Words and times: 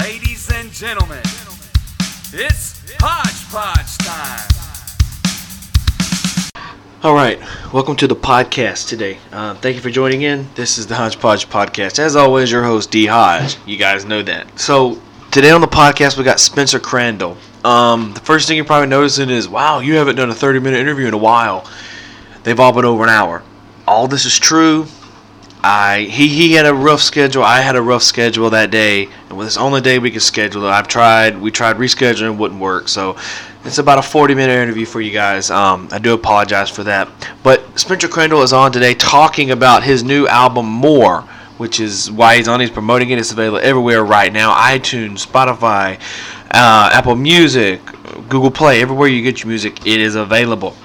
Ladies 0.00 0.50
and 0.52 0.72
gentlemen, 0.72 1.22
it's 2.32 2.82
Hodgepodge 3.00 3.96
time. 3.98 4.50
All 7.04 7.14
right, 7.14 7.38
welcome 7.72 7.94
to 7.96 8.08
the 8.08 8.16
podcast 8.16 8.88
today. 8.88 9.18
Uh, 9.30 9.54
thank 9.54 9.76
you 9.76 9.82
for 9.82 9.90
joining 9.90 10.22
in. 10.22 10.48
This 10.56 10.78
is 10.78 10.88
the 10.88 10.96
Hodgepodge 10.96 11.48
Podcast. 11.48 12.00
As 12.00 12.16
always, 12.16 12.50
your 12.50 12.64
host 12.64 12.90
D 12.90 13.06
Hodge. 13.06 13.56
You 13.66 13.76
guys 13.76 14.04
know 14.04 14.22
that. 14.22 14.58
So 14.58 15.00
today 15.30 15.52
on 15.52 15.60
the 15.60 15.68
podcast, 15.68 16.18
we 16.18 16.24
got 16.24 16.40
Spencer 16.40 16.80
Crandall. 16.80 17.36
Um, 17.64 18.14
the 18.14 18.20
first 18.20 18.48
thing 18.48 18.56
you're 18.56 18.64
probably 18.64 18.88
noticing 18.88 19.30
is, 19.30 19.48
wow, 19.48 19.78
you 19.78 19.94
haven't 19.94 20.16
done 20.16 20.28
a 20.30 20.34
30 20.34 20.58
minute 20.58 20.80
interview 20.80 21.06
in 21.06 21.14
a 21.14 21.18
while. 21.18 21.70
They've 22.42 22.58
all 22.58 22.72
been 22.72 22.84
over 22.84 23.04
an 23.04 23.10
hour. 23.10 23.44
All 23.86 24.08
this 24.08 24.24
is 24.24 24.36
true. 24.36 24.86
I 25.64 26.00
he 26.10 26.28
he 26.28 26.52
had 26.52 26.66
a 26.66 26.74
rough 26.74 27.00
schedule. 27.00 27.42
I 27.42 27.62
had 27.62 27.74
a 27.74 27.80
rough 27.80 28.02
schedule 28.02 28.50
that 28.50 28.70
day, 28.70 29.08
and 29.30 29.40
it's 29.40 29.56
only 29.56 29.80
day 29.80 29.98
we 29.98 30.10
could 30.10 30.20
schedule 30.20 30.62
it. 30.64 30.68
I've 30.68 30.88
tried. 30.88 31.40
We 31.40 31.50
tried 31.50 31.76
rescheduling, 31.76 32.34
it 32.34 32.38
wouldn't 32.38 32.60
work. 32.60 32.86
So 32.88 33.16
it's 33.64 33.78
about 33.78 33.96
a 33.96 34.02
40 34.02 34.34
minute 34.34 34.52
interview 34.52 34.84
for 34.84 35.00
you 35.00 35.10
guys. 35.10 35.50
Um, 35.50 35.88
I 35.90 35.98
do 35.98 36.12
apologize 36.12 36.68
for 36.68 36.84
that. 36.84 37.08
But 37.42 37.80
Spencer 37.80 38.08
Crandall 38.08 38.42
is 38.42 38.52
on 38.52 38.72
today 38.72 38.92
talking 38.92 39.52
about 39.52 39.82
his 39.82 40.04
new 40.04 40.26
album 40.26 40.66
More, 40.66 41.22
which 41.56 41.80
is 41.80 42.10
why 42.10 42.36
he's 42.36 42.46
on. 42.46 42.60
He's 42.60 42.68
promoting 42.68 43.08
it. 43.08 43.18
It's 43.18 43.32
available 43.32 43.60
everywhere 43.62 44.04
right 44.04 44.30
now: 44.34 44.54
iTunes, 44.54 45.26
Spotify, 45.26 45.98
uh, 46.50 46.90
Apple 46.92 47.16
Music, 47.16 47.80
Google 48.28 48.50
Play. 48.50 48.82
Everywhere 48.82 49.08
you 49.08 49.22
get 49.22 49.40
your 49.40 49.48
music, 49.48 49.86
it 49.86 49.98
is 49.98 50.14
available. 50.14 50.76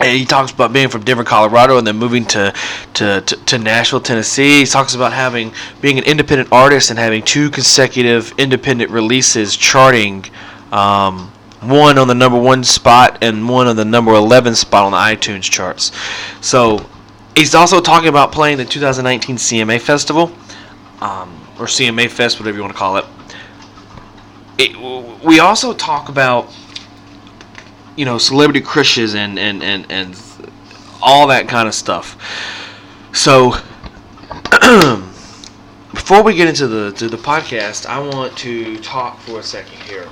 And 0.00 0.16
he 0.16 0.24
talks 0.24 0.50
about 0.50 0.72
being 0.72 0.88
from 0.88 1.04
Denver, 1.04 1.24
Colorado, 1.24 1.76
and 1.76 1.86
then 1.86 1.96
moving 1.96 2.24
to, 2.26 2.54
to, 2.94 3.20
to, 3.20 3.36
to, 3.36 3.58
Nashville, 3.58 4.00
Tennessee. 4.00 4.60
He 4.60 4.64
talks 4.64 4.94
about 4.94 5.12
having 5.12 5.52
being 5.82 5.98
an 5.98 6.04
independent 6.04 6.50
artist 6.50 6.88
and 6.88 6.98
having 6.98 7.22
two 7.22 7.50
consecutive 7.50 8.32
independent 8.38 8.90
releases 8.90 9.54
charting, 9.54 10.24
um, 10.72 11.30
one 11.60 11.98
on 11.98 12.08
the 12.08 12.14
number 12.14 12.40
one 12.40 12.64
spot 12.64 13.18
and 13.20 13.46
one 13.46 13.66
on 13.66 13.76
the 13.76 13.84
number 13.84 14.12
11 14.14 14.54
spot 14.54 14.84
on 14.84 14.92
the 14.92 14.96
iTunes 14.96 15.42
charts. 15.42 15.92
So 16.40 16.88
he's 17.36 17.54
also 17.54 17.82
talking 17.82 18.08
about 18.08 18.32
playing 18.32 18.56
the 18.56 18.64
2019 18.64 19.36
CMA 19.36 19.78
Festival, 19.82 20.32
um, 21.02 21.38
or 21.58 21.66
CMA 21.66 22.08
Fest, 22.08 22.40
whatever 22.40 22.56
you 22.56 22.62
want 22.62 22.72
to 22.72 22.78
call 22.78 22.96
it. 22.96 23.04
it 24.56 25.22
we 25.22 25.40
also 25.40 25.74
talk 25.74 26.08
about 26.08 26.50
you 28.00 28.06
know 28.06 28.16
celebrity 28.16 28.62
crushes 28.62 29.14
and 29.14 29.38
and 29.38 29.62
and 29.62 29.84
and 29.92 30.16
all 31.02 31.26
that 31.26 31.48
kind 31.48 31.68
of 31.68 31.74
stuff. 31.74 32.16
So 33.12 33.50
before 35.92 36.22
we 36.22 36.34
get 36.34 36.48
into 36.48 36.66
the 36.66 36.92
to 36.92 37.08
the 37.10 37.18
podcast, 37.18 37.84
I 37.84 37.98
want 37.98 38.34
to 38.38 38.78
talk 38.78 39.20
for 39.20 39.40
a 39.40 39.42
second 39.42 39.82
here. 39.82 40.04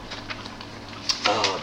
Um, 1.31 1.61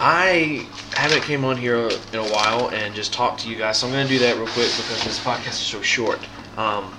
I 0.00 0.66
haven't 0.96 1.22
came 1.22 1.44
on 1.44 1.56
here 1.56 1.88
in 2.12 2.18
a 2.18 2.28
while 2.32 2.70
and 2.70 2.96
just 2.96 3.12
talked 3.12 3.42
to 3.42 3.48
you 3.48 3.54
guys, 3.54 3.78
so 3.78 3.86
I'm 3.86 3.92
going 3.92 4.08
to 4.08 4.12
do 4.12 4.18
that 4.18 4.34
real 4.34 4.46
quick 4.46 4.72
because 4.76 5.04
this 5.04 5.20
podcast 5.20 5.50
is 5.50 5.58
so 5.58 5.80
short. 5.82 6.18
Um, 6.56 6.92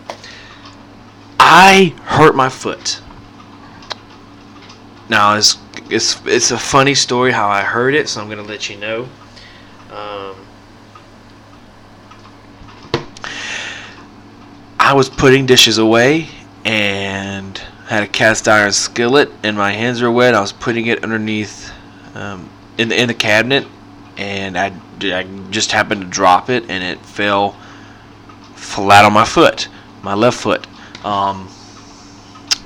I 1.42 1.94
hurt 2.06 2.38
my 2.38 2.48
foot. 2.48 3.02
Now, 5.10 5.36
it's 5.36 5.58
it's 5.90 6.22
it's 6.26 6.52
a 6.52 6.58
funny 6.58 6.96
story 6.96 7.32
how 7.32 7.48
I 7.48 7.62
heard 7.62 7.96
it, 7.96 8.10
so 8.10 8.22
I'm 8.22 8.30
gonna 8.30 8.44
let 8.44 8.70
you 8.70 8.78
know. 8.78 9.08
Um, 9.92 10.36
I 14.80 14.94
was 14.94 15.10
putting 15.10 15.46
dishes 15.46 15.78
away 15.78 16.28
and 16.66 17.58
had 17.88 18.04
a 18.04 18.08
cast 18.08 18.48
iron 18.48 18.72
skillet, 18.72 19.32
and 19.44 19.58
my 19.58 19.72
hands 19.72 20.02
were 20.02 20.12
wet. 20.12 20.34
I 20.34 20.42
was 20.42 20.52
putting 20.52 20.88
it 20.88 21.04
underneath 21.04 21.72
um, 22.16 22.50
in 22.78 22.90
the 22.90 23.02
in 23.02 23.08
the 23.08 23.14
cabinet, 23.14 23.66
and 24.18 24.58
I, 24.58 24.74
I 25.02 25.24
just 25.50 25.72
happened 25.72 26.02
to 26.02 26.08
drop 26.08 26.50
it, 26.50 26.70
and 26.70 26.84
it 26.84 27.00
fell 27.06 27.56
flat 28.56 29.06
on 29.06 29.14
my 29.14 29.26
foot, 29.26 29.70
my 30.02 30.14
left 30.14 30.40
foot. 30.40 30.68
Um, 31.06 31.50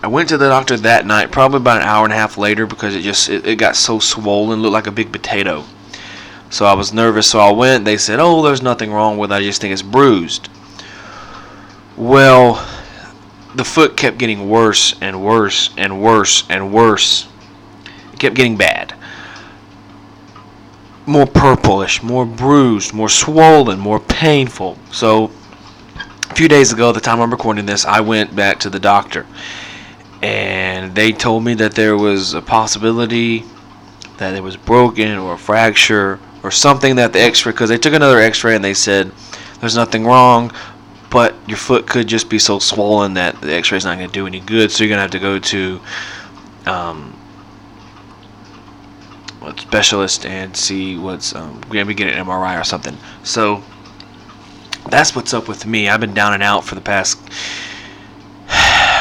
I 0.04 0.08
went 0.08 0.30
to 0.30 0.38
the 0.38 0.50
doctor 0.50 0.78
that 0.78 1.06
night, 1.06 1.32
probably 1.32 1.58
about 1.58 1.82
an 1.82 1.88
hour 1.88 2.04
and 2.06 2.14
a 2.14 2.16
half 2.16 2.36
later, 2.36 2.66
because 2.66 2.96
it 2.96 3.02
just 3.02 3.30
it, 3.30 3.46
it 3.46 3.56
got 3.58 3.76
so 3.76 4.00
swollen, 4.00 4.62
looked 4.62 4.74
like 4.74 4.88
a 4.88 4.92
big 4.92 5.12
potato. 5.12 5.64
So 6.50 6.66
I 6.66 6.74
was 6.74 6.92
nervous, 6.92 7.28
so 7.28 7.40
I 7.40 7.52
went. 7.52 7.86
They 7.86 7.98
said, 7.98 8.20
"Oh, 8.20 8.42
there's 8.42 8.64
nothing 8.64 8.92
wrong 8.92 9.20
with 9.20 9.32
it. 9.32 9.36
I 9.36 9.44
just 9.44 9.62
think 9.62 9.74
it's 9.74 9.84
bruised." 9.84 10.50
Well, 11.96 12.68
the 13.54 13.64
foot 13.64 13.96
kept 13.96 14.18
getting 14.18 14.50
worse 14.50 14.96
and 15.02 15.24
worse 15.24 15.70
and 15.78 16.02
worse 16.02 16.46
and 16.50 16.74
worse. 16.74 17.28
It 18.12 18.20
kept 18.20 18.36
getting 18.36 18.58
bad. 18.58 18.96
More 21.06 21.28
purplish, 21.28 22.02
more 22.02 22.26
bruised, 22.26 22.92
more 22.92 23.10
swollen, 23.10 23.78
more 23.78 24.00
painful. 24.00 24.80
So, 24.92 25.30
a 26.30 26.34
few 26.34 26.48
days 26.48 26.74
ago, 26.74 26.92
the 26.92 27.02
time 27.02 27.22
I'm 27.22 27.32
recording 27.32 27.68
this, 27.68 27.86
I 27.86 28.00
went 28.02 28.36
back 28.36 28.60
to 28.62 28.70
the 28.70 28.80
doctor 28.80 29.28
and 30.22 30.94
they 30.96 31.12
told 31.12 31.44
me 31.44 31.54
that 31.56 31.74
there 31.74 31.98
was 31.98 32.34
a 32.34 32.42
possibility 32.42 33.44
that 34.18 34.36
it 34.36 34.44
was 34.44 34.56
broken 34.56 35.18
or 35.18 35.34
a 35.34 35.38
fracture 35.38 36.20
or 36.44 36.52
something 36.52 36.96
that 36.96 37.14
the 37.14 37.20
x-ray 37.20 37.52
because 37.52 37.70
they 37.70 37.78
took 37.78 37.94
another 37.94 38.20
x-ray 38.20 38.56
and 38.56 38.64
they 38.64 38.74
said 38.74 39.12
there's 39.60 39.76
nothing 39.76 40.06
wrong 40.06 40.52
but 41.10 41.36
your 41.48 41.58
foot 41.58 41.88
could 41.88 42.08
just 42.08 42.30
be 42.30 42.40
so 42.40 42.60
swollen 42.60 43.16
that 43.16 43.40
the 43.42 43.54
x-ray 43.54 43.78
is 43.78 43.86
not 43.86 43.98
going 43.98 44.08
to 44.08 44.14
do 44.14 44.28
any 44.28 44.40
good 44.40 44.72
so 44.72 44.84
you're 44.84 44.90
going 44.90 44.98
to 44.98 45.02
have 45.02 45.12
to 45.12 45.20
go 45.20 45.40
to 45.40 45.80
um, 46.66 47.18
a 49.42 49.58
specialist 49.60 50.26
and 50.26 50.56
see 50.56 50.98
what's 50.98 51.36
um, 51.36 51.60
be 51.70 51.94
getting 51.94 52.10
an 52.10 52.26
mri 52.26 52.60
or 52.60 52.64
something. 52.64 52.96
So 53.24 53.64
that's 54.90 55.16
what's 55.16 55.34
up 55.34 55.48
with 55.48 55.66
me. 55.66 55.90
I've 55.90 56.00
been 56.00 56.14
down 56.14 56.34
and 56.34 56.44
out 56.44 56.64
for 56.64 56.76
the 56.76 56.82
past 56.82 57.20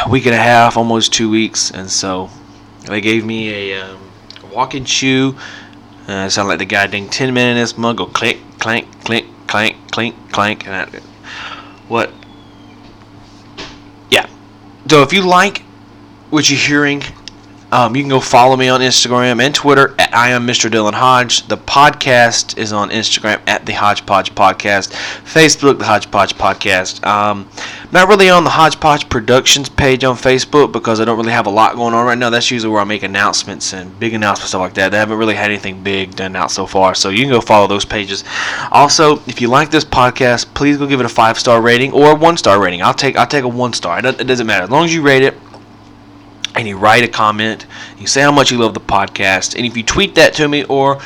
week 0.08 0.26
and 0.26 0.34
a 0.34 0.38
half, 0.38 0.76
almost 0.76 1.12
two 1.12 1.30
weeks, 1.30 1.70
and 1.70 1.90
so 1.90 2.30
they 2.86 3.00
gave 3.00 3.24
me 3.24 3.72
a 3.72 3.82
um, 3.82 4.10
walking 4.52 4.84
shoe. 4.84 5.36
Uh, 6.08 6.26
it 6.26 6.30
sounded 6.30 6.48
like 6.48 6.58
the 6.58 6.64
guy 6.64 6.86
ding 6.86 7.08
Tin 7.08 7.34
Man 7.34 7.50
in 7.50 7.56
this 7.56 7.76
mug 7.76 7.98
go 7.98 8.06
clink, 8.06 8.40
clank, 8.58 8.86
clink, 9.04 9.26
clank, 9.46 9.76
clink, 9.90 10.14
clank, 10.32 10.66
and 10.66 10.74
I, 10.74 11.00
what? 11.88 12.12
Yeah. 14.10 14.28
So 14.88 15.02
if 15.02 15.12
you 15.12 15.22
like 15.22 15.62
what 16.30 16.48
you're 16.48 16.58
hearing, 16.58 17.02
um, 17.72 17.94
you 17.94 18.02
can 18.02 18.10
go 18.10 18.20
follow 18.20 18.56
me 18.56 18.68
on 18.68 18.80
Instagram 18.80 19.40
and 19.40 19.54
Twitter 19.54 19.94
at 19.98 20.12
I 20.12 20.30
am 20.30 20.46
Mr. 20.46 20.68
Dylan 20.68 20.92
Hodge. 20.92 21.46
The 21.46 21.56
podcast 21.56 22.58
is 22.58 22.72
on 22.72 22.90
Instagram 22.90 23.40
at 23.46 23.64
the 23.64 23.72
Hodgepodge 23.72 24.34
Podcast, 24.34 24.92
Facebook 25.24 25.78
the 25.78 25.84
Hodgepodge 25.84 26.34
Podcast. 26.34 27.04
Um, 27.06 27.48
not 27.92 28.08
really 28.08 28.28
on 28.28 28.42
the 28.42 28.50
Hodgepodge 28.50 29.08
Productions 29.08 29.68
page 29.68 30.02
on 30.02 30.16
Facebook 30.16 30.72
because 30.72 31.00
I 31.00 31.04
don't 31.04 31.16
really 31.16 31.32
have 31.32 31.46
a 31.46 31.50
lot 31.50 31.76
going 31.76 31.94
on 31.94 32.06
right 32.06 32.18
now. 32.18 32.28
That's 32.28 32.50
usually 32.50 32.72
where 32.72 32.80
I 32.80 32.84
make 32.84 33.04
announcements 33.04 33.72
and 33.72 33.96
big 34.00 34.14
announcements 34.14 34.50
stuff 34.50 34.60
like 34.60 34.74
that. 34.74 34.90
They 34.90 34.98
haven't 34.98 35.18
really 35.18 35.34
had 35.34 35.50
anything 35.50 35.82
big 35.82 36.16
done 36.16 36.34
out 36.34 36.50
so 36.50 36.66
far, 36.66 36.94
so 36.96 37.08
you 37.08 37.22
can 37.22 37.30
go 37.30 37.40
follow 37.40 37.68
those 37.68 37.84
pages. 37.84 38.24
Also, 38.72 39.18
if 39.26 39.40
you 39.40 39.46
like 39.46 39.70
this 39.70 39.84
podcast, 39.84 40.52
please 40.54 40.76
go 40.76 40.86
give 40.86 41.00
it 41.00 41.06
a 41.06 41.10
five 41.10 41.38
star 41.38 41.62
rating 41.62 41.92
or 41.92 42.12
a 42.12 42.14
one 42.14 42.36
star 42.36 42.60
rating. 42.60 42.82
I'll 42.82 42.94
take 42.94 43.16
I'll 43.16 43.26
take 43.26 43.44
a 43.44 43.48
one 43.48 43.72
star. 43.72 44.04
It 44.04 44.26
doesn't 44.26 44.46
matter 44.46 44.64
as 44.64 44.70
long 44.70 44.84
as 44.84 44.94
you 44.94 45.02
rate 45.02 45.22
it 45.22 45.36
and 46.60 46.68
you 46.68 46.76
write 46.76 47.02
a 47.02 47.08
comment, 47.08 47.64
you 47.98 48.06
say 48.06 48.20
how 48.20 48.30
much 48.30 48.50
you 48.50 48.58
love 48.58 48.74
the 48.74 48.80
podcast, 48.80 49.56
and 49.56 49.64
if 49.64 49.78
you 49.78 49.82
tweet 49.82 50.14
that 50.16 50.34
to 50.34 50.46
me 50.46 50.62
or 50.64 51.00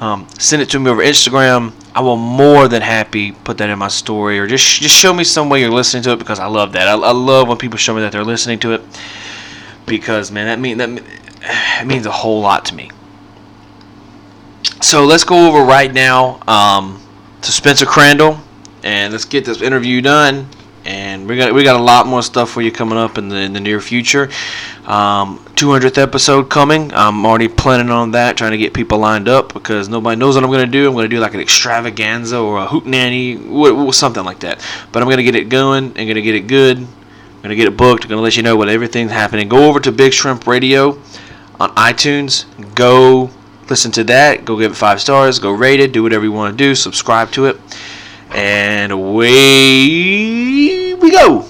um, 0.00 0.26
send 0.36 0.60
it 0.60 0.68
to 0.70 0.80
me 0.80 0.90
over 0.90 1.00
Instagram, 1.00 1.72
I 1.94 2.00
will 2.00 2.16
more 2.16 2.66
than 2.66 2.82
happy 2.82 3.30
put 3.30 3.56
that 3.58 3.70
in 3.70 3.78
my 3.78 3.86
story 3.86 4.38
or 4.38 4.48
just 4.48 4.80
just 4.80 4.94
show 4.94 5.14
me 5.14 5.22
some 5.22 5.48
way 5.48 5.60
you're 5.60 5.70
listening 5.70 6.02
to 6.02 6.12
it 6.12 6.18
because 6.18 6.40
I 6.40 6.46
love 6.46 6.72
that. 6.72 6.88
I, 6.88 6.94
I 6.94 7.12
love 7.12 7.46
when 7.46 7.56
people 7.56 7.78
show 7.78 7.94
me 7.94 8.00
that 8.02 8.10
they're 8.10 8.24
listening 8.24 8.58
to 8.60 8.72
it 8.72 8.82
because 9.86 10.32
man, 10.32 10.46
that 10.46 10.58
mean 10.58 10.78
that 10.78 10.90
means 11.86 12.04
a 12.04 12.10
whole 12.10 12.40
lot 12.40 12.64
to 12.66 12.74
me. 12.74 12.90
So 14.82 15.04
let's 15.04 15.24
go 15.24 15.48
over 15.48 15.64
right 15.64 15.92
now 15.92 16.40
um, 16.48 17.00
to 17.42 17.52
Spencer 17.52 17.86
Crandall 17.86 18.40
and 18.82 19.12
let's 19.12 19.24
get 19.24 19.44
this 19.44 19.62
interview 19.62 20.02
done 20.02 20.48
and 20.86 21.28
we 21.28 21.36
got 21.36 21.52
we 21.52 21.64
got 21.64 21.78
a 21.78 21.82
lot 21.82 22.06
more 22.06 22.22
stuff 22.22 22.50
for 22.50 22.62
you 22.62 22.70
coming 22.70 22.96
up 22.96 23.18
in 23.18 23.28
the 23.28 23.36
in 23.36 23.52
the 23.52 23.60
near 23.60 23.80
future. 23.80 24.30
Um, 24.84 25.40
200th 25.56 25.98
episode 25.98 26.48
coming. 26.48 26.92
I'm 26.94 27.26
already 27.26 27.48
planning 27.48 27.90
on 27.90 28.12
that, 28.12 28.36
trying 28.36 28.52
to 28.52 28.58
get 28.58 28.72
people 28.72 28.98
lined 28.98 29.28
up 29.28 29.52
because 29.52 29.88
nobody 29.88 30.16
knows 30.16 30.36
what 30.36 30.44
I'm 30.44 30.50
gonna 30.50 30.66
do. 30.66 30.88
I'm 30.88 30.94
gonna 30.94 31.08
do 31.08 31.18
like 31.18 31.34
an 31.34 31.40
extravaganza 31.40 32.38
or 32.38 32.58
a 32.58 32.66
hoot 32.66 32.84
hootenanny, 32.84 33.92
something 33.92 34.24
like 34.24 34.40
that. 34.40 34.64
But 34.92 35.02
I'm 35.02 35.08
gonna 35.08 35.24
get 35.24 35.34
it 35.34 35.48
going 35.48 35.86
and 35.96 36.08
gonna 36.08 36.22
get 36.22 36.36
it 36.36 36.46
good. 36.46 36.78
I'm 36.78 37.42
gonna 37.42 37.56
get 37.56 37.66
it 37.66 37.76
booked. 37.76 38.04
I'm 38.04 38.10
gonna 38.10 38.22
let 38.22 38.36
you 38.36 38.44
know 38.44 38.56
what 38.56 38.68
everything's 38.68 39.10
happening. 39.10 39.48
Go 39.48 39.68
over 39.68 39.80
to 39.80 39.90
Big 39.90 40.12
Shrimp 40.12 40.46
Radio 40.46 40.98
on 41.58 41.70
iTunes. 41.74 42.44
Go 42.76 43.30
listen 43.68 43.90
to 43.92 44.04
that. 44.04 44.44
Go 44.44 44.56
give 44.56 44.72
it 44.72 44.76
five 44.76 45.00
stars. 45.00 45.40
Go 45.40 45.50
rate 45.50 45.80
it. 45.80 45.92
Do 45.92 46.04
whatever 46.04 46.24
you 46.24 46.32
want 46.32 46.56
to 46.56 46.64
do. 46.64 46.76
Subscribe 46.76 47.32
to 47.32 47.46
it. 47.46 47.56
And 48.30 48.92
away 48.92 49.26
we 50.94 51.10
go. 51.10 51.46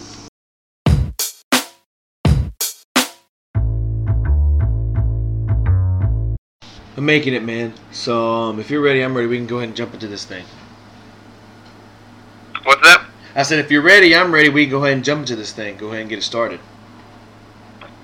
I'm 6.97 7.05
making 7.05 7.35
it, 7.35 7.43
man. 7.43 7.75
So 7.93 8.33
um, 8.33 8.59
if 8.61 8.71
you're 8.71 8.81
ready, 8.81 9.03
I'm 9.03 9.15
ready. 9.15 9.27
We 9.29 9.37
can 9.37 9.47
go 9.47 9.57
ahead 9.59 9.69
and 9.69 9.77
jump 9.77 9.95
into 9.95 10.09
this 10.09 10.25
thing. 10.25 10.45
What's 12.65 12.83
that? 12.83 13.05
I 13.35 13.43
said, 13.43 13.59
if 13.59 13.71
you're 13.71 13.83
ready, 13.83 14.17
I'm 14.17 14.33
ready. 14.33 14.49
We 14.49 14.65
can 14.65 14.71
go 14.71 14.79
ahead 14.85 14.95
and 14.95 15.05
jump 15.05 15.21
into 15.21 15.37
this 15.37 15.53
thing. 15.53 15.77
Go 15.77 15.89
ahead 15.89 16.01
and 16.01 16.09
get 16.09 16.19
it 16.19 16.23
started. 16.23 16.59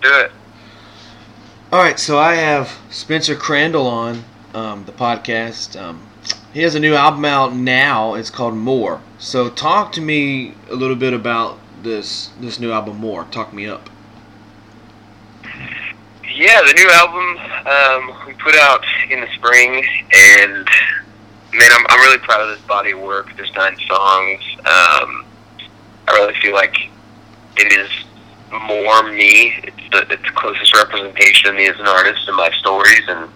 Do 0.03 0.09
it. 0.09 0.31
All 1.73 1.79
right. 1.83 1.99
So 1.99 2.19
I 2.19 2.35
have 2.35 2.79
Spencer 2.91 3.35
Crandall 3.35 3.87
on 3.87 4.25
um, 4.55 4.85
the 4.85 4.93
podcast. 4.93 5.81
Um, 5.81 6.07
he 6.53 6.63
has 6.63 6.75
a 6.75 6.81
new 6.81 6.95
album 6.95 7.25
out 7.25 7.55
now. 7.55 8.15
It's 8.15 8.31
called 8.31 8.55
More. 8.55 9.01
So 9.19 9.49
talk 9.49 9.93
to 9.93 10.01
me 10.01 10.55
a 10.71 10.75
little 10.75 10.97
bit 10.97 11.15
about 11.15 11.59
this 11.83 12.31
this 12.41 12.61
new 12.61 12.73
album, 12.73 12.99
More. 12.99 13.25
Talk 13.25 13.53
me 13.53 13.67
up. 13.67 13.89
Yeah, 16.35 16.63
the 16.63 16.73
new 16.75 16.89
album 16.91 17.39
um, 17.67 18.27
we 18.27 18.35
put 18.35 18.55
out 18.57 18.85
in 19.11 19.21
the 19.21 19.29
spring, 19.35 19.85
and 20.15 20.67
man, 21.55 21.71
I'm 21.73 21.87
I'm 21.89 22.01
really 22.01 22.19
proud 22.19 22.41
of 22.41 22.49
this 22.49 22.67
body 22.67 22.93
of 22.93 23.01
work. 23.01 23.35
There's 23.37 23.53
nine 23.55 23.77
songs. 23.87 24.41
Um, 24.59 25.25
I 26.09 26.13
really 26.15 26.35
feel 26.41 26.55
like 26.55 26.77
it 27.57 27.73
is 27.73 27.89
more 28.51 29.11
me. 29.11 29.55
It's 29.63 29.91
the, 29.91 30.13
it's 30.13 30.23
the 30.23 30.33
closest 30.35 30.75
representation 30.75 31.49
of 31.49 31.55
me 31.55 31.67
as 31.67 31.79
an 31.79 31.87
artist 31.87 32.27
and 32.29 32.37
my 32.37 32.51
stories, 32.59 33.03
and 33.09 33.31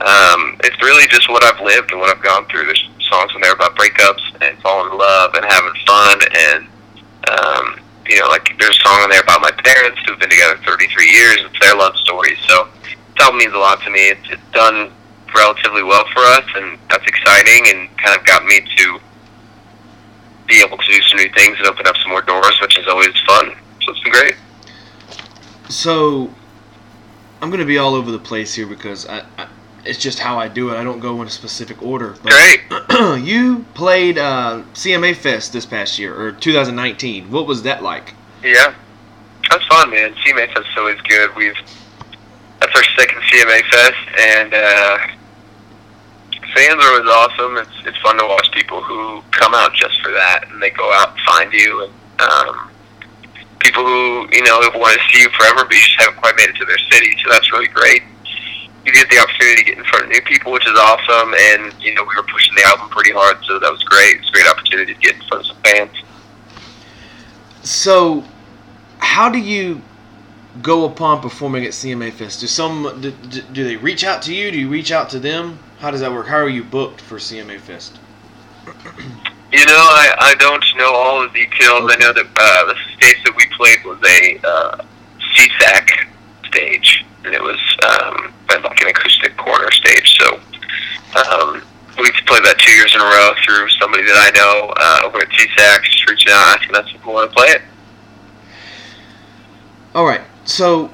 um, 0.00 0.56
it's 0.64 0.80
really 0.80 1.06
just 1.08 1.28
what 1.28 1.44
I've 1.44 1.60
lived 1.60 1.92
and 1.92 2.00
what 2.00 2.14
I've 2.14 2.22
gone 2.22 2.46
through. 2.46 2.64
There's 2.64 2.88
songs 3.10 3.32
in 3.34 3.40
there 3.40 3.52
about 3.52 3.76
breakups 3.76 4.22
and 4.40 4.58
falling 4.62 4.92
in 4.92 4.98
love 4.98 5.34
and 5.34 5.44
having 5.44 5.74
fun, 5.86 6.20
and 6.32 6.66
um, 7.28 7.80
you 8.08 8.18
know, 8.18 8.28
like 8.28 8.48
there's 8.58 8.76
a 8.76 8.80
song 8.80 9.04
in 9.04 9.10
there 9.10 9.20
about 9.20 9.42
my 9.42 9.50
parents 9.50 10.00
who've 10.06 10.18
been 10.18 10.30
together 10.30 10.58
33 10.64 11.10
years. 11.10 11.38
It's 11.40 11.60
their 11.60 11.76
love 11.76 11.96
story. 11.96 12.36
So 12.48 12.68
this 12.82 13.20
album 13.20 13.38
means 13.38 13.52
a 13.52 13.58
lot 13.58 13.82
to 13.82 13.90
me. 13.90 14.08
It's, 14.08 14.30
it's 14.30 14.50
done 14.52 14.90
relatively 15.34 15.82
well 15.82 16.04
for 16.12 16.20
us, 16.20 16.44
and 16.56 16.78
that's 16.88 17.06
exciting 17.06 17.68
and 17.68 17.96
kind 17.98 18.18
of 18.18 18.24
got 18.26 18.44
me 18.44 18.60
to 18.76 19.00
be 20.48 20.62
able 20.64 20.78
to 20.78 20.86
do 20.86 21.00
some 21.02 21.18
new 21.18 21.30
things 21.32 21.56
and 21.58 21.66
open 21.66 21.86
up 21.86 21.96
some 21.98 22.10
more 22.10 22.22
doors, 22.22 22.58
which 22.60 22.78
is 22.78 22.86
always 22.88 23.14
fun. 23.26 23.52
So 23.82 23.92
it's 23.92 24.00
been 24.00 24.12
great. 24.12 24.34
So 25.68 26.32
I'm 27.40 27.50
gonna 27.50 27.64
be 27.64 27.78
all 27.78 27.94
over 27.94 28.10
the 28.10 28.18
place 28.18 28.54
here 28.54 28.66
because 28.66 29.06
I 29.06 29.24
it's 29.84 29.98
just 29.98 30.18
how 30.18 30.38
I 30.38 30.48
do 30.48 30.70
it. 30.70 30.76
I 30.76 30.84
don't 30.84 31.00
go 31.00 31.20
in 31.22 31.28
a 31.28 31.30
specific 31.30 31.82
order. 31.82 32.14
But 32.22 32.32
Great. 32.32 33.22
you 33.26 33.64
played 33.74 34.18
uh, 34.18 34.62
CMA 34.74 35.16
Fest 35.16 35.52
this 35.52 35.66
past 35.66 35.98
year 35.98 36.14
or 36.18 36.32
2019. 36.32 37.30
What 37.30 37.46
was 37.46 37.62
that 37.62 37.82
like? 37.82 38.14
Yeah, 38.42 38.74
that's 39.48 39.64
fun, 39.66 39.90
man. 39.90 40.14
CMA 40.14 40.46
Fest 40.52 40.66
is 40.70 40.76
always 40.76 41.00
good. 41.02 41.34
We've 41.36 41.56
that's 42.60 42.74
our 42.76 42.84
second 42.98 43.22
CMA 43.22 43.62
Fest, 43.70 44.18
and 44.18 44.54
uh, 44.54 44.98
fans 46.54 46.84
are 46.84 46.92
always 46.92 47.08
awesome. 47.08 47.56
It's 47.56 47.86
it's 47.86 47.98
fun 47.98 48.18
to 48.18 48.26
watch 48.26 48.50
people 48.52 48.82
who 48.82 49.22
come 49.30 49.54
out 49.54 49.74
just 49.74 50.00
for 50.02 50.10
that, 50.12 50.44
and 50.50 50.62
they 50.62 50.70
go 50.70 50.90
out 50.92 51.10
and 51.10 51.20
find 51.26 51.52
you, 51.52 51.84
and 51.84 51.92
um, 52.20 52.70
people 53.60 53.84
who 53.84 54.28
you 54.32 54.42
know 54.42 54.60
have 54.62 54.74
wanted 54.74 54.98
to 54.98 55.08
see 55.12 55.22
you 55.22 55.30
forever, 55.30 55.64
but 55.64 55.72
you 55.72 55.80
just 55.80 56.00
haven't 56.00 56.18
quite 56.18 56.36
made 56.36 56.48
it 56.50 56.56
to 56.56 56.64
their 56.66 56.78
city. 56.90 57.16
So 57.24 57.30
that's 57.30 57.50
really 57.52 57.68
great. 57.68 58.02
You 58.84 58.92
get 58.92 59.10
the 59.10 59.18
opportunity 59.18 59.56
to 59.56 59.64
get 59.64 59.78
in 59.78 59.84
front 59.84 60.04
of 60.04 60.10
new 60.10 60.22
people, 60.22 60.52
which 60.52 60.66
is 60.66 60.76
awesome. 60.78 61.34
And 61.34 61.74
you 61.82 61.94
know 61.94 62.02
we 62.02 62.14
were 62.16 62.22
pushing 62.22 62.54
the 62.54 62.64
album 62.64 62.88
pretty 62.88 63.12
hard, 63.12 63.36
so 63.44 63.58
that 63.58 63.70
was 63.70 63.82
great. 63.84 64.16
It's 64.16 64.28
a 64.28 64.32
great 64.32 64.46
opportunity 64.46 64.94
to 64.94 65.00
get 65.00 65.16
in 65.16 65.22
front 65.22 65.42
of 65.42 65.46
some 65.46 65.62
fans. 65.62 65.90
So, 67.62 68.24
how 68.98 69.28
do 69.28 69.38
you 69.38 69.82
go 70.62 70.86
upon 70.86 71.20
performing 71.20 71.64
at 71.64 71.72
CMA 71.72 72.12
Fest? 72.12 72.40
Do 72.40 72.46
some 72.46 73.00
do, 73.00 73.12
do 73.52 73.64
they 73.64 73.76
reach 73.76 74.04
out 74.04 74.22
to 74.22 74.34
you? 74.34 74.50
Do 74.50 74.58
you 74.58 74.68
reach 74.68 74.92
out 74.92 75.10
to 75.10 75.18
them? 75.18 75.58
How 75.78 75.90
does 75.90 76.00
that 76.00 76.10
work? 76.10 76.26
How 76.26 76.38
are 76.38 76.48
you 76.48 76.64
booked 76.64 77.00
for 77.00 77.16
CMA 77.16 77.60
Fest? 77.60 77.98
You 79.52 79.66
know, 79.66 79.74
I, 79.74 80.14
I 80.20 80.34
don't 80.36 80.64
know 80.76 80.94
all 80.94 81.22
the 81.22 81.28
details. 81.30 81.90
I 81.90 81.96
know 81.96 82.12
that 82.12 82.24
uh, 82.24 82.64
the 82.66 82.76
stage 82.96 83.16
that 83.24 83.34
we 83.36 83.44
played 83.56 83.84
was 83.84 83.98
a 84.06 84.38
uh, 84.46 84.84
SESAC 85.34 86.06
stage, 86.46 87.04
and 87.24 87.34
it 87.34 87.42
was 87.42 87.58
um, 87.84 88.32
like 88.48 88.80
an 88.82 88.88
acoustic 88.88 89.36
corner 89.36 89.70
stage. 89.72 90.18
So 90.18 90.34
um, 91.16 91.62
we've 91.98 92.12
played 92.26 92.44
that 92.44 92.56
two 92.58 92.72
years 92.72 92.94
in 92.94 93.00
a 93.00 93.04
row 93.04 93.32
through 93.44 93.68
somebody 93.80 94.04
that 94.04 94.16
I 94.16 94.30
know 94.36 94.72
uh, 94.76 95.06
over 95.06 95.18
at 95.18 95.28
SESAC, 95.28 95.84
just 95.84 96.08
reaching 96.08 96.32
out 96.32 96.58
asking 96.58 96.76
us 96.76 96.86
if 96.94 97.04
we 97.04 97.12
want 97.12 97.30
to 97.30 97.36
play 97.36 97.48
it. 97.48 97.62
All 99.94 100.06
right. 100.06 100.22
So, 100.44 100.90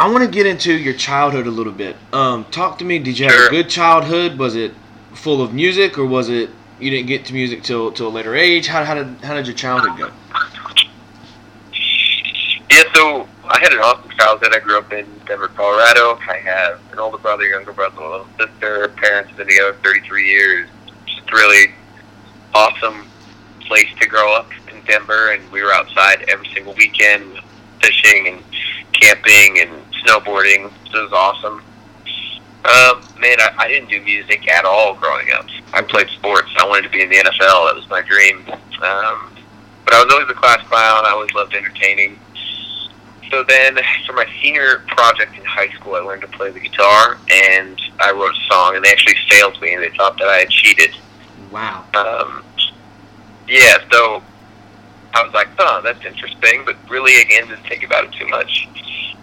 I 0.00 0.10
want 0.10 0.24
to 0.24 0.30
get 0.30 0.46
into 0.46 0.72
your 0.72 0.94
childhood 0.94 1.46
a 1.46 1.50
little 1.50 1.72
bit. 1.72 1.96
Um, 2.12 2.44
talk 2.46 2.78
to 2.78 2.84
me. 2.84 2.98
Did 2.98 3.18
you 3.18 3.26
have 3.26 3.48
a 3.48 3.50
good 3.50 3.68
childhood? 3.68 4.38
Was 4.38 4.54
it 4.54 4.72
full 5.12 5.42
of 5.42 5.52
music, 5.52 5.98
or 5.98 6.06
was 6.06 6.28
it 6.28 6.50
you 6.78 6.90
didn't 6.90 7.08
get 7.08 7.24
to 7.26 7.32
music 7.32 7.62
till 7.62 7.90
till 7.90 8.06
a 8.06 8.10
later 8.10 8.36
age? 8.36 8.68
How, 8.68 8.84
how 8.84 8.94
did 8.94 9.06
how 9.24 9.34
did 9.34 9.46
your 9.46 9.56
childhood 9.56 9.98
go? 9.98 10.10
Yeah, 12.70 12.82
so 12.94 13.28
I 13.50 13.58
had 13.60 13.72
an 13.72 13.78
awesome 13.78 14.10
childhood. 14.10 14.54
I 14.54 14.60
grew 14.60 14.76
up 14.76 14.92
in 14.92 15.06
Denver, 15.26 15.48
Colorado. 15.48 16.18
I 16.28 16.36
have 16.44 16.80
an 16.92 16.98
older 16.98 17.16
brother, 17.16 17.44
younger 17.44 17.72
brother, 17.72 17.98
a 18.00 18.10
little 18.10 18.26
sister. 18.38 18.88
Parents 18.88 19.30
have 19.30 19.38
been 19.38 19.48
together 19.48 19.74
33 19.82 20.28
years. 20.28 20.68
Just 21.06 21.32
really 21.32 21.72
awesome 22.54 23.06
place 23.60 23.88
to 24.00 24.08
grow 24.08 24.34
up 24.34 24.50
in 24.70 24.84
Denver, 24.84 25.32
and 25.32 25.50
we 25.50 25.62
were 25.62 25.72
outside 25.72 26.26
every 26.28 26.48
single 26.52 26.74
weekend, 26.74 27.40
fishing 27.80 28.28
and 28.28 28.42
camping 28.92 29.60
and 29.60 29.70
snowboarding. 30.04 30.70
So 30.92 31.00
it 31.00 31.10
was 31.10 31.12
awesome. 31.12 31.62
Um, 32.64 33.02
man, 33.18 33.40
I, 33.40 33.54
I 33.56 33.68
didn't 33.68 33.88
do 33.88 34.02
music 34.02 34.46
at 34.48 34.66
all 34.66 34.94
growing 34.94 35.30
up. 35.32 35.46
I 35.72 35.80
played 35.80 36.08
sports. 36.08 36.50
I 36.58 36.66
wanted 36.66 36.82
to 36.82 36.90
be 36.90 37.00
in 37.00 37.08
the 37.08 37.16
NFL. 37.16 37.68
That 37.68 37.76
was 37.76 37.88
my 37.88 38.02
dream. 38.02 38.44
Um, 38.50 39.32
but 39.84 39.94
I 39.94 40.04
was 40.04 40.12
always 40.12 40.28
a 40.28 40.34
class 40.34 40.60
clown. 40.68 41.06
I 41.06 41.12
always 41.12 41.32
loved 41.32 41.54
entertaining. 41.54 42.18
So 43.30 43.44
then, 43.44 43.78
for 44.06 44.14
my 44.14 44.26
senior 44.40 44.84
project 44.86 45.36
in 45.36 45.44
high 45.44 45.68
school, 45.70 45.94
I 45.94 46.00
learned 46.00 46.22
to 46.22 46.28
play 46.28 46.50
the 46.50 46.60
guitar, 46.60 47.18
and 47.30 47.80
I 48.00 48.12
wrote 48.12 48.32
a 48.32 48.52
song, 48.52 48.76
and 48.76 48.84
they 48.84 48.90
actually 48.90 49.16
failed 49.28 49.60
me, 49.60 49.74
and 49.74 49.82
they 49.82 49.90
thought 49.90 50.16
that 50.18 50.28
I 50.28 50.38
had 50.38 50.50
cheated. 50.50 50.94
Wow. 51.50 51.84
Um, 51.94 52.42
yeah, 53.46 53.78
so 53.90 54.22
I 55.14 55.22
was 55.22 55.32
like, 55.34 55.48
oh, 55.58 55.80
that's 55.84 56.04
interesting, 56.04 56.62
but 56.64 56.76
really, 56.88 57.20
again, 57.20 57.48
didn't 57.48 57.64
think 57.64 57.84
about 57.84 58.04
it 58.04 58.12
too 58.12 58.28
much. 58.28 58.68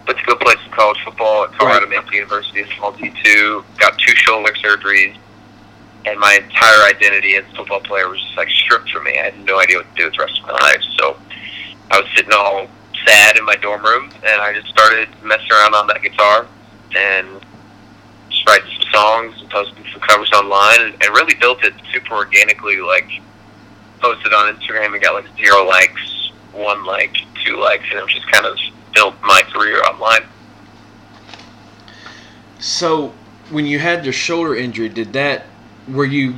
But 0.06 0.18
to 0.18 0.24
go 0.24 0.36
play 0.36 0.54
some 0.62 0.72
college 0.72 0.98
football 1.04 1.44
at 1.44 1.52
Colorado 1.52 1.88
Mesa 1.88 2.12
University, 2.12 2.60
a 2.60 2.76
small 2.76 2.92
D2, 2.92 3.64
got 3.78 3.98
two 3.98 4.14
shoulder 4.14 4.52
surgeries, 4.52 5.16
and 6.04 6.20
my 6.20 6.38
entire 6.40 6.88
identity 6.88 7.34
as 7.34 7.44
a 7.52 7.56
football 7.56 7.80
player 7.80 8.08
was 8.08 8.20
just 8.22 8.36
like 8.36 8.48
stripped 8.50 8.90
from 8.90 9.04
me. 9.04 9.18
I 9.18 9.30
had 9.30 9.44
no 9.44 9.58
idea 9.58 9.78
what 9.78 9.88
to 9.90 9.94
do 9.96 10.04
with 10.04 10.14
the 10.14 10.20
rest 10.20 10.38
of 10.38 10.46
my 10.46 10.52
life. 10.52 10.82
So 10.96 11.16
I 11.90 12.00
was 12.00 12.08
sitting 12.14 12.32
all 12.32 12.68
sad 13.06 13.36
in 13.36 13.44
my 13.44 13.56
dorm 13.56 13.84
room, 13.84 14.10
and 14.24 14.40
I 14.40 14.52
just 14.52 14.68
started 14.68 15.08
messing 15.22 15.50
around 15.52 15.74
on 15.74 15.86
that 15.88 16.02
guitar 16.02 16.46
and 16.96 17.44
just 18.30 18.46
writing 18.48 18.70
some 18.80 18.92
songs 18.92 19.40
and 19.40 19.50
posting 19.50 19.84
some 19.92 20.00
covers 20.00 20.30
online, 20.32 20.80
and, 20.80 20.92
and 21.02 21.14
really 21.14 21.34
built 21.34 21.64
it 21.64 21.74
super 21.92 22.14
organically. 22.14 22.78
Like 22.78 23.08
posted 24.00 24.32
on 24.32 24.54
Instagram 24.54 24.92
and 24.92 25.02
got 25.02 25.14
like 25.14 25.36
zero 25.36 25.64
likes, 25.64 26.32
one 26.52 26.84
like, 26.84 27.16
two 27.44 27.56
likes, 27.56 27.84
and 27.90 28.00
it 28.00 28.08
just 28.08 28.30
kind 28.30 28.46
of 28.46 28.56
built 28.94 29.14
my 29.22 29.42
career 29.52 29.80
online. 29.82 30.22
So, 32.58 33.12
when 33.50 33.66
you 33.66 33.78
had 33.78 34.04
your 34.04 34.12
shoulder 34.12 34.56
injury, 34.56 34.88
did 34.88 35.12
that 35.12 35.46
were 35.88 36.04
you 36.04 36.36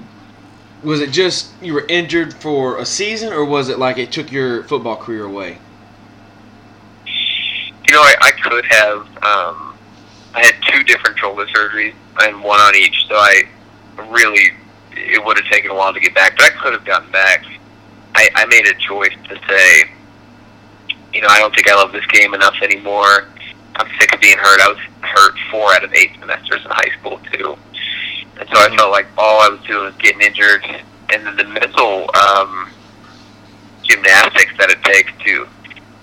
was 0.83 1.01
it 1.01 1.11
just 1.11 1.51
you 1.63 1.73
were 1.73 1.87
injured 1.89 2.35
for 2.35 2.79
a 2.79 2.85
season, 2.85 3.33
or 3.33 3.45
was 3.45 3.69
it 3.69 3.79
like 3.79 3.99
it 3.99 4.13
took 4.13 4.31
your 4.31 4.65
football 4.65 4.97
career 4.97 5.25
away? 5.25 5.59
Know, 7.99 8.05
I, 8.05 8.15
I 8.21 8.31
could 8.31 8.65
have. 8.67 9.01
Um, 9.25 9.77
I 10.33 10.47
had 10.47 10.55
two 10.71 10.85
different 10.85 11.19
shoulder 11.19 11.47
surgeries 11.47 11.95
and 12.21 12.41
one 12.45 12.61
on 12.61 12.77
each, 12.77 12.95
so 13.09 13.17
I 13.17 13.43
really 14.09 14.53
it 14.93 15.25
would 15.25 15.37
have 15.37 15.51
taken 15.51 15.73
a 15.73 15.75
while 15.75 15.93
to 15.93 15.99
get 15.99 16.15
back, 16.15 16.37
but 16.37 16.45
I 16.45 16.51
could 16.51 16.75
have 16.75 16.85
gotten 16.85 17.11
back. 17.11 17.45
I, 18.15 18.29
I 18.37 18.47
made 18.47 18.69
a 18.69 18.75
choice 18.75 19.17
to 19.29 19.41
say, 19.49 19.91
you 21.13 21.23
know, 21.23 21.27
I 21.29 21.41
don't 21.41 21.53
think 21.53 21.69
I 21.69 21.75
love 21.75 21.91
this 21.91 22.07
game 22.07 22.35
enough 22.35 22.55
anymore. 22.63 23.27
I'm 23.75 23.89
sick 23.99 24.15
of 24.15 24.21
being 24.21 24.39
hurt. 24.39 24.61
I 24.61 24.69
was 24.69 24.79
hurt 25.01 25.35
four 25.51 25.75
out 25.75 25.83
of 25.83 25.93
eight 25.93 26.13
semesters 26.21 26.65
in 26.65 26.71
high 26.71 26.93
school 27.01 27.19
too, 27.33 27.59
and 28.39 28.49
so 28.49 28.61
I 28.61 28.77
felt 28.77 28.93
like 28.93 29.07
all 29.19 29.41
I 29.41 29.49
was 29.49 29.61
doing 29.67 29.87
was 29.87 29.97
getting 29.97 30.21
injured, 30.21 30.65
and 31.13 31.27
then 31.27 31.35
the 31.35 31.49
mental 31.49 32.09
um, 32.15 32.71
gymnastics 33.83 34.53
that 34.57 34.71
it 34.71 34.81
takes 34.85 35.11
to 35.25 35.49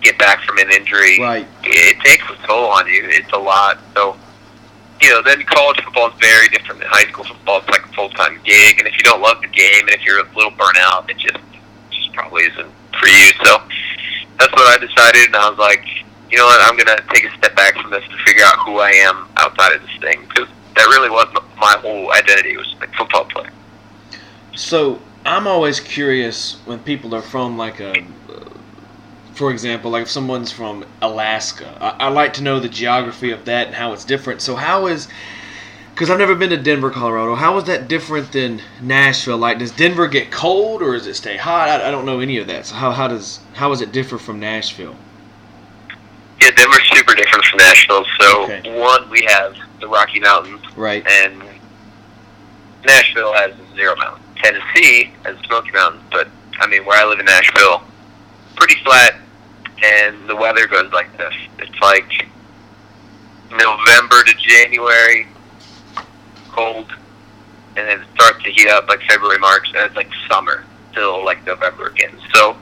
get 0.05 0.17
back 0.19 0.41
from 0.45 0.57
an 0.59 0.71
injury 0.71 1.19
Right. 1.19 1.47
it 1.63 1.99
takes 2.05 2.23
a 2.29 2.47
toll 2.47 2.67
on 2.69 2.87
you. 2.87 3.01
It's 3.05 3.31
a 3.33 3.37
lot. 3.37 3.79
So, 3.95 4.15
you 5.01 5.09
know, 5.09 5.21
then 5.21 5.43
college 5.43 5.81
football 5.83 6.09
is 6.09 6.19
very 6.19 6.47
different 6.49 6.79
than 6.79 6.89
high 6.89 7.09
school 7.11 7.25
football. 7.25 7.59
It's 7.59 7.69
like 7.69 7.83
a 7.85 7.93
full 7.93 8.09
time 8.09 8.39
gig, 8.45 8.79
and 8.79 8.87
if 8.87 8.95
you 8.97 9.03
don't 9.03 9.21
love 9.21 9.41
the 9.41 9.47
game, 9.47 9.81
and 9.87 9.89
if 9.89 10.03
you're 10.05 10.19
a 10.19 10.27
little 10.35 10.51
burnt 10.51 10.77
out, 10.79 11.09
it 11.09 11.17
just 11.17 11.43
just 11.91 12.13
probably 12.13 12.43
isn't 12.43 12.71
for 12.99 13.07
you. 13.07 13.31
So 13.43 13.61
that's 14.39 14.53
what 14.53 14.67
I 14.71 14.77
decided, 14.77 15.25
and 15.27 15.35
I 15.35 15.49
was 15.49 15.59
like, 15.59 15.83
you 16.31 16.37
know 16.37 16.45
what, 16.45 16.61
I'm 16.61 16.77
gonna 16.77 17.01
take 17.13 17.25
a 17.25 17.37
step 17.37 17.55
back 17.55 17.75
from 17.75 17.91
this 17.91 18.03
to 18.07 18.17
figure 18.25 18.45
out 18.45 18.57
who 18.65 18.79
I 18.79 18.91
am 18.91 19.27
outside 19.37 19.73
of 19.73 19.81
this 19.81 19.97
thing 19.99 20.21
because 20.29 20.47
that 20.75 20.85
really 20.87 21.09
was 21.09 21.27
my 21.57 21.75
whole 21.81 22.11
identity. 22.13 22.53
It 22.53 22.57
was 22.57 22.73
like 22.79 22.93
football 22.95 23.25
player. 23.25 23.51
So 24.55 25.01
I'm 25.25 25.47
always 25.47 25.79
curious 25.79 26.57
when 26.65 26.79
people 26.79 27.13
are 27.15 27.21
from 27.21 27.57
like 27.57 27.79
a, 27.79 27.93
for 29.35 29.51
example, 29.51 29.91
like 29.91 30.03
if 30.03 30.09
someone's 30.09 30.51
from 30.51 30.85
Alaska. 31.01 31.77
I, 31.81 32.05
I 32.05 32.09
like 32.09 32.33
to 32.33 32.41
know 32.43 32.59
the 32.59 32.69
geography 32.69 33.31
of 33.31 33.45
that 33.45 33.67
and 33.67 33.75
how 33.75 33.93
it's 33.93 34.05
different. 34.05 34.41
So 34.41 34.55
how 34.55 34.87
is, 34.87 35.07
because 35.93 36.09
I've 36.09 36.19
never 36.19 36.35
been 36.35 36.49
to 36.49 36.57
Denver, 36.57 36.89
Colorado. 36.89 37.35
How 37.35 37.57
is 37.57 37.65
that 37.65 37.87
different 37.87 38.31
than 38.31 38.61
Nashville? 38.81 39.37
Like, 39.37 39.59
does 39.59 39.71
Denver 39.71 40.07
get 40.07 40.31
cold 40.31 40.81
or 40.81 40.93
does 40.93 41.05
it 41.07 41.15
stay 41.15 41.37
hot? 41.37 41.69
I, 41.69 41.87
I 41.87 41.91
don't 41.91 42.05
know 42.05 42.19
any 42.19 42.37
of 42.37 42.47
that. 42.47 42.65
So 42.65 42.75
how 42.75 42.91
how 42.91 43.07
does 43.07 43.39
how 43.53 43.71
is 43.71 43.81
it 43.81 43.91
differ 43.91 44.17
from 44.17 44.39
Nashville? 44.39 44.95
Yeah, 46.41 46.51
Denver's 46.51 46.83
super 46.93 47.15
different 47.15 47.45
from 47.45 47.57
Nashville. 47.59 48.05
So 48.19 48.43
Okay. 48.43 48.79
one, 48.79 49.09
we 49.09 49.25
have 49.29 49.55
the 49.79 49.87
Rocky 49.87 50.19
Mountains, 50.19 50.61
Right. 50.75 51.05
and 51.07 51.41
Nashville 52.85 53.33
has 53.33 53.53
zero 53.75 53.95
mountains. 53.95 54.25
Tennessee 54.43 55.11
has 55.23 55.37
Smoky 55.47 55.71
Mountains, 55.71 56.03
but 56.11 56.27
I 56.59 56.67
mean, 56.67 56.85
where 56.85 57.01
I 57.01 57.05
live 57.07 57.19
in 57.19 57.25
Nashville, 57.25 57.83
pretty 58.55 58.75
flat, 58.83 59.15
and 59.83 60.27
the 60.27 60.35
weather 60.35 60.67
goes 60.67 60.91
like 60.91 61.15
this. 61.17 61.33
It's 61.59 61.79
like 61.81 62.27
November 63.51 64.23
to 64.23 64.33
January, 64.37 65.27
cold, 66.51 66.91
and 67.77 67.87
then 67.87 68.01
it 68.01 68.07
starts 68.15 68.43
to 68.43 68.51
heat 68.51 68.67
up 68.69 68.87
like 68.87 69.01
February, 69.09 69.39
March, 69.39 69.67
and 69.69 69.77
it's 69.77 69.95
like 69.95 70.09
summer 70.29 70.63
till 70.93 71.23
like 71.23 71.45
November 71.45 71.87
again. 71.87 72.17
So 72.33 72.55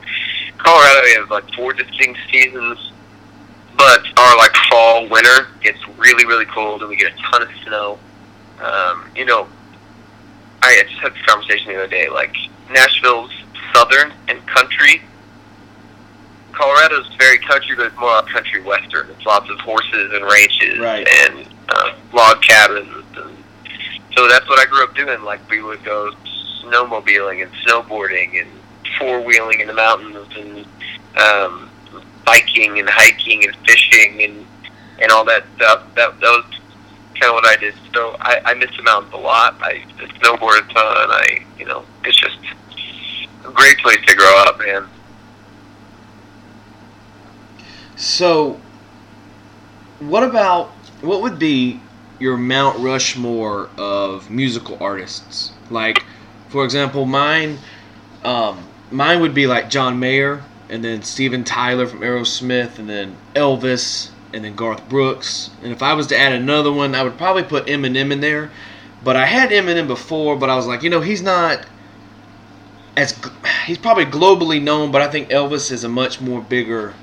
Colorado, 0.58 1.02
we 1.04 1.12
have 1.14 1.30
like 1.30 1.48
four 1.54 1.72
distinct 1.72 2.18
seasons, 2.32 2.92
but 3.76 4.02
our 4.18 4.36
like 4.36 4.54
fall, 4.70 5.08
winter 5.08 5.48
gets 5.62 5.78
really, 5.98 6.26
really 6.26 6.46
cold, 6.46 6.80
and 6.80 6.90
we 6.90 6.96
get 6.96 7.12
a 7.12 7.16
ton 7.30 7.42
of 7.42 7.48
snow. 7.66 7.98
Um, 8.60 9.04
you 9.14 9.24
know, 9.24 9.46
I 10.62 10.82
just 10.88 11.00
had 11.00 11.14
this 11.14 11.22
conversation 11.22 11.68
the 11.68 11.78
other 11.78 11.88
day. 11.88 12.08
Like 12.08 12.34
Nashville's 12.70 13.32
southern 13.74 14.12
and 14.28 14.44
country. 14.46 15.02
Colorado's 16.54 17.08
very 17.18 17.38
country, 17.38 17.76
but 17.76 17.86
it's 17.86 17.96
more 17.98 18.22
country 18.22 18.62
western. 18.62 19.10
It's 19.10 19.26
lots 19.26 19.48
of 19.50 19.58
horses 19.60 20.12
and 20.12 20.24
ranches 20.24 20.78
Right. 20.78 21.06
and 21.08 21.46
uh, 21.68 21.92
log 22.12 22.40
cabins, 22.42 22.88
and 23.16 23.36
so 24.16 24.28
that's 24.28 24.48
what 24.48 24.58
I 24.60 24.66
grew 24.66 24.84
up 24.84 24.94
doing. 24.94 25.22
Like 25.22 25.48
we 25.50 25.62
would 25.62 25.82
go 25.84 26.12
snowmobiling 26.62 27.42
and 27.42 27.52
snowboarding 27.66 28.40
and 28.40 28.50
four 28.98 29.20
wheeling 29.20 29.60
in 29.60 29.66
the 29.66 29.74
mountains 29.74 30.26
and 30.36 30.66
um, 31.16 31.68
biking 32.24 32.78
and 32.78 32.88
hiking 32.88 33.44
and 33.44 33.54
fishing 33.66 34.22
and 34.22 34.46
and 35.02 35.10
all 35.10 35.24
that 35.24 35.44
stuff. 35.56 35.82
That 35.96 36.18
that 36.20 36.30
was 36.30 36.44
kind 37.20 37.24
of 37.30 37.34
what 37.34 37.46
I 37.46 37.56
did. 37.56 37.74
So 37.92 38.16
I, 38.20 38.40
I 38.44 38.54
miss 38.54 38.70
the 38.76 38.82
mountains 38.84 39.12
a 39.14 39.18
lot. 39.18 39.56
I 39.60 39.82
snowboard 40.20 40.58
a 40.58 40.72
ton. 40.72 41.10
I 41.10 41.44
you 41.58 41.64
know 41.66 41.84
it's 42.04 42.16
just 42.16 42.38
a 43.44 43.50
great 43.50 43.78
place 43.78 43.98
to 44.06 44.14
grow 44.14 44.36
up, 44.46 44.58
man. 44.58 44.86
So, 47.96 48.60
what 50.00 50.24
about 50.24 50.70
what 51.00 51.22
would 51.22 51.38
be 51.38 51.80
your 52.18 52.36
Mount 52.36 52.78
Rushmore 52.80 53.70
of 53.78 54.30
musical 54.30 54.76
artists? 54.80 55.52
Like, 55.70 56.04
for 56.48 56.64
example, 56.64 57.06
mine, 57.06 57.58
um, 58.24 58.66
mine 58.90 59.20
would 59.20 59.34
be 59.34 59.46
like 59.46 59.70
John 59.70 59.98
Mayer, 60.00 60.42
and 60.68 60.84
then 60.84 61.02
Steven 61.02 61.44
Tyler 61.44 61.86
from 61.86 62.00
Aerosmith, 62.00 62.78
and 62.78 62.88
then 62.88 63.16
Elvis, 63.34 64.10
and 64.32 64.44
then 64.44 64.56
Garth 64.56 64.88
Brooks. 64.88 65.50
And 65.62 65.70
if 65.70 65.82
I 65.82 65.94
was 65.94 66.08
to 66.08 66.18
add 66.18 66.32
another 66.32 66.72
one, 66.72 66.94
I 66.96 67.04
would 67.04 67.16
probably 67.16 67.44
put 67.44 67.66
Eminem 67.66 68.10
in 68.10 68.20
there. 68.20 68.50
But 69.04 69.16
I 69.16 69.26
had 69.26 69.50
Eminem 69.50 69.86
before, 69.86 70.36
but 70.36 70.50
I 70.50 70.56
was 70.56 70.66
like, 70.66 70.82
you 70.82 70.90
know, 70.90 71.00
he's 71.00 71.22
not 71.22 71.64
as 72.96 73.16
he's 73.66 73.78
probably 73.78 74.06
globally 74.06 74.60
known, 74.60 74.90
but 74.90 75.02
I 75.02 75.08
think 75.08 75.28
Elvis 75.28 75.70
is 75.70 75.84
a 75.84 75.88
much 75.88 76.20
more 76.20 76.40
bigger 76.40 76.94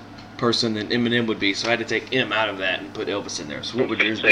person 0.42 0.74
than 0.74 0.88
Eminem 0.90 1.28
would 1.28 1.40
be. 1.40 1.54
So 1.54 1.68
I 1.68 1.72
had 1.72 1.80
to 1.80 1.86
take 1.86 2.14
M 2.14 2.34
out 2.34 2.50
of 2.50 2.58
that 2.58 2.80
and 2.82 2.92
put 2.94 3.08
Elvis 3.08 3.40
in 3.40 3.48
there. 3.48 3.64
So 3.64 3.78
what 3.78 3.88
would 3.88 4.02
yours 4.02 4.22
be? 4.22 4.28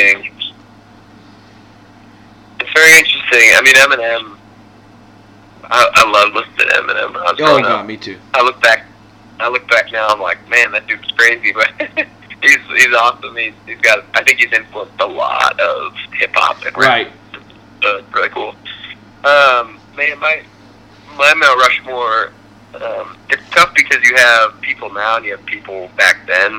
It's 2.60 2.74
very 2.74 2.98
interesting. 2.98 3.50
I 3.56 3.62
mean, 3.64 3.76
Eminem. 3.76 4.38
I, 5.72 5.88
I 5.94 6.10
love 6.12 6.34
listening 6.34 6.58
to 6.58 6.76
Eminem. 6.76 7.14
When 7.14 7.18
I 7.22 7.32
was 7.32 7.40
Oh 7.42 7.62
god, 7.62 7.66
up. 7.66 7.86
me 7.86 7.96
too. 7.96 8.18
I 8.34 8.42
look 8.42 8.60
back. 8.62 8.86
I 9.40 9.48
look 9.50 9.68
back 9.70 9.92
now. 9.92 10.08
I'm 10.08 10.20
like, 10.20 10.40
man, 10.50 10.72
that 10.72 10.88
dude's 10.88 11.10
crazy, 11.12 11.54
but 11.54 11.72
he's 12.42 12.58
he's 12.76 12.94
awesome. 12.96 13.38
He's 13.38 13.54
he's 13.68 13.80
got. 13.80 14.04
I 14.16 14.24
think 14.24 14.40
he's 14.40 14.52
influenced 14.52 15.00
a 15.00 15.06
lot 15.06 15.58
of 15.60 15.94
hip 16.14 16.32
hop 16.34 16.66
and 16.66 16.76
rap. 16.76 16.88
Right. 16.88 17.12
Uh, 17.86 18.02
really 18.14 18.30
cool. 18.30 18.56
Um, 19.24 19.80
man, 19.96 20.18
my 20.20 20.42
my 21.16 21.34
Mount 21.36 21.60
Rushmore. 21.60 22.32
Um, 22.76 23.18
it's 23.30 23.42
tough 23.52 23.74
because 23.76 24.04
you 24.08 24.16
have 24.16 24.60
people 24.62 24.92
now 24.94 25.18
and 25.18 25.26
you 25.26 25.36
have 25.36 25.46
people 25.46 25.90
back 25.98 26.26
then. 26.28 26.54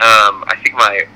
Um, 0.00 0.44
I 0.48 0.56
think 0.62 0.74
my, 0.76 1.06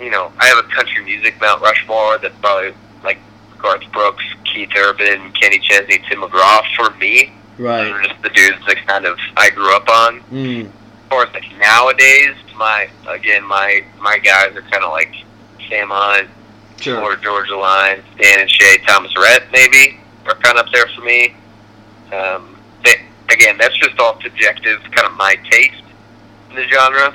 you 0.00 0.10
know, 0.10 0.32
I 0.38 0.46
have 0.46 0.58
a 0.58 0.68
country 0.68 1.04
music 1.04 1.40
Mount 1.40 1.60
Rushmore 1.62 2.18
that's 2.18 2.36
probably 2.40 2.74
like 3.02 3.18
Garth 3.58 3.82
Brooks, 3.92 4.22
Keith 4.44 4.70
Urban, 4.76 5.32
Kenny 5.32 5.58
Chesney, 5.58 5.98
Tim 6.08 6.20
McGraw 6.20 6.62
for 6.76 6.90
me. 6.98 7.32
Those 7.56 7.66
Right. 7.66 7.90
are 7.90 8.02
just 8.04 8.22
the 8.22 8.28
dudes 8.30 8.58
that 8.68 8.86
kind 8.86 9.04
of 9.04 9.18
I 9.36 9.50
grew 9.50 9.74
up 9.74 9.88
on. 9.88 10.20
Mm. 10.30 10.66
Of 10.66 11.10
course, 11.10 11.30
like 11.34 11.44
nowadays, 11.58 12.34
my 12.56 12.88
again 13.08 13.44
my 13.44 13.82
my 14.00 14.18
guys 14.18 14.54
are 14.54 14.62
kind 14.62 14.84
of 14.84 14.90
like 14.92 15.12
Sam 15.68 15.88
Hunt, 15.90 16.28
Sure. 16.80 17.00
or 17.02 17.16
Georgia 17.16 17.56
Line, 17.56 18.00
Dan 18.20 18.40
and 18.40 18.50
Shay, 18.50 18.78
Thomas 18.86 19.12
Rhett 19.16 19.50
maybe 19.52 19.98
are 20.26 20.36
kind 20.36 20.56
of 20.58 20.66
up 20.66 20.72
there 20.72 20.86
for 20.94 21.00
me. 21.00 21.34
Um, 22.12 22.57
again, 23.30 23.56
that's 23.58 23.76
just 23.76 23.98
all 23.98 24.20
subjective, 24.20 24.80
kind 24.90 25.06
of 25.06 25.16
my 25.16 25.36
taste 25.50 25.82
in 26.50 26.56
the 26.56 26.64
genre. 26.68 27.14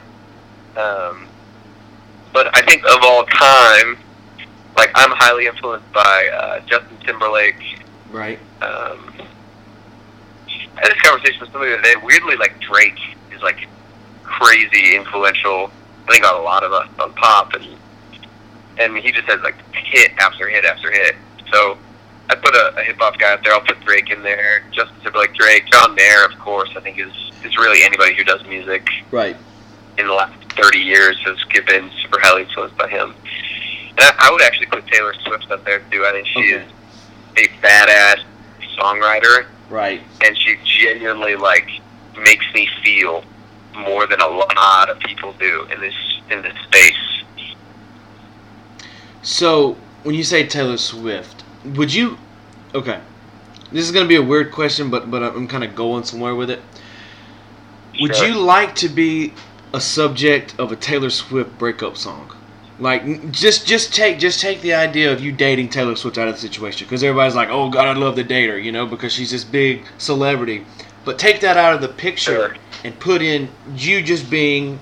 Um, 0.77 1.27
but 2.31 2.55
I 2.55 2.61
think 2.63 2.83
of 2.85 2.99
all 3.03 3.25
time, 3.25 3.97
like 4.75 4.91
I'm 4.95 5.11
highly 5.11 5.45
influenced 5.45 5.91
by 5.93 6.29
uh, 6.33 6.59
Justin 6.61 6.97
Timberlake. 7.05 7.61
Right. 8.11 8.39
Um, 8.61 9.11
I 10.47 10.79
had 10.81 10.91
this 10.91 11.01
conversation 11.01 11.41
with 11.41 11.51
somebody 11.51 11.71
the 11.71 11.77
other 11.77 11.83
day. 11.83 11.95
Weirdly, 12.03 12.35
like 12.35 12.59
Drake 12.59 12.99
is 13.31 13.41
like 13.41 13.67
crazy 14.23 14.95
influential. 14.95 15.71
I 16.07 16.11
think 16.11 16.25
on 16.25 16.39
a 16.39 16.43
lot 16.43 16.63
of 16.63 16.73
us 16.73 16.89
on 16.99 17.13
pop, 17.13 17.53
and 17.53 17.67
and 18.79 18.97
he 18.97 19.11
just 19.11 19.27
has 19.29 19.41
like 19.41 19.55
hit 19.73 20.11
after 20.19 20.49
hit 20.49 20.65
after 20.65 20.91
hit. 20.91 21.15
So 21.51 21.77
I 22.29 22.35
put 22.35 22.55
a, 22.55 22.75
a 22.77 22.83
hip 22.83 22.97
hop 22.99 23.17
guy 23.19 23.33
up 23.33 23.43
there. 23.43 23.53
I'll 23.53 23.61
put 23.61 23.79
Drake 23.81 24.09
in 24.09 24.23
there. 24.23 24.63
Justin 24.71 24.95
Timberlake, 25.03 25.33
Drake, 25.35 25.65
John 25.71 25.93
Mayer, 25.95 26.23
of 26.25 26.37
course. 26.39 26.69
I 26.75 26.79
think 26.81 26.99
is 26.99 27.11
is 27.43 27.57
really 27.57 27.83
anybody 27.83 28.13
who 28.15 28.23
does 28.23 28.41
music 28.47 28.87
Right. 29.11 29.35
in 29.97 30.07
the 30.07 30.13
last 30.13 30.33
30 30.55 30.79
years 30.79 31.17
has 31.25 31.37
been 31.65 31.91
super 32.01 32.19
highly 32.21 32.43
influenced 32.43 32.77
by 32.77 32.87
him. 32.87 33.13
And 33.91 33.99
I, 33.99 34.15
I 34.17 34.31
would 34.31 34.41
actually 34.41 34.67
put 34.67 34.87
Taylor 34.87 35.13
Swift 35.25 35.51
up 35.51 35.65
there 35.65 35.79
too. 35.91 36.05
I 36.05 36.11
think 36.13 36.27
she 36.27 36.55
Okay. 36.55 36.63
is 36.63 36.71
a 37.37 37.47
badass 37.65 38.23
songwriter, 38.79 39.45
Right. 39.69 40.01
and 40.23 40.37
she 40.37 40.57
genuinely 40.63 41.35
like 41.35 41.67
makes 42.17 42.45
me 42.53 42.69
feel 42.83 43.23
more 43.75 44.07
than 44.07 44.21
a 44.21 44.27
lot 44.27 44.89
of 44.89 44.99
people 44.99 45.33
do 45.39 45.67
in 45.73 45.81
this 45.81 45.93
in 46.31 46.41
this 46.43 46.55
space. 46.63 47.23
So 49.21 49.77
when 50.03 50.15
you 50.15 50.23
say 50.23 50.45
Taylor 50.47 50.77
Swift, 50.77 51.42
would 51.65 51.93
you? 51.93 52.17
Okay. 52.73 52.99
This 53.71 53.85
is 53.85 53.91
gonna 53.91 54.07
be 54.07 54.15
a 54.15 54.21
weird 54.21 54.51
question, 54.51 54.89
but 54.89 55.09
but 55.09 55.23
I'm 55.23 55.47
kind 55.47 55.63
of 55.63 55.75
going 55.75 56.03
somewhere 56.03 56.35
with 56.35 56.49
it. 56.49 56.61
Would 57.99 58.15
Sure. 58.15 58.27
you 58.27 58.35
like 58.35 58.75
to 58.75 58.89
be 58.89 59.33
a 59.73 59.81
subject 59.81 60.55
of 60.59 60.71
a 60.71 60.75
Taylor 60.75 61.09
Swift 61.09 61.57
breakup 61.57 61.97
song? 61.97 62.31
Like 62.79 63.31
just 63.31 63.65
just 63.67 63.93
take 63.93 64.19
just 64.19 64.39
take 64.39 64.61
the 64.61 64.73
idea 64.73 65.11
of 65.11 65.23
you 65.23 65.31
dating 65.31 65.69
Taylor 65.69 65.95
Swift 65.95 66.17
out 66.17 66.27
of 66.27 66.35
the 66.35 66.41
situation 66.41 66.85
because 66.87 67.03
everybody's 67.03 67.35
like, 67.35 67.49
oh 67.49 67.69
God, 67.69 67.87
I'd 67.87 67.97
love 67.97 68.15
to 68.15 68.23
date 68.23 68.49
her, 68.49 68.57
you 68.57 68.71
know, 68.71 68.85
because 68.85 69.13
she's 69.13 69.31
this 69.31 69.43
big 69.43 69.83
celebrity. 69.97 70.65
But 71.05 71.19
take 71.19 71.39
that 71.41 71.57
out 71.57 71.73
of 71.73 71.81
the 71.81 71.87
picture 71.87 72.31
Sure. 72.31 72.55
and 72.83 72.97
put 72.99 73.21
in 73.21 73.49
you 73.75 74.01
just 74.01 74.29
being 74.29 74.79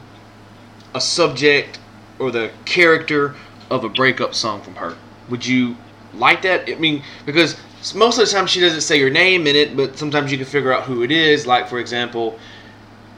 a 0.93 1.01
subject 1.01 1.79
or 2.19 2.31
the 2.31 2.51
character 2.65 3.35
of 3.69 3.83
a 3.83 3.89
breakup 3.89 4.35
song 4.35 4.61
from 4.61 4.75
her. 4.75 4.95
Would 5.29 5.45
you 5.45 5.75
like 6.13 6.41
that? 6.43 6.69
I 6.69 6.75
mean, 6.75 7.03
because 7.25 7.57
most 7.95 8.17
of 8.19 8.25
the 8.25 8.31
time 8.31 8.47
she 8.47 8.59
doesn't 8.59 8.81
say 8.81 8.97
your 8.97 9.09
name 9.09 9.47
in 9.47 9.55
it, 9.55 9.75
but 9.75 9.97
sometimes 9.97 10.31
you 10.31 10.37
can 10.37 10.47
figure 10.47 10.73
out 10.73 10.83
who 10.83 11.03
it 11.03 11.11
is. 11.11 11.47
Like, 11.47 11.67
for 11.67 11.79
example, 11.79 12.37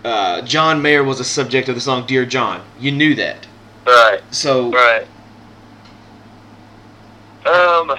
uh, 0.04 0.42
John 0.42 0.82
Mayer 0.82 1.04
was 1.04 1.20
a 1.20 1.24
subject 1.24 1.70
of 1.70 1.76
the 1.76 1.82
song 1.82 2.06
Dear 2.06 2.26
John. 2.26 2.64
You 2.80 2.92
knew 2.92 3.16
that. 3.16 3.48
Right, 3.86 4.22
So, 4.32 4.72
right. 4.72 5.06
Um, 7.46 7.92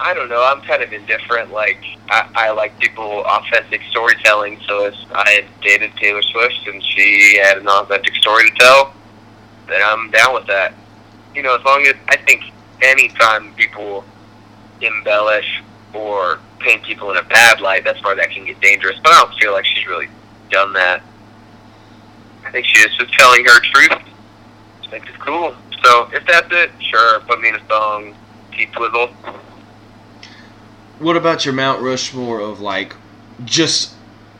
I 0.00 0.14
don't 0.14 0.30
know. 0.30 0.42
I'm 0.42 0.62
kind 0.62 0.82
of 0.82 0.92
indifferent. 0.92 1.52
Like 1.52 1.84
I, 2.08 2.28
I 2.34 2.50
like 2.50 2.78
people 2.78 3.22
authentic 3.26 3.82
storytelling. 3.90 4.58
So 4.66 4.86
if 4.86 4.94
I 5.12 5.44
dated 5.60 5.92
Taylor 5.96 6.22
Swift 6.22 6.66
and 6.66 6.82
she 6.82 7.38
had 7.42 7.58
an 7.58 7.68
authentic 7.68 8.14
story 8.16 8.48
to 8.48 8.56
tell, 8.56 8.94
then 9.68 9.80
I'm 9.84 10.10
down 10.10 10.32
with 10.34 10.46
that. 10.46 10.72
You 11.34 11.42
know, 11.42 11.54
as 11.56 11.64
long 11.64 11.82
as 11.86 11.94
I 12.08 12.16
think 12.16 12.44
anytime 12.80 13.54
people 13.54 14.04
embellish 14.82 15.62
or 15.92 16.38
paint 16.58 16.82
people 16.82 17.10
in 17.10 17.16
a 17.16 17.22
bad 17.24 17.60
light, 17.60 17.84
that's 17.84 18.02
where 18.04 18.14
that 18.14 18.30
can 18.30 18.44
get 18.44 18.60
dangerous. 18.60 18.98
But 19.02 19.12
I 19.12 19.22
don't 19.22 19.34
feel 19.38 19.52
like 19.52 19.64
she's 19.64 19.86
really 19.86 20.08
done 20.50 20.72
that. 20.74 21.02
I 22.44 22.50
think 22.50 22.66
she 22.66 22.82
just 22.82 22.98
was 23.00 23.10
telling 23.12 23.44
her 23.44 23.60
truth. 23.60 23.92
I 24.84 24.86
think 24.88 25.06
it's 25.08 25.16
cool. 25.18 25.54
So 25.82 26.08
if 26.12 26.26
that's 26.26 26.48
it, 26.50 26.70
sure, 26.80 27.20
put 27.20 27.40
me 27.40 27.48
in 27.48 27.54
a 27.54 27.66
song, 27.66 28.14
T-Twizzle. 28.52 29.08
What 30.98 31.16
about 31.16 31.44
your 31.44 31.54
Mount 31.54 31.80
Rushmore 31.80 32.40
of 32.40 32.60
like 32.60 32.94
just 33.44 33.94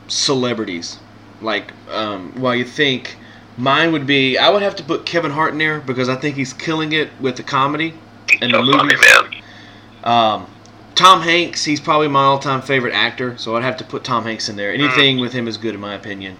celebrities? 0.09 0.99
Like, 1.41 1.73
um, 1.89 2.33
while 2.39 2.55
you 2.55 2.65
think 2.65 3.17
mine 3.57 3.93
would 3.93 4.07
be, 4.07 4.37
I 4.37 4.51
would 4.51 4.63
have 4.63 4.77
to 4.77 4.83
put 4.83 5.07
Kevin 5.07 5.31
Hart 5.31 5.53
in 5.53 5.59
there 5.59 5.81
because 5.81 6.09
I 6.09 6.17
think 6.17 6.37
he's 6.37 6.53
killing 6.53 6.93
it 6.93 7.09
with 7.21 7.37
the 7.37 7.43
comedy 7.43 7.95
and 8.43 8.51
so 8.51 8.65
the 8.65 8.73
funny, 8.73 8.95
movies. 8.95 9.01
man. 9.01 9.40
Um, 10.05 10.47
Tom 10.95 11.23
Hanks, 11.23 11.65
he's 11.65 11.81
probably 11.81 12.09
my 12.09 12.23
all-time 12.25 12.63
favorite 12.63 12.95
actor, 12.95 13.37
so 13.39 13.57
I'd 13.57 13.63
have 13.63 13.77
to 13.79 13.85
put 13.85 14.05
Tom 14.05 14.25
Hanks 14.25 14.49
in 14.49 14.57
there. 14.57 14.73
Anything 14.73 15.19
with 15.19 15.33
him 15.33 15.49
is 15.49 15.57
good 15.57 15.75
in 15.75 15.81
my 15.81 15.95
opinion. 15.95 16.37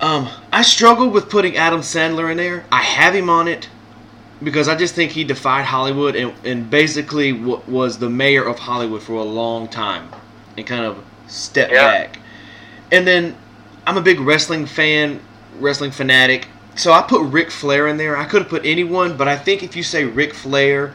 Um, 0.00 0.28
I 0.52 0.62
struggled 0.62 1.12
with 1.12 1.28
putting 1.28 1.56
Adam 1.56 1.80
Sandler 1.80 2.30
in 2.30 2.36
there. 2.36 2.64
I 2.70 2.82
have 2.82 3.14
him 3.14 3.28
on 3.28 3.48
it 3.48 3.68
because 4.42 4.68
I 4.68 4.76
just 4.76 4.94
think 4.94 5.10
he 5.10 5.24
defied 5.24 5.64
Hollywood 5.64 6.14
and, 6.14 6.32
and 6.44 6.70
basically 6.70 7.32
w- 7.32 7.60
was 7.66 7.98
the 7.98 8.08
mayor 8.08 8.44
of 8.44 8.60
Hollywood 8.60 9.02
for 9.02 9.14
a 9.14 9.24
long 9.24 9.66
time 9.66 10.08
and 10.56 10.64
kind 10.64 10.84
of 10.84 11.02
stepped 11.26 11.72
Yeah. 11.72 11.90
back. 11.90 12.18
And 12.92 13.04
then 13.06 13.36
I'm 13.86 13.96
a 13.96 14.00
big 14.00 14.20
wrestling 14.20 14.66
fan, 14.66 15.20
wrestling 15.58 15.90
fanatic. 15.90 16.46
So 16.76 16.92
I 16.92 17.02
put 17.02 17.22
Ric 17.22 17.50
Flair 17.50 17.88
in 17.88 17.96
there. 17.96 18.16
I 18.16 18.24
could 18.24 18.42
have 18.42 18.48
put 18.48 18.64
anyone, 18.64 19.16
but 19.16 19.26
I 19.26 19.36
think 19.36 19.64
if 19.64 19.74
you 19.74 19.82
say 19.82 20.04
Ric 20.04 20.32
Flair, 20.32 20.94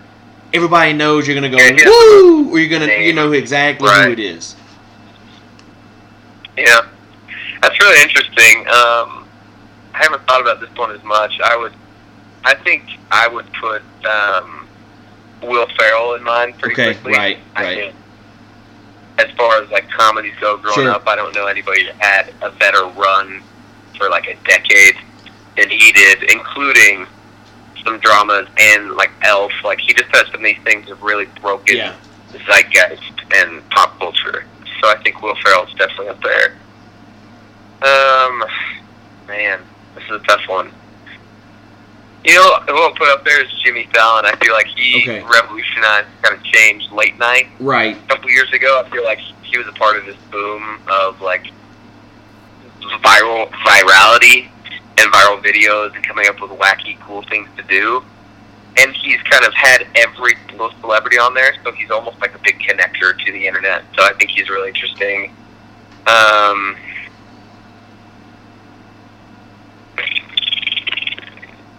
everybody 0.53 0.93
knows 0.93 1.27
you're 1.27 1.35
gonna 1.35 1.49
go 1.49 1.57
Yeah, 1.57 1.71
yeah. 1.77 1.85
woo, 1.85 2.49
or 2.51 2.59
you're 2.59 2.69
gonna 2.79 2.91
you 2.93 3.13
know 3.13 3.31
exactly 3.31 3.89
who 3.89 4.11
it 4.11 4.19
is. 4.19 4.55
Yeah, 6.57 6.81
that's 7.61 7.79
really 7.79 8.01
interesting. 8.01 8.59
Um, 8.67 9.27
I 9.93 9.99
haven't 10.03 10.25
thought 10.27 10.41
about 10.41 10.59
this 10.59 10.69
one 10.75 10.91
as 10.91 11.03
much. 11.03 11.33
I 11.43 11.55
would, 11.57 11.73
I 12.43 12.53
think 12.55 12.83
I 13.11 13.27
would 13.27 13.51
put 13.53 13.81
um, 14.05 14.67
Will 15.41 15.67
Ferrell 15.77 16.13
in 16.15 16.23
mind 16.23 16.57
pretty 16.59 16.73
Okay, 16.81 16.93
quickly. 16.93 17.13
right, 17.13 17.39
I 17.55 17.63
right. 17.63 17.77
think 17.77 17.95
as 19.19 19.29
far 19.37 19.61
as 19.63 19.69
like 19.71 19.89
comedies 19.89 20.33
go, 20.41 20.57
growing 20.57 20.75
Sure. 20.81 20.91
up, 20.91 21.07
I 21.07 21.15
don't 21.15 21.33
know 21.35 21.47
anybody 21.47 21.85
that 21.85 21.95
had 21.95 22.33
a 22.41 22.51
better 22.51 22.85
run 22.87 23.41
for 23.97 24.09
like 24.09 24.27
a 24.27 24.35
decade 24.47 24.95
than 25.57 25.69
he 25.69 25.91
did, 25.91 26.23
including 26.31 27.05
some 27.83 27.99
dramas 27.99 28.47
and 28.57 28.91
like 28.95 29.11
Elf. 29.23 29.51
Like 29.63 29.79
he 29.79 29.93
just 29.93 30.09
has 30.15 30.25
some 30.27 30.35
of 30.35 30.43
these 30.43 30.57
things 30.63 30.87
that 30.87 31.01
really 31.01 31.25
broken 31.41 31.77
Yeah. 31.77 31.95
the 32.31 32.39
zeitgeist 32.39 33.01
and 33.35 33.67
pop 33.69 33.97
culture. 33.99 34.45
So 34.81 34.89
I 34.89 34.95
think 35.03 35.21
Will 35.21 35.35
Ferrell's 35.43 35.73
definitely 35.73 36.09
up 36.09 36.21
there. 36.23 36.55
Um, 37.81 38.43
man, 39.27 39.59
this 39.95 40.03
is 40.05 40.11
a 40.11 40.19
tough 40.19 40.41
one. 40.47 40.71
You 42.23 42.35
know, 42.35 42.55
who 42.67 42.81
I'll 42.81 42.93
put 42.93 43.09
up 43.09 43.25
there 43.25 43.43
is 43.43 43.51
Jimmy 43.65 43.87
Fallon. 43.93 44.25
I 44.25 44.33
feel 44.37 44.53
like 44.53 44.67
he 44.67 45.01
Okay. 45.01 45.23
revolutionized, 45.23 46.07
kind 46.21 46.35
of 46.37 46.43
changed 46.43 46.89
late 46.91 47.17
night 47.19 47.47
Right. 47.59 47.97
a 47.97 48.07
couple 48.07 48.29
years 48.29 48.51
ago. 48.53 48.81
I 48.85 48.89
feel 48.89 49.03
like 49.03 49.19
he 49.41 49.57
was 49.57 49.67
a 49.67 49.73
part 49.73 49.97
of 49.97 50.05
this 50.05 50.15
boom 50.31 50.79
of 50.87 51.19
like 51.21 51.45
viral 53.03 53.49
virality 53.65 54.47
and 54.97 55.11
viral 55.11 55.41
videos 55.43 55.95
and 55.95 56.03
coming 56.03 56.27
up 56.27 56.41
with 56.41 56.51
wacky, 56.51 56.99
cool 57.01 57.23
things 57.23 57.49
to 57.57 57.63
do. 57.63 58.03
And 58.77 58.93
he's 58.95 59.21
kind 59.23 59.45
of 59.45 59.53
had 59.53 59.85
every 59.95 60.35
single 60.47 60.71
celebrity 60.81 61.19
on 61.19 61.33
there, 61.33 61.53
so 61.63 61.71
he's 61.71 61.91
almost 61.91 62.19
like 62.19 62.33
a 62.33 62.39
big 62.39 62.59
connector 62.59 63.17
to 63.17 63.31
the 63.31 63.45
internet. 63.45 63.83
So 63.95 64.03
I 64.03 64.13
think 64.13 64.31
he's 64.31 64.49
really 64.49 64.69
interesting. 64.69 65.35
Um, 66.07 66.75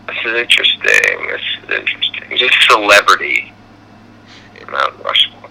this 0.06 0.16
is 0.24 0.34
interesting. 0.34 1.26
This 1.26 1.42
is 1.62 1.70
interesting. 1.70 2.36
Just 2.36 2.62
celebrity. 2.70 3.52
Mount 4.70 5.04
Rushmore. 5.04 5.43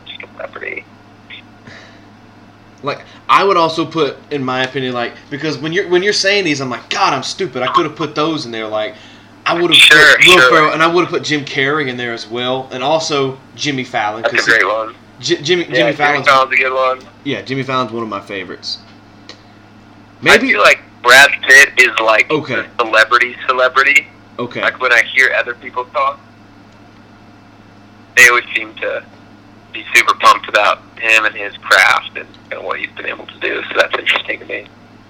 Like 2.84 3.06
I 3.30 3.44
would 3.44 3.58
also 3.58 3.86
put, 3.86 4.18
in 4.32 4.44
my 4.44 4.64
opinion, 4.64 4.94
like 4.94 5.14
because 5.30 5.58
when 5.58 5.72
you're 5.74 5.88
when 5.90 6.04
you're 6.04 6.14
saying 6.14 6.44
these, 6.44 6.60
I'm 6.62 6.70
like, 6.70 6.90
God, 6.90 7.14
I'm 7.14 7.24
stupid. 7.24 7.64
I 7.64 7.68
could 7.72 7.86
have 7.86 7.96
put 7.96 8.14
those 8.14 8.46
in 8.46 8.52
there. 8.52 8.68
Like 8.68 8.96
I 9.46 9.54
would 9.54 9.72
have 9.72 9.76
Sure, 9.76 10.18
put 10.18 10.28
Will 10.28 10.40
sure. 10.40 10.50
Ferrell, 10.50 10.74
and 10.74 10.84
I 10.84 10.88
would 10.88 11.02
have 11.06 11.10
put 11.10 11.24
Jim 11.24 11.46
Carrey 11.46 11.88
in 11.88 11.98
there 11.98 12.14
as 12.14 12.28
well, 12.28 12.70
and 12.72 12.84
also 12.84 13.38
Jimmy 13.56 13.84
Fallon. 13.86 14.24
That's 14.24 14.46
a 14.48 14.50
great 14.50 14.66
one. 14.68 14.96
J- 15.20 15.42
Jimmy 15.42 15.64
Yeah, 15.66 15.74
Jimmy 15.76 15.94
Fallon's 15.94 16.28
Fallon's 16.28 16.54
a 16.54 16.58
good 16.58 16.74
one. 16.74 17.00
yeah, 17.24 17.42
Jimmy 17.42 17.64
Fallon's 17.64 17.92
one 17.94 18.04
of 18.04 18.10
my 18.10 18.20
favorites. 18.22 18.80
I 19.30 19.34
Maybe 20.22 20.50
feel 20.52 20.62
like 20.62 20.80
Brad 21.02 21.30
Pitt 21.42 21.70
is 21.78 21.98
like 22.00 22.30
Okay. 22.32 22.66
celebrity 22.80 23.36
celebrity. 23.48 24.08
okay. 24.40 24.62
Like 24.62 24.80
when 24.82 24.92
I 24.92 25.04
hear 25.04 25.34
other 25.38 25.54
people 25.56 25.86
talk, 25.86 26.20
they 28.16 28.28
always 28.30 28.46
seem 28.56 28.74
to 28.76 29.04
be 29.72 29.84
super 29.94 30.14
pumped 30.16 30.48
about 30.50 30.82
him 31.04 31.26
and 31.26 31.36
his 31.36 31.56
craft 31.58 32.18
and, 32.18 32.28
and 32.52 32.64
what 32.64 32.80
he's 32.80 32.92
been 32.92 33.06
able 33.06 33.28
to 33.28 33.40
do. 33.40 33.62
So 33.64 33.76
that's 33.76 33.98
interesting 33.98 34.40
to 34.40 34.46
me. 34.46 34.68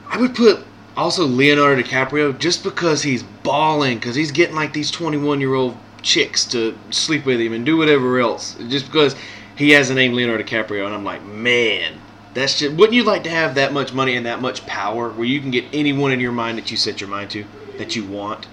I 0.10 0.18
would 0.18 0.36
put 0.36 0.66
also 0.98 1.26
Leonardo 1.26 1.82
DiCaprio 1.82 2.38
just 2.38 2.64
because 2.64 3.04
he's 3.04 3.24
balling, 3.24 4.00
because 4.00 4.16
he's 4.16 4.32
getting 4.32 4.56
like 4.56 4.74
these 4.74 4.92
21 4.92 5.40
year 5.40 5.54
old 5.54 5.78
chicks 6.02 6.46
to 6.48 6.78
sleep 6.90 7.26
with 7.26 7.40
him 7.40 7.54
and 7.54 7.66
do 7.66 7.78
whatever 7.78 8.20
else, 8.20 8.56
just 8.70 8.86
because 8.86 9.16
he 9.56 9.72
has 9.72 9.88
the 9.88 9.96
name 9.96 10.14
Leonardo 10.14 10.44
DiCaprio, 10.44 10.86
and 10.86 10.94
I'm 10.94 11.04
like, 11.04 11.24
man, 11.24 12.00
that's 12.34 12.60
just. 12.60 12.76
Wouldn't 12.76 12.96
you 12.96 13.04
like 13.04 13.24
to 13.24 13.30
have 13.30 13.56
that 13.56 13.72
much 13.72 13.94
money 13.94 14.16
and 14.16 14.26
that 14.26 14.42
much 14.42 14.66
power, 14.66 15.10
where 15.10 15.26
you 15.26 15.40
can 15.40 15.52
get 15.52 15.66
anyone 15.74 16.12
in 16.12 16.20
your 16.20 16.32
mind 16.32 16.58
that 16.58 16.72
you 16.72 16.78
set 16.78 17.00
your 17.00 17.10
mind 17.10 17.30
to, 17.32 17.46
that 17.78 17.96
you 17.96 18.04
want? 18.06 18.48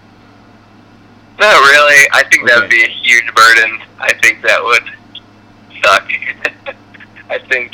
Not 1.38 1.59
really. 1.59 2.07
I 2.12 2.24
think 2.31 2.46
that 2.46 2.61
would 2.61 2.70
be 2.70 2.83
a 2.83 2.88
huge 2.88 3.35
burden. 3.35 3.81
I 3.98 4.12
think 4.22 4.42
that 4.42 4.62
would 4.62 4.83
suck. 5.83 6.11
I 7.30 7.38
think 7.38 7.72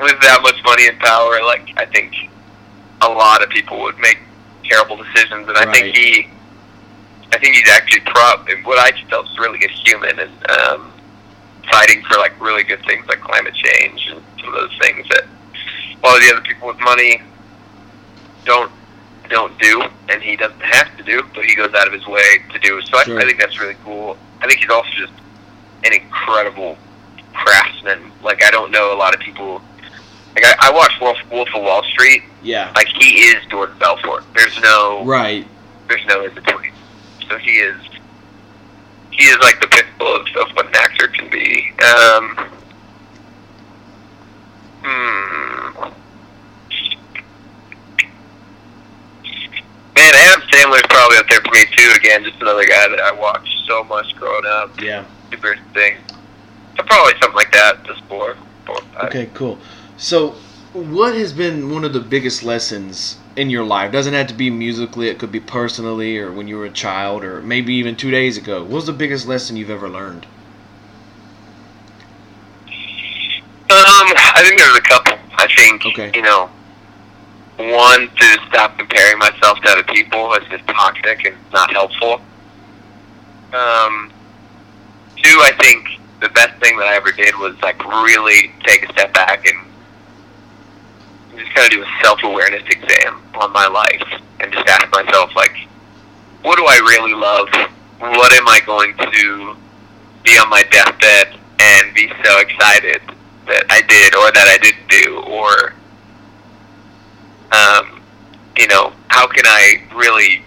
with 0.00 0.20
that 0.20 0.40
much 0.42 0.62
money 0.64 0.88
and 0.88 0.98
power, 1.00 1.42
like 1.44 1.72
I 1.76 1.84
think 1.86 2.14
a 3.02 3.08
lot 3.08 3.42
of 3.42 3.50
people 3.50 3.80
would 3.80 3.98
make 3.98 4.18
terrible 4.64 4.96
decisions, 4.96 5.48
and 5.48 5.56
I 5.58 5.64
think 5.72 5.96
he, 5.96 6.28
I 7.32 7.38
think 7.38 7.56
he's 7.56 7.68
actually 7.70 8.00
prop. 8.00 8.48
What 8.64 8.78
I 8.78 8.92
just 8.92 9.04
felt 9.10 9.26
was 9.26 9.38
really 9.38 9.58
good 9.58 9.70
human 9.70 10.18
and 10.18 10.50
um, 10.50 10.92
fighting 11.70 12.02
for 12.04 12.18
like 12.18 12.40
really 12.40 12.62
good 12.62 12.84
things 12.86 13.06
like 13.08 13.20
climate 13.20 13.54
change 13.54 14.06
and 14.10 14.22
some 14.40 14.48
of 14.48 14.54
those 14.54 14.78
things 14.80 15.06
that 15.08 15.24
all 16.04 16.18
the 16.20 16.32
other 16.32 16.42
people 16.42 16.68
with 16.68 16.78
money 16.80 17.20
don't 18.44 18.70
don't 19.28 19.58
do, 19.58 19.82
and 20.08 20.22
he 20.22 20.36
doesn't 20.36 20.60
have 20.62 20.96
to 20.96 21.02
do, 21.02 21.22
but 21.34 21.44
he 21.44 21.56
goes 21.56 21.74
out 21.74 21.88
of 21.88 21.92
his 21.92 22.06
way 22.06 22.38
to 22.52 22.58
do. 22.60 22.80
So 22.82 22.98
Sure. 23.02 23.18
I, 23.18 23.22
I 23.22 23.26
think 23.26 23.40
that's 23.40 23.58
really 23.58 23.76
cool. 23.84 24.16
I 24.40 24.46
think 24.46 24.60
he's 24.60 24.70
also 24.70 24.88
just 24.96 25.12
an 25.84 25.92
incredible 25.92 26.78
craftsman. 27.44 28.12
Like 28.22 28.42
I 28.44 28.50
don't 28.50 28.70
know 28.70 28.92
a 28.94 28.98
lot 28.98 29.14
of 29.14 29.20
people. 29.20 29.62
Like 30.34 30.44
I, 30.44 30.68
I 30.68 30.70
watched 30.70 31.00
Wolf, 31.00 31.16
Wolf 31.30 31.48
of 31.54 31.62
Wall 31.62 31.82
Street. 31.84 32.22
Yeah. 32.42 32.72
Like 32.74 32.88
he 32.88 33.20
is 33.20 33.44
Jordan 33.50 33.76
Belfort. 33.78 34.24
There's 34.34 34.58
no 34.60 35.04
Right. 35.04 35.46
there's 35.88 36.04
no 36.06 36.24
in 36.24 36.34
between. 36.34 36.72
So 37.28 37.38
he 37.38 37.52
is 37.52 37.76
he 39.10 39.24
is 39.24 39.38
like 39.38 39.60
the 39.60 39.66
pinnacle 39.68 40.14
of, 40.14 40.26
of 40.36 40.54
what 40.56 40.66
an 40.66 40.74
actor 40.76 41.08
can 41.08 41.30
be. 41.30 41.70
Um, 41.82 42.36
hmm. 44.82 45.82
Man, 49.96 50.12
Adam 50.14 50.42
Sandler's 50.48 50.82
probably 50.90 51.16
up 51.16 51.26
there 51.28 51.40
for 51.40 51.50
me 51.52 51.64
too. 51.76 51.92
Again, 51.96 52.24
just 52.24 52.40
another 52.42 52.66
guy 52.66 52.86
that 52.88 53.00
I 53.00 53.12
watched 53.12 53.48
so 53.66 53.82
much 53.84 54.14
growing 54.16 54.44
up. 54.46 54.78
Yeah. 54.80 55.04
Super 55.30 55.52
interesting. 55.54 55.96
Probably 56.76 57.12
something 57.20 57.34
like 57.36 57.52
that. 57.52 57.84
Just 57.84 58.02
four, 58.04 58.36
four, 58.64 58.80
five. 58.94 59.04
Okay, 59.08 59.30
cool. 59.34 59.58
So, 59.96 60.34
what 60.72 61.14
has 61.14 61.32
been 61.32 61.72
one 61.72 61.84
of 61.84 61.92
the 61.92 62.00
biggest 62.00 62.42
lessons 62.42 63.18
in 63.36 63.50
your 63.50 63.64
life? 63.64 63.92
Doesn't 63.92 64.14
have 64.14 64.26
to 64.28 64.34
be 64.34 64.50
musically, 64.50 65.08
it 65.08 65.18
could 65.18 65.32
be 65.32 65.40
personally 65.40 66.18
or 66.18 66.30
when 66.32 66.48
you 66.48 66.56
were 66.58 66.66
a 66.66 66.70
child 66.70 67.24
or 67.24 67.40
maybe 67.42 67.74
even 67.74 67.96
two 67.96 68.10
days 68.10 68.36
ago. 68.36 68.62
What 68.62 68.70
was 68.72 68.86
the 68.86 68.92
biggest 68.92 69.26
lesson 69.26 69.56
you've 69.56 69.70
ever 69.70 69.88
learned? 69.88 70.26
Um, 73.68 74.12
I 74.16 74.42
think 74.44 74.58
there's 74.60 74.76
a 74.76 74.80
couple. 74.82 75.18
I 75.38 75.48
think 75.56 75.84
Okay. 75.86 76.12
you 76.14 76.22
know, 76.22 76.48
one 77.58 78.08
to 78.08 78.38
stop 78.48 78.78
comparing 78.78 79.18
myself 79.18 79.60
to 79.62 79.70
other 79.70 79.82
people 79.82 80.32
is 80.34 80.46
just 80.48 80.66
toxic 80.68 81.26
and 81.26 81.36
not 81.52 81.70
helpful. 81.72 82.20
Um, 83.52 84.12
two, 85.16 85.38
I 85.42 85.52
think 85.58 85.98
the 86.26 86.32
best 86.32 86.58
thing 86.60 86.76
that 86.78 86.88
I 86.88 86.96
ever 86.96 87.12
did 87.12 87.36
was 87.36 87.54
like 87.62 87.78
really 87.84 88.50
take 88.64 88.82
a 88.82 88.92
step 88.92 89.14
back 89.14 89.46
and 89.46 89.58
just 91.38 91.54
kind 91.54 91.66
of 91.66 91.70
do 91.70 91.82
a 91.82 92.02
self 92.02 92.18
awareness 92.24 92.64
exam 92.66 93.22
on 93.34 93.52
my 93.52 93.68
life 93.68 94.02
and 94.40 94.52
just 94.52 94.66
ask 94.66 94.90
myself 94.90 95.30
like, 95.36 95.54
what 96.42 96.56
do 96.56 96.64
I 96.66 96.78
really 96.78 97.14
love? 97.14 97.48
What 98.00 98.32
am 98.32 98.48
I 98.48 98.60
going 98.66 98.96
to 98.96 99.56
be 100.24 100.32
on 100.38 100.50
my 100.50 100.64
deathbed 100.64 101.38
and 101.60 101.94
be 101.94 102.10
so 102.24 102.40
excited 102.40 103.00
that 103.46 103.64
I 103.70 103.82
did 103.82 104.14
or 104.16 104.32
that 104.32 104.48
I 104.48 104.58
didn't 104.58 104.88
do 104.90 105.22
or 105.30 105.74
um, 107.52 108.02
you 108.58 108.66
know, 108.66 108.92
how 109.08 109.28
can 109.28 109.44
I 109.46 109.80
really 109.94 110.42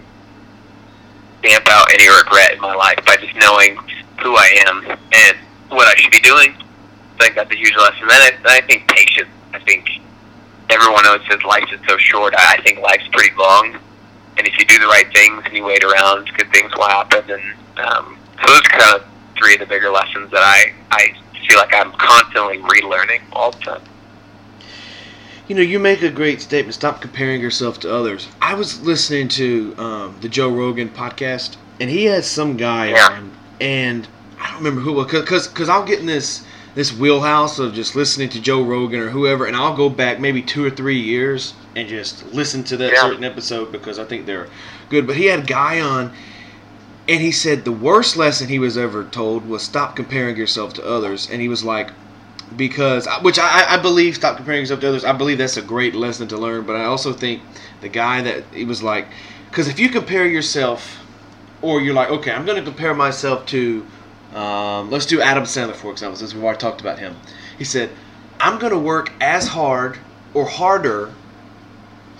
damp 1.41 1.65
out 1.69 1.93
any 1.93 2.09
regret 2.09 2.53
in 2.53 2.59
my 2.59 2.75
life 2.75 2.99
by 3.05 3.15
just 3.15 3.33
knowing 3.37 3.77
who 4.21 4.35
I 4.35 4.63
am 4.67 4.97
and 5.13 5.37
what 5.69 5.87
I 5.87 5.95
should 5.95 6.11
be 6.11 6.19
doing. 6.21 6.53
I 7.19 7.23
think 7.23 7.35
that's 7.35 7.51
a 7.51 7.55
huge 7.57 7.75
lesson. 7.75 8.07
Then 8.07 8.21
I, 8.21 8.31
I 8.45 8.61
think 8.61 8.87
patience. 8.87 9.29
I 9.53 9.59
think 9.59 9.89
everyone 10.69 11.03
knows 11.03 11.21
that 11.29 11.43
life 11.45 11.65
is 11.71 11.79
so 11.87 11.97
short. 11.97 12.33
I, 12.35 12.55
I 12.57 12.61
think 12.61 12.79
life's 12.79 13.07
pretty 13.11 13.35
long, 13.35 13.77
and 14.37 14.47
if 14.47 14.57
you 14.57 14.65
do 14.65 14.79
the 14.79 14.87
right 14.87 15.11
things 15.13 15.41
and 15.45 15.53
you 15.55 15.63
wait 15.65 15.83
around, 15.83 16.29
good 16.37 16.51
things 16.51 16.71
will 16.75 16.87
happen. 16.87 17.23
And 17.29 17.79
um, 17.79 18.17
so 18.41 18.47
those 18.53 18.59
are 18.61 18.69
kind 18.79 18.95
of 19.01 19.05
three 19.37 19.53
of 19.55 19.59
the 19.59 19.65
bigger 19.65 19.89
lessons 19.89 20.31
that 20.31 20.41
I 20.43 20.73
I 20.91 21.13
feel 21.47 21.57
like 21.57 21.73
I'm 21.73 21.91
constantly 21.93 22.57
relearning 22.59 23.21
all 23.33 23.51
the 23.51 23.59
time. 23.59 23.81
You 25.47 25.55
know, 25.55 25.61
you 25.63 25.79
make 25.79 26.03
a 26.03 26.11
great 26.11 26.41
statement. 26.41 26.75
Stop 26.75 27.01
comparing 27.01 27.41
yourself 27.41 27.79
to 27.79 27.91
others. 27.93 28.27
I 28.39 28.53
was 28.53 28.81
listening 28.81 29.29
to 29.29 29.73
um, 29.79 30.15
the 30.21 30.29
Joe 30.29 30.49
Rogan 30.49 30.89
podcast, 30.89 31.57
and 31.79 31.89
he 31.89 32.05
has 32.05 32.27
some 32.27 32.55
guy 32.55 32.91
Yeah. 32.91 33.07
on, 33.11 33.31
and 33.59 34.07
I 34.39 34.47
don't 34.47 34.63
remember 34.63 34.81
who 34.81 35.03
because 35.05 35.47
because 35.47 35.69
I'll 35.69 35.85
get 35.85 35.99
in 35.99 36.05
this 36.05 36.43
this 36.75 36.93
wheelhouse 36.93 37.59
of 37.59 37.73
just 37.73 37.95
listening 37.95 38.29
to 38.29 38.39
Joe 38.41 38.63
Rogan 38.63 38.99
or 38.99 39.09
whoever, 39.09 39.45
and 39.45 39.55
I'll 39.55 39.75
go 39.75 39.89
back 39.89 40.19
maybe 40.19 40.41
two 40.41 40.63
or 40.63 40.69
three 40.69 40.99
years 40.99 41.53
and 41.75 41.87
just 41.89 42.31
listen 42.33 42.63
to 42.65 42.77
that 42.77 42.93
Yeah. 42.93 43.01
certain 43.01 43.23
episode 43.23 43.71
because 43.71 43.99
I 43.99 44.05
think 44.05 44.25
they're 44.25 44.47
good. 44.89 45.07
But 45.07 45.15
he 45.17 45.25
had 45.25 45.39
a 45.39 45.43
guy 45.43 45.81
on, 45.81 46.11
and 47.07 47.21
he 47.21 47.31
said 47.31 47.65
the 47.65 47.71
worst 47.71 48.15
lesson 48.17 48.47
he 48.47 48.59
was 48.59 48.77
ever 48.77 49.03
told 49.03 49.47
was 49.49 49.63
stop 49.63 49.95
comparing 49.95 50.37
yourself 50.37 50.73
to 50.75 50.85
others, 50.85 51.27
and 51.29 51.41
he 51.41 51.47
was 51.47 51.63
like, 51.63 51.91
because 52.55 53.07
which 53.21 53.39
I, 53.39 53.73
I 53.75 53.77
believe 53.77 54.15
stop 54.15 54.37
comparing 54.37 54.61
yourself 54.61 54.79
to 54.81 54.89
others. 54.89 55.03
I 55.03 55.11
believe 55.13 55.37
that's 55.39 55.57
a 55.57 55.61
great 55.61 55.95
lesson 55.95 56.27
to 56.29 56.37
learn, 56.37 56.65
but 56.65 56.75
I 56.75 56.85
also 56.85 57.13
think 57.13 57.41
the 57.81 57.89
guy 57.89 58.21
that 58.21 58.43
he 58.53 58.63
was 58.63 58.81
like, 58.83 59.07
because 59.49 59.67
if 59.67 59.79
you 59.79 59.89
compare 59.89 60.27
yourself, 60.27 60.99
or 61.61 61.81
you're 61.81 61.93
like, 61.93 62.09
okay, 62.09 62.31
I'm 62.31 62.45
going 62.45 62.57
to 62.57 62.63
compare 62.63 62.93
myself 62.93 63.45
to, 63.47 63.85
um, 64.33 64.89
let's 64.89 65.05
do 65.05 65.21
Adam 65.21 65.43
Sandler 65.43 65.75
for 65.75 65.91
example, 65.91 66.17
since 66.17 66.33
we've 66.33 66.43
already 66.43 66.59
talked 66.59 66.81
about 66.81 66.99
him. 66.99 67.15
He 67.57 67.63
said, 67.63 67.89
I'm 68.39 68.59
going 68.59 68.73
to 68.73 68.79
work 68.79 69.11
as 69.19 69.47
hard 69.47 69.97
or 70.33 70.45
harder 70.45 71.13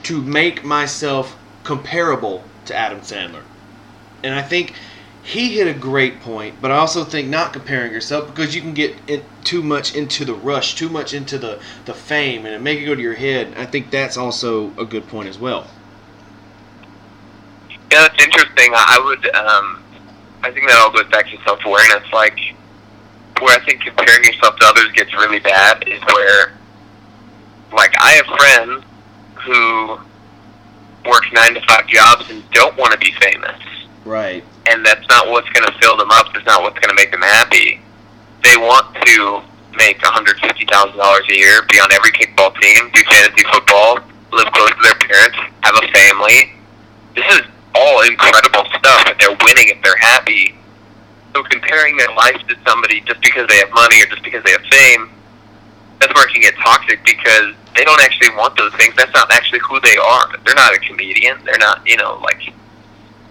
to 0.04 0.22
make 0.22 0.64
myself 0.64 1.38
comparable 1.64 2.44
to 2.66 2.76
Adam 2.76 3.00
Sandler, 3.02 3.44
and 4.24 4.34
I 4.34 4.42
think 4.42 4.74
he 5.22 5.56
hit 5.56 5.68
a 5.68 5.78
great 5.78 6.22
point, 6.22 6.56
but 6.60 6.72
I 6.72 6.78
also 6.78 7.04
think 7.04 7.28
not 7.28 7.54
comparing 7.54 7.92
yourself 7.92 8.28
because 8.28 8.56
you 8.56 8.62
can 8.62 8.74
get 8.74 8.96
too 9.44 9.62
much 9.62 9.96
into 9.96 10.26
the 10.26 10.34
rush, 10.34 10.76
too 10.76 10.90
much 10.90 11.14
into 11.14 11.38
the, 11.38 11.60
the 11.86 11.94
fame, 11.94 12.46
and 12.46 12.56
it 12.56 12.62
make 12.62 12.80
it 12.80 12.86
go 12.86 12.96
to 12.96 13.02
your 13.02 13.14
head. 13.14 13.54
I 13.56 13.66
think 13.66 13.92
that's 13.92 14.18
also 14.18 14.76
a 14.78 14.86
good 14.86 15.08
point 15.08 15.30
as 15.30 15.38
well. 15.38 15.68
Yeah, 17.92 18.08
that's 18.08 18.24
interesting. 18.24 18.72
I 18.74 19.00
would, 19.04 19.36
um, 19.36 19.79
I 20.44 20.52
think 20.52 20.68
that 20.68 20.78
all 20.80 20.92
goes 20.92 21.10
back 21.12 21.30
to 21.30 21.38
self 21.44 21.60
awareness. 21.66 22.04
Like, 22.14 22.38
where 23.40 23.58
I 23.60 23.64
think 23.66 23.82
comparing 23.82 24.24
yourself 24.24 24.56
to 24.58 24.66
others 24.66 24.92
gets 24.94 25.14
really 25.14 25.40
bad 25.40 25.84
is 25.88 26.02
where, 26.14 26.54
like, 27.74 27.92
I 28.00 28.12
have 28.20 28.26
friends 28.26 28.84
who 29.46 31.10
work 31.10 31.24
nine 31.34 31.54
to 31.56 31.62
five 31.68 31.88
jobs 31.88 32.30
and 32.30 32.44
don't 32.52 32.76
want 32.78 32.92
to 32.94 32.98
be 33.00 33.12
famous. 33.22 33.60
Right. 34.06 34.44
and 34.66 34.84
that's 34.84 35.08
not 35.08 35.28
what's 35.30 35.50
going 35.50 35.68
to 35.68 35.78
fill 35.80 35.96
them 35.98 36.10
up. 36.12 36.34
That's 36.34 36.46
not 36.46 36.64
what's 36.64 36.80
going 36.80 36.90
to 36.90 36.96
make 36.96 37.12
them 37.12 37.22
happy. 37.22 37.80
They 38.44 38.58
want 38.58 38.96
to 39.06 39.42
make 39.78 40.02
one 40.02 40.14
hundred 40.14 40.40
fifty 40.40 40.66
thousand 40.66 40.98
dollars 40.98 41.26
a 41.30 41.38
year, 41.38 41.62
be 41.70 41.80
on 41.80 41.92
every 41.92 42.12
kickball 42.12 42.56
team, 42.60 42.90
do 42.94 43.02
fantasy 43.12 43.44
football, 43.52 44.00
live 44.32 44.52
close 44.54 44.70
to 44.72 44.82
their 44.82 44.96
parents, 44.96 45.38
have 45.62 45.76
a 45.76 45.88
family. 45.94 46.54
This 47.16 47.26
is 47.36 47.42
all 47.76 48.02
incredible 48.02 48.66
stuff, 48.78 49.08
and 49.08 49.20
they're 49.20 49.38
winning 49.46 49.70
if 49.70 49.82
they're 49.84 49.98
happy. 49.98 50.56
So 51.34 51.44
comparing 51.44 51.96
their 51.98 52.12
life 52.16 52.42
to 52.48 52.56
somebody 52.66 53.02
just 53.02 53.22
because 53.22 53.48
they 53.48 53.58
have 53.58 53.72
money 53.72 54.02
or 54.02 54.08
just 54.08 54.24
because 54.24 54.44
they 54.44 54.52
have 54.52 54.66
fame, 54.70 55.10
that's 56.00 56.14
where 56.16 56.28
it 56.28 56.34
can 56.34 56.42
get 56.42 56.56
toxic 56.58 57.04
because 57.06 57.54
they 57.76 57.84
don't 57.84 58.02
actually 58.02 58.30
want 58.36 58.58
those 58.58 58.74
things. 58.76 58.96
That's 58.96 59.14
not 59.14 59.32
actually 59.32 59.60
who 59.60 59.80
they 59.82 59.98
are. 59.98 60.38
They're 60.46 60.56
not 60.56 60.74
a 60.74 60.80
comedian. 60.80 61.38
They're 61.46 61.60
not, 61.60 61.86
you 61.86 61.98
know, 61.98 62.20
like 62.24 62.42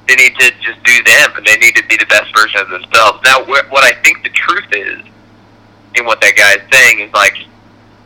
they 0.07 0.14
need 0.14 0.35
to 0.38 0.51
just 0.62 0.83
do 0.85 1.03
them, 1.05 1.33
and 1.37 1.46
they 1.46 1.57
need 1.57 1.77
to 1.77 1.87
be 1.87 1.96
the 1.96 2.07
best 2.07 2.35
version 2.35 2.61
of 2.61 2.68
themselves. 2.70 3.20
Now, 3.24 3.44
wh- 3.44 3.70
what 3.70 3.85
I 3.85 3.92
think 4.03 4.22
the 4.22 4.31
truth 4.31 4.68
is, 4.72 5.05
in 5.96 6.07
what 6.07 6.20
that 6.20 6.35
guy 6.37 6.55
is 6.55 6.62
saying, 6.72 7.01
is 7.01 7.12
like, 7.12 7.37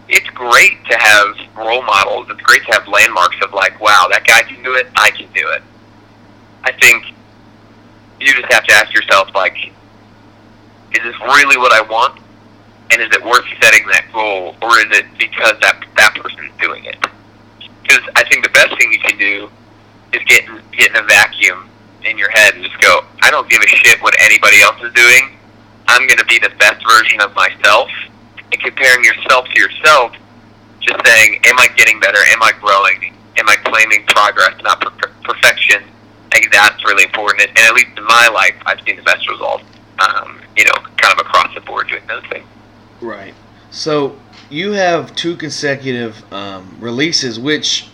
it's 0.09 0.29
great 0.31 0.85
to 0.87 0.97
have 0.99 1.37
role 1.57 1.83
models. 1.83 2.27
It's 2.29 2.42
great 2.42 2.64
to 2.66 2.73
have 2.73 2.88
landmarks 2.88 3.37
of 3.42 3.53
like, 3.53 3.81
wow, 3.81 4.09
that 4.11 4.25
guy 4.27 4.42
can 4.42 4.62
do 4.64 4.75
it. 4.75 4.88
I 4.97 5.11
can 5.11 5.27
do 5.33 5.49
it. 5.51 5.62
I 6.64 6.72
think 6.72 7.05
you 8.20 8.33
just 8.33 8.53
have 8.53 8.64
to 8.64 8.75
ask 8.75 8.92
yourself, 8.94 9.35
like, 9.35 9.57
is 10.92 11.03
this 11.03 11.20
really 11.20 11.57
what 11.57 11.72
I 11.72 11.81
want? 11.83 12.20
And 12.90 13.01
is 13.01 13.09
it 13.12 13.25
worth 13.25 13.44
setting 13.62 13.87
that 13.88 14.07
goal, 14.12 14.55
or 14.61 14.79
is 14.79 14.87
it 14.90 15.07
because 15.18 15.59
that 15.61 15.83
that 15.96 16.14
person's 16.14 16.53
doing 16.61 16.85
it? 16.85 16.98
Because 17.83 18.03
I 18.16 18.25
think 18.29 18.44
the 18.44 18.51
best 18.51 18.77
thing 18.79 18.92
you 18.92 19.01
can 19.01 19.18
do 19.18 19.51
is 20.12 20.22
get 20.27 20.44
get 20.72 20.90
in 20.90 20.96
a 20.96 21.03
vacuum 21.05 21.68
in 22.05 22.18
your 22.18 22.31
head 22.31 22.55
and 22.55 22.64
just 22.64 22.79
go, 22.81 23.05
I 23.22 23.31
don't 23.31 23.48
give 23.48 23.62
a 23.62 23.66
shit 23.66 24.03
what 24.03 24.14
anybody 24.20 24.61
else 24.61 24.81
is 24.83 24.92
doing. 24.92 25.37
I'm 25.88 26.07
going 26.07 26.18
to 26.18 26.27
be 26.27 26.38
the 26.38 26.53
best 26.59 26.83
version 26.88 27.20
of 27.20 27.35
myself. 27.35 27.88
And 28.53 28.61
comparing 28.61 29.05
yourself 29.05 29.46
to 29.48 29.61
yourself, 29.61 30.12
just 30.81 31.07
saying, 31.07 31.40
am 31.44 31.59
I 31.59 31.68
getting 31.77 32.01
better? 32.01 32.18
Am 32.18 32.42
I 32.42 32.53
growing? 32.61 33.14
Am 33.38 33.48
I 33.48 33.57
claiming 33.64 34.05
progress, 34.07 34.55
not 34.62 34.81
per- 34.81 35.11
perfection? 35.25 35.83
I 36.33 36.38
think 36.38 36.53
that's 36.53 36.83
really 36.85 37.05
important. 37.05 37.42
And 37.42 37.59
at 37.59 37.75
least 37.75 37.97
in 37.97 38.05
my 38.05 38.29
life, 38.29 38.55
I've 38.64 38.81
seen 38.81 38.97
the 38.97 39.03
best 39.03 39.29
results, 39.29 39.64
um, 39.99 40.40
you 40.57 40.64
know, 40.64 40.73
kind 40.97 41.12
of 41.12 41.27
across 41.27 41.55
the 41.55 41.61
board 41.61 41.88
doing 41.88 42.07
those 42.09 42.25
things. 42.31 42.47
Right. 43.03 43.35
So 43.71 44.16
you 44.49 44.73
have 44.73 45.14
two 45.14 45.37
consecutive 45.37 46.25
um, 46.33 46.77
releases, 46.81 47.38
which, 47.38 47.88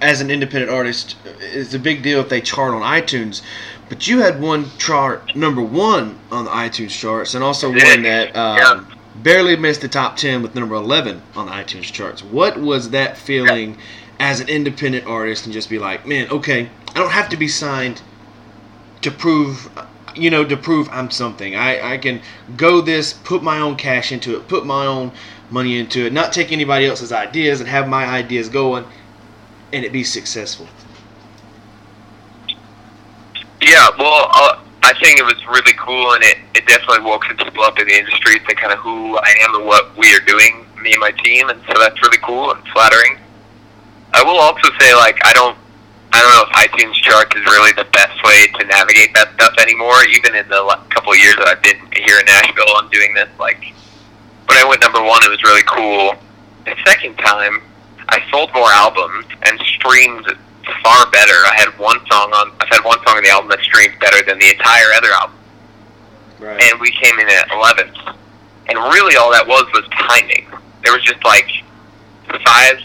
as 0.00 0.20
an 0.20 0.30
independent 0.30 0.72
artist, 0.72 1.16
is 1.40 1.72
a 1.72 1.78
big 1.78 2.02
deal 2.02 2.20
if 2.20 2.28
they 2.28 2.40
chart 2.40 2.74
on 2.74 2.82
iTunes. 2.82 3.42
But 3.88 4.06
you 4.08 4.18
had 4.18 4.40
one 4.40 4.70
chart 4.78 5.34
number 5.36 5.62
one 5.62 6.18
on 6.30 6.44
the 6.44 6.50
iTunes 6.50 6.90
charts, 6.90 7.34
and 7.34 7.44
also 7.44 7.68
one 7.68 8.02
that 8.02 8.36
um, 8.36 8.86
barely 9.22 9.56
missed 9.56 9.80
the 9.80 9.88
top 9.88 10.16
ten 10.16 10.42
with 10.42 10.54
number 10.54 10.74
eleven 10.74 11.22
on 11.34 11.46
the 11.46 11.52
iTunes 11.52 11.84
charts. 11.84 12.22
What 12.22 12.60
was 12.60 12.90
that 12.90 13.16
feeling 13.16 13.78
as 14.20 14.40
an 14.40 14.48
independent 14.48 15.06
artist, 15.06 15.44
and 15.44 15.52
just 15.52 15.70
be 15.70 15.78
like, 15.78 16.06
man, 16.06 16.28
okay, 16.30 16.68
I 16.88 16.94
don't 16.94 17.10
have 17.10 17.28
to 17.30 17.36
be 17.36 17.48
signed 17.48 18.02
to 19.02 19.10
prove 19.10 19.70
you 20.14 20.30
know 20.30 20.44
to 20.44 20.56
prove 20.56 20.88
i'm 20.90 21.10
something 21.10 21.54
i 21.54 21.92
i 21.92 21.98
can 21.98 22.20
go 22.56 22.80
this 22.80 23.12
put 23.12 23.42
my 23.42 23.60
own 23.60 23.76
cash 23.76 24.10
into 24.10 24.36
it 24.36 24.48
put 24.48 24.66
my 24.66 24.86
own 24.86 25.12
money 25.50 25.78
into 25.78 26.06
it 26.06 26.12
not 26.12 26.32
take 26.32 26.50
anybody 26.50 26.86
else's 26.86 27.12
ideas 27.12 27.60
and 27.60 27.68
have 27.68 27.86
my 27.86 28.04
ideas 28.06 28.48
going 28.48 28.84
and 29.72 29.84
it 29.84 29.92
be 29.92 30.02
successful 30.02 30.66
Yeah, 33.60 33.88
well, 33.98 34.30
uh, 34.32 34.60
I 34.84 34.92
think 35.02 35.18
it 35.18 35.24
was 35.24 35.36
really 35.46 35.72
cool, 35.78 36.12
and 36.12 36.22
it, 36.22 36.38
it 36.54 36.66
definitely 36.66 37.04
woke 37.04 37.22
people 37.24 37.64
up 37.64 37.78
in 37.78 37.88
the 37.88 37.94
industry 37.98 38.38
to 38.38 38.54
kind 38.54 38.72
of 38.72 38.78
who 38.78 39.18
I 39.18 39.34
am 39.42 39.56
and 39.56 39.66
what 39.66 39.96
we 39.96 40.14
are 40.14 40.20
doing, 40.20 40.64
me 40.80 40.92
and 40.92 41.00
my 41.00 41.10
team, 41.10 41.48
and 41.48 41.60
so 41.66 41.74
that's 41.78 42.00
really 42.02 42.18
cool 42.18 42.52
and 42.52 42.62
flattering. 42.68 43.18
I 44.14 44.22
will 44.22 44.38
also 44.38 44.68
say, 44.80 44.94
like, 44.94 45.18
I 45.24 45.32
don't, 45.32 45.56
I 46.12 46.22
don't 46.22 46.32
know 46.32 46.44
if 46.48 46.52
iTunes 46.56 46.94
charts 46.94 47.34
is 47.36 47.44
really 47.44 47.72
the 47.72 47.86
best 47.92 48.16
way 48.24 48.48
to 48.58 48.66
navigate 48.66 49.12
that 49.14 49.32
stuff 49.34 49.54
anymore. 49.60 50.02
Even 50.08 50.34
in 50.34 50.48
the 50.48 50.62
couple 50.90 51.12
of 51.12 51.18
years 51.18 51.36
that 51.36 51.48
I've 51.48 51.62
been 51.62 51.78
here 51.92 52.18
in 52.18 52.26
Nashville 52.26 52.78
and 52.80 52.90
doing 52.90 53.14
this, 53.14 53.28
like, 53.38 53.60
when 54.48 54.56
I 54.56 54.64
went 54.64 54.80
number 54.80 55.02
one, 55.02 55.20
it 55.24 55.30
was 55.30 55.42
really 55.44 55.64
cool. 55.68 56.16
The 56.64 56.74
second 56.86 57.16
time, 57.18 57.60
I 58.08 58.24
sold 58.30 58.52
more 58.54 58.72
albums 58.72 59.26
and 59.44 59.60
streamed 59.60 60.24
far 60.82 61.10
better. 61.10 61.38
I 61.44 61.54
had 61.56 61.68
one 61.78 62.00
song 62.10 62.32
on. 62.32 62.52
I've 62.60 62.68
had 62.68 62.84
one 62.84 62.98
song 63.04 63.16
on 63.16 63.22
the 63.22 63.30
album 63.30 63.50
that 63.50 63.60
streamed 63.60 63.98
better 64.00 64.24
than 64.24 64.38
the 64.38 64.50
entire 64.50 64.92
other 64.96 65.12
album, 65.12 65.36
right 66.40 66.60
and 66.60 66.80
we 66.80 66.90
came 66.92 67.18
in 67.18 67.28
at 67.28 67.48
11th. 67.48 68.16
And 68.68 68.76
really, 68.92 69.16
all 69.16 69.30
that 69.32 69.46
was 69.46 69.64
was 69.72 69.84
timing. 70.08 70.46
There 70.84 70.92
was 70.92 71.02
just 71.02 71.24
like 71.24 71.48
five 72.44 72.80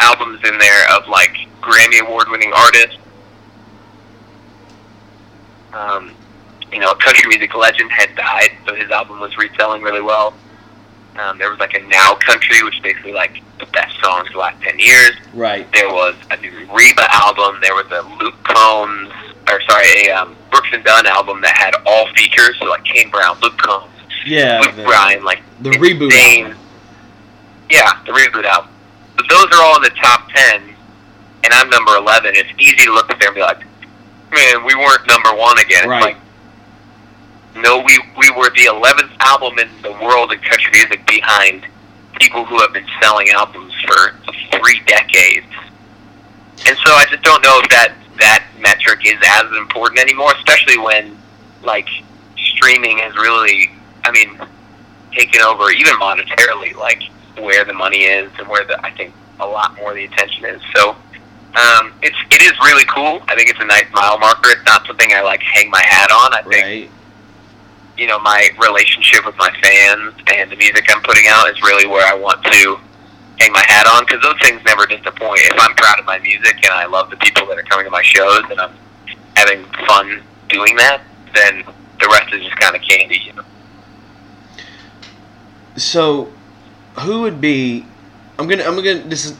albums 0.00 0.40
in 0.46 0.58
there 0.58 0.90
of 0.96 1.08
like 1.08 1.34
Grammy 1.60 2.00
award-winning 2.06 2.52
artists. 2.54 2.96
Um, 5.72 6.12
you 6.72 6.78
know, 6.78 6.90
a 6.90 6.96
country 6.96 7.28
music 7.28 7.54
legend 7.54 7.90
had 7.90 8.14
died, 8.16 8.50
so 8.66 8.74
his 8.74 8.90
album 8.90 9.20
was 9.20 9.36
reselling 9.36 9.82
really 9.82 10.00
well. 10.02 10.34
Um, 11.18 11.38
there 11.38 11.50
was 11.50 11.58
like 11.60 11.74
a 11.74 11.80
now 11.86 12.14
country, 12.16 12.62
which 12.64 12.80
basically 12.82 13.12
like 13.12 13.40
the 13.60 13.66
best 13.66 13.94
songs 14.02 14.28
the 14.32 14.38
last 14.38 14.60
ten 14.62 14.78
years. 14.78 15.12
right 15.32 15.70
There 15.72 15.88
was 15.88 16.16
a 16.30 16.36
new 16.38 16.50
Reba 16.72 17.06
album. 17.12 17.58
There 17.62 17.74
was 17.74 17.86
a 17.92 18.02
Luke 18.22 18.34
Combs, 18.42 19.12
or 19.48 19.60
sorry, 19.68 20.06
a 20.08 20.10
um, 20.12 20.36
Brooks 20.50 20.68
and 20.72 20.82
Dunn 20.84 21.06
album 21.06 21.40
that 21.42 21.56
had 21.56 21.74
all 21.86 22.08
features, 22.14 22.56
so 22.58 22.66
like 22.66 22.84
Kane 22.84 23.10
Brown, 23.10 23.38
Luke 23.40 23.56
Combs, 23.58 23.90
Yeah, 24.26 24.60
Luke 24.64 24.74
the- 24.76 24.84
Bryan, 24.84 25.24
like 25.24 25.42
the 25.60 25.70
reboot 25.70 26.10
album. 26.12 26.58
Yeah, 27.70 28.02
the 28.06 28.12
reboot 28.12 28.44
album. 28.44 28.70
But 29.16 29.26
those 29.28 29.46
are 29.52 29.62
all 29.62 29.76
in 29.76 29.82
the 29.82 29.90
top 30.00 30.28
ten, 30.30 30.62
and 31.44 31.52
I'm 31.52 31.68
number 31.70 31.96
eleven. 31.96 32.32
It's 32.34 32.50
easy 32.58 32.84
to 32.86 32.92
look 32.92 33.10
at 33.10 33.18
there 33.20 33.28
and 33.28 33.34
be 33.34 33.42
like, 33.42 33.60
"Man, 34.32 34.64
we 34.64 34.74
weren't 34.74 35.06
number 35.06 35.32
one 35.34 35.58
again." 35.58 35.84
It's 35.84 35.88
Right. 35.88 36.02
like, 36.02 36.16
no, 37.56 37.78
we 37.78 37.98
we 38.16 38.30
were 38.30 38.50
the 38.50 38.64
eleventh 38.64 39.12
album 39.20 39.58
in 39.58 39.68
the 39.82 39.92
world 39.92 40.32
in 40.32 40.38
country 40.40 40.70
music 40.72 41.06
behind 41.06 41.66
people 42.20 42.44
who 42.44 42.58
have 42.60 42.72
been 42.72 42.86
selling 43.00 43.28
albums 43.30 43.72
for 43.86 44.14
three 44.58 44.80
decades. 44.86 45.46
And 46.66 46.76
so 46.84 46.92
I 46.94 47.04
just 47.10 47.22
don't 47.22 47.42
know 47.42 47.60
if 47.62 47.68
that 47.70 47.92
that 48.18 48.44
metric 48.58 49.00
is 49.04 49.18
as 49.24 49.46
important 49.56 50.00
anymore, 50.00 50.32
especially 50.36 50.78
when 50.78 51.16
like 51.62 51.88
streaming 52.36 52.98
has 52.98 53.14
really, 53.16 53.70
I 54.04 54.10
mean, 54.12 54.38
taken 55.12 55.40
over 55.42 55.70
even 55.70 55.94
monetarily, 55.94 56.74
like 56.76 57.02
where 57.38 57.64
the 57.64 57.72
money 57.72 58.04
is 58.04 58.30
and 58.38 58.48
where 58.48 58.64
the 58.64 58.84
I 58.84 58.90
think 58.92 59.12
a 59.40 59.46
lot 59.46 59.74
more 59.76 59.94
the 59.94 60.04
attention 60.04 60.44
is. 60.44 60.60
So 60.74 60.90
um, 60.90 61.92
it's 62.02 62.16
it 62.30 62.42
is 62.42 62.52
really 62.64 62.84
cool. 62.86 63.22
I 63.28 63.34
think 63.34 63.50
it's 63.50 63.60
a 63.60 63.64
nice 63.64 63.86
mile 63.92 64.18
marker. 64.18 64.50
It's 64.50 64.64
not 64.64 64.86
something 64.86 65.12
I 65.12 65.22
like 65.22 65.40
hang 65.42 65.70
my 65.70 65.82
hat 65.84 66.10
on. 66.10 66.34
I 66.34 66.42
think 66.42 66.64
Right. 66.64 66.90
you 67.96 68.06
know 68.06 68.18
my 68.20 68.48
relationship 68.60 69.24
with 69.26 69.36
my 69.38 69.50
fans 69.62 70.14
and 70.34 70.50
the 70.50 70.56
music 70.56 70.84
I'm 70.94 71.02
putting 71.02 71.26
out 71.28 71.48
is 71.50 71.60
really 71.62 71.86
where 71.86 72.06
I 72.06 72.14
want 72.14 72.42
to 72.44 72.78
hang 73.40 73.52
my 73.52 73.64
hat 73.66 73.86
on 73.86 74.04
because 74.04 74.22
those 74.22 74.38
things 74.42 74.60
never 74.64 74.86
disappoint. 74.86 75.40
If 75.44 75.58
I'm 75.58 75.74
proud 75.74 75.98
of 75.98 76.06
my 76.06 76.18
music 76.20 76.56
and 76.56 76.72
I 76.72 76.86
love 76.86 77.10
the 77.10 77.16
people 77.16 77.46
that 77.46 77.58
are 77.58 77.62
coming 77.64 77.84
to 77.84 77.90
my 77.90 78.02
shows 78.02 78.42
and 78.50 78.60
I'm 78.60 78.72
having 79.36 79.64
fun 79.86 80.22
doing 80.48 80.76
that, 80.76 81.02
then 81.34 81.64
the 82.00 82.08
rest 82.08 82.32
is 82.32 82.42
just 82.42 82.56
kind 82.56 82.76
of 82.76 82.82
candy. 82.82 83.20
You 83.26 83.32
know? 83.34 83.42
So, 85.76 86.32
who 87.00 87.22
would 87.22 87.40
be? 87.40 87.84
I'm 88.38 88.46
gonna. 88.48 88.64
I'm 88.64 88.76
gonna. 88.76 89.00
This 89.00 89.24
is 89.24 89.36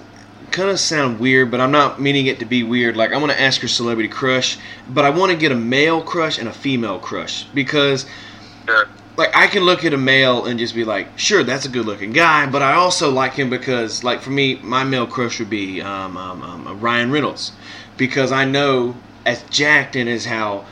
kind 0.51 0.71
of 0.71 0.79
sound 0.79 1.19
weird, 1.19 1.51
but 1.51 1.61
I'm 1.61 1.73
not 1.73 2.01
meaning 2.01 2.27
it 2.27 2.39
to 2.39 2.45
be 2.45 2.63
weird. 2.63 2.97
Like 2.97 3.13
I 3.13 3.17
want 3.17 3.33
to 3.33 3.41
ask 3.41 3.61
your 3.61 3.69
celebrity 3.69 4.09
crush, 4.09 4.59
but 4.89 5.05
I 5.05 5.11
want 5.11 5.33
to 5.33 5.37
get 5.39 5.51
a 5.53 5.57
male 5.57 6.01
crush 6.03 6.39
and 6.39 6.49
a 6.49 6.53
female 6.53 6.99
crush 6.99 7.45
because, 7.55 8.07
Sure. 8.67 8.87
like, 9.17 9.35
I 9.37 9.47
can 9.49 9.65
look 9.65 9.85
at 9.85 9.93
a 9.93 9.99
male 9.99 10.45
and 10.47 10.59
just 10.59 10.75
be 10.75 10.85
like, 10.85 11.19
sure, 11.19 11.43
that's 11.43 11.67
a 11.67 11.69
good-looking 11.69 12.13
guy, 12.13 12.47
but 12.47 12.63
I 12.63 12.75
also 12.75 13.11
like 13.11 13.35
him 13.35 13.51
because, 13.51 14.03
like, 14.05 14.21
for 14.21 14.31
me, 14.31 14.57
my 14.63 14.85
male 14.85 15.07
crush 15.07 15.39
would 15.39 15.51
be 15.51 15.83
um, 15.83 16.17
um, 16.17 16.43
um, 16.43 16.81
Ryan 16.81 17.11
Reynolds 17.11 17.53
because 17.97 18.33
I 18.33 18.45
know 18.45 18.97
as 19.27 19.43
jacked 19.51 19.97
and 19.97 20.09
as 20.09 20.25
how 20.25 20.65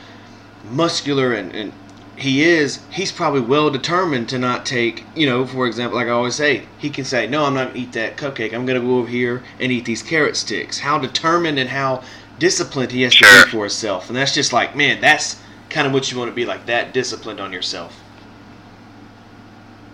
muscular 0.71 1.33
and, 1.33 1.53
and 1.53 1.73
he 2.15 2.43
is, 2.43 2.79
he's 2.91 3.11
probably 3.11 3.41
well 3.41 3.69
determined 3.69 4.29
to 4.29 4.37
not 4.39 4.65
take, 4.65 5.03
you 5.15 5.25
know, 5.25 5.45
for 5.45 5.65
example, 5.67 5.97
like 5.97 6.07
I 6.07 6.11
always 6.11 6.35
say, 6.35 6.63
he 6.77 6.89
can 6.89 7.05
say, 7.05 7.27
no, 7.27 7.45
I'm 7.45 7.53
not 7.53 7.69
going 7.69 7.75
to 7.75 7.79
eat 7.81 7.91
that 7.93 8.17
cupcake. 8.17 8.53
I'm 8.53 8.65
going 8.65 8.79
to 8.79 8.85
go 8.87 8.97
over 8.99 9.07
here 9.09 9.43
and 9.59 9.71
eat 9.71 9.85
these 9.85 10.03
carrot 10.03 10.35
sticks. 10.35 10.79
How 10.79 10.99
determined 10.99 11.57
and 11.59 11.69
how 11.69 12.03
disciplined 12.39 12.91
he 12.91 13.01
has 13.03 13.15
to 13.15 13.23
be 13.23 13.49
for 13.51 13.61
himself. 13.63 14.09
And 14.09 14.15
that's 14.17 14.33
just 14.33 14.53
like, 14.53 14.75
man, 14.75 15.01
that's 15.01 15.41
kind 15.69 15.87
of 15.87 15.93
what 15.93 16.11
you 16.11 16.17
want 16.19 16.29
to 16.29 16.35
be 16.35 16.45
like, 16.45 16.65
that 16.67 16.93
disciplined 16.93 17.39
on 17.39 17.51
yourself. 17.51 17.99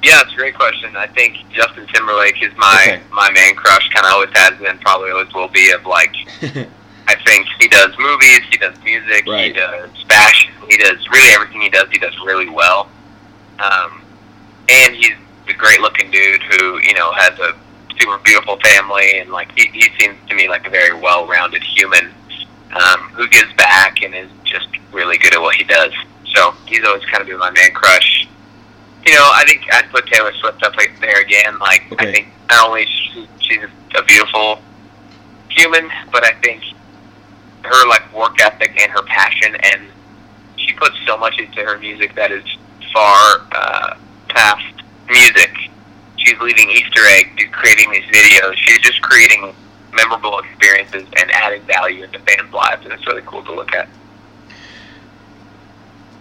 Yeah, 0.02 0.22
it's 0.22 0.32
a 0.32 0.36
great 0.36 0.56
question. 0.56 0.96
I 0.96 1.08
think 1.08 1.38
Justin 1.52 1.86
Timberlake 1.88 2.42
is 2.42 2.54
my 2.58 2.86
Okay. 2.88 3.02
my 3.12 3.30
main 3.32 3.54
crush. 3.56 3.90
Kind 3.90 4.06
of 4.06 4.14
always 4.14 4.30
has 4.34 4.58
been, 4.58 4.78
probably 4.80 5.12
always 5.12 5.34
will 5.34 5.50
be. 5.50 5.72
Of 5.72 5.86
like, 5.86 6.14
I 7.10 7.16
think 7.26 7.48
he 7.60 7.68
does 7.68 7.92
movies, 7.98 8.42
he 8.52 8.58
does 8.58 8.76
music, 8.84 9.26
he 9.48 9.54
does 9.54 9.90
fashion, 10.08 10.54
he 10.70 10.78
does 10.78 11.00
really 11.10 11.34
everything 11.34 11.62
he 11.62 11.70
does. 11.70 11.90
He 11.92 11.98
does 11.98 12.16
really 12.24 12.50
well. 12.50 12.88
Um, 13.58 14.04
and 14.70 14.96
he's 14.96 15.16
a 15.48 15.54
great 15.54 15.80
looking 15.82 16.12
dude 16.12 16.44
who 16.44 16.78
you 16.80 16.94
know 16.94 17.12
has 17.14 17.34
a 17.40 17.56
super 18.00 18.20
beautiful 18.24 18.58
family, 18.64 19.20
and 19.20 19.32
like 19.32 19.50
he, 19.58 19.68
he 19.74 19.90
seems 20.00 20.18
to 20.30 20.36
me 20.36 20.48
like 20.48 20.68
a 20.68 20.70
very 20.70 20.94
well 20.94 21.26
rounded 21.28 21.64
human 21.64 22.14
um, 22.76 23.00
who 23.18 23.28
gives 23.28 23.52
back 23.54 24.04
and 24.04 24.14
is 24.14 24.30
just 24.44 24.68
really 24.92 25.18
good 25.18 25.34
at 25.34 25.42
what 25.42 25.56
he 25.56 25.64
does. 25.64 25.92
So 26.36 26.52
he's 26.68 26.86
always 26.86 27.04
kind 27.06 27.22
of 27.22 27.28
been 27.28 27.40
my 27.40 27.50
man 27.50 27.72
crush. 27.74 28.28
You 29.08 29.16
know, 29.16 29.32
I 29.34 29.46
think 29.48 29.62
I'd 29.74 29.90
put 29.90 30.06
Taylor 30.06 30.32
Swift 30.36 30.62
up 30.62 30.76
like 30.78 30.94
there 31.02 31.20
again. 31.22 31.58
Like 31.58 31.92
Okay. 31.92 32.08
I 32.08 32.12
think 32.12 32.28
not 32.52 32.68
only 32.68 32.86
she, 32.86 33.28
she's 33.40 33.64
a 33.96 34.04
beautiful 34.04 34.60
human, 35.50 35.90
but 36.12 36.24
I 36.24 36.34
think 36.44 36.62
her 37.64 37.88
like 37.88 38.14
work 38.14 38.40
ethic 38.42 38.80
and 38.80 38.92
her 38.92 39.04
passion, 39.04 39.56
and 39.56 39.88
she 40.58 40.74
puts 40.74 40.96
so 41.06 41.18
much 41.18 41.40
into 41.40 41.62
her 41.62 41.78
music 41.78 42.16
that 42.16 42.32
is 42.32 42.44
far 42.94 43.48
uh, 43.52 43.98
past 44.30 44.84
music. 45.10 45.52
She's 46.18 46.40
leaving 46.40 46.70
Easter 46.70 47.06
eggs, 47.18 47.42
creating 47.52 47.92
these 47.92 48.06
videos. 48.06 48.56
She's 48.56 48.80
just 48.80 49.02
creating 49.02 49.54
memorable 49.94 50.40
experiences 50.40 51.08
and 51.18 51.32
adding 51.32 51.62
value 51.64 52.04
into 52.04 52.20
fans' 52.20 52.54
lives, 52.54 52.84
and 52.84 52.94
it's 52.94 53.06
really 53.08 53.24
cool 53.26 53.44
to 53.44 53.54
look 53.54 53.74
at. 53.74 53.88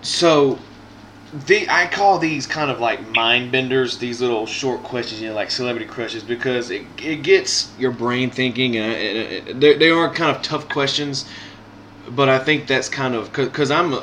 So, 0.02 0.58
the 1.46 1.68
I 1.68 1.86
call 1.86 2.18
these 2.18 2.46
kind 2.46 2.70
of 2.70 2.80
like 2.80 3.06
mind 3.08 3.52
benders. 3.52 3.98
These 3.98 4.20
little 4.20 4.46
short 4.46 4.82
questions, 4.82 5.20
you 5.20 5.28
know, 5.28 5.34
like 5.34 5.50
celebrity 5.50 5.86
crushes, 5.86 6.22
because 6.22 6.70
it, 6.70 6.86
it 7.02 7.22
gets 7.22 7.70
your 7.78 7.90
brain 7.90 8.30
thinking, 8.30 8.76
and 8.76 9.60
they 9.60 9.74
they 9.76 9.90
are 9.90 10.12
kind 10.12 10.34
of 10.34 10.42
tough 10.42 10.68
questions. 10.68 11.26
But 12.08 12.30
I 12.30 12.38
think 12.38 12.66
that's 12.66 12.88
kind 12.88 13.14
of 13.14 13.32
because 13.32 13.70
I'm, 13.70 13.94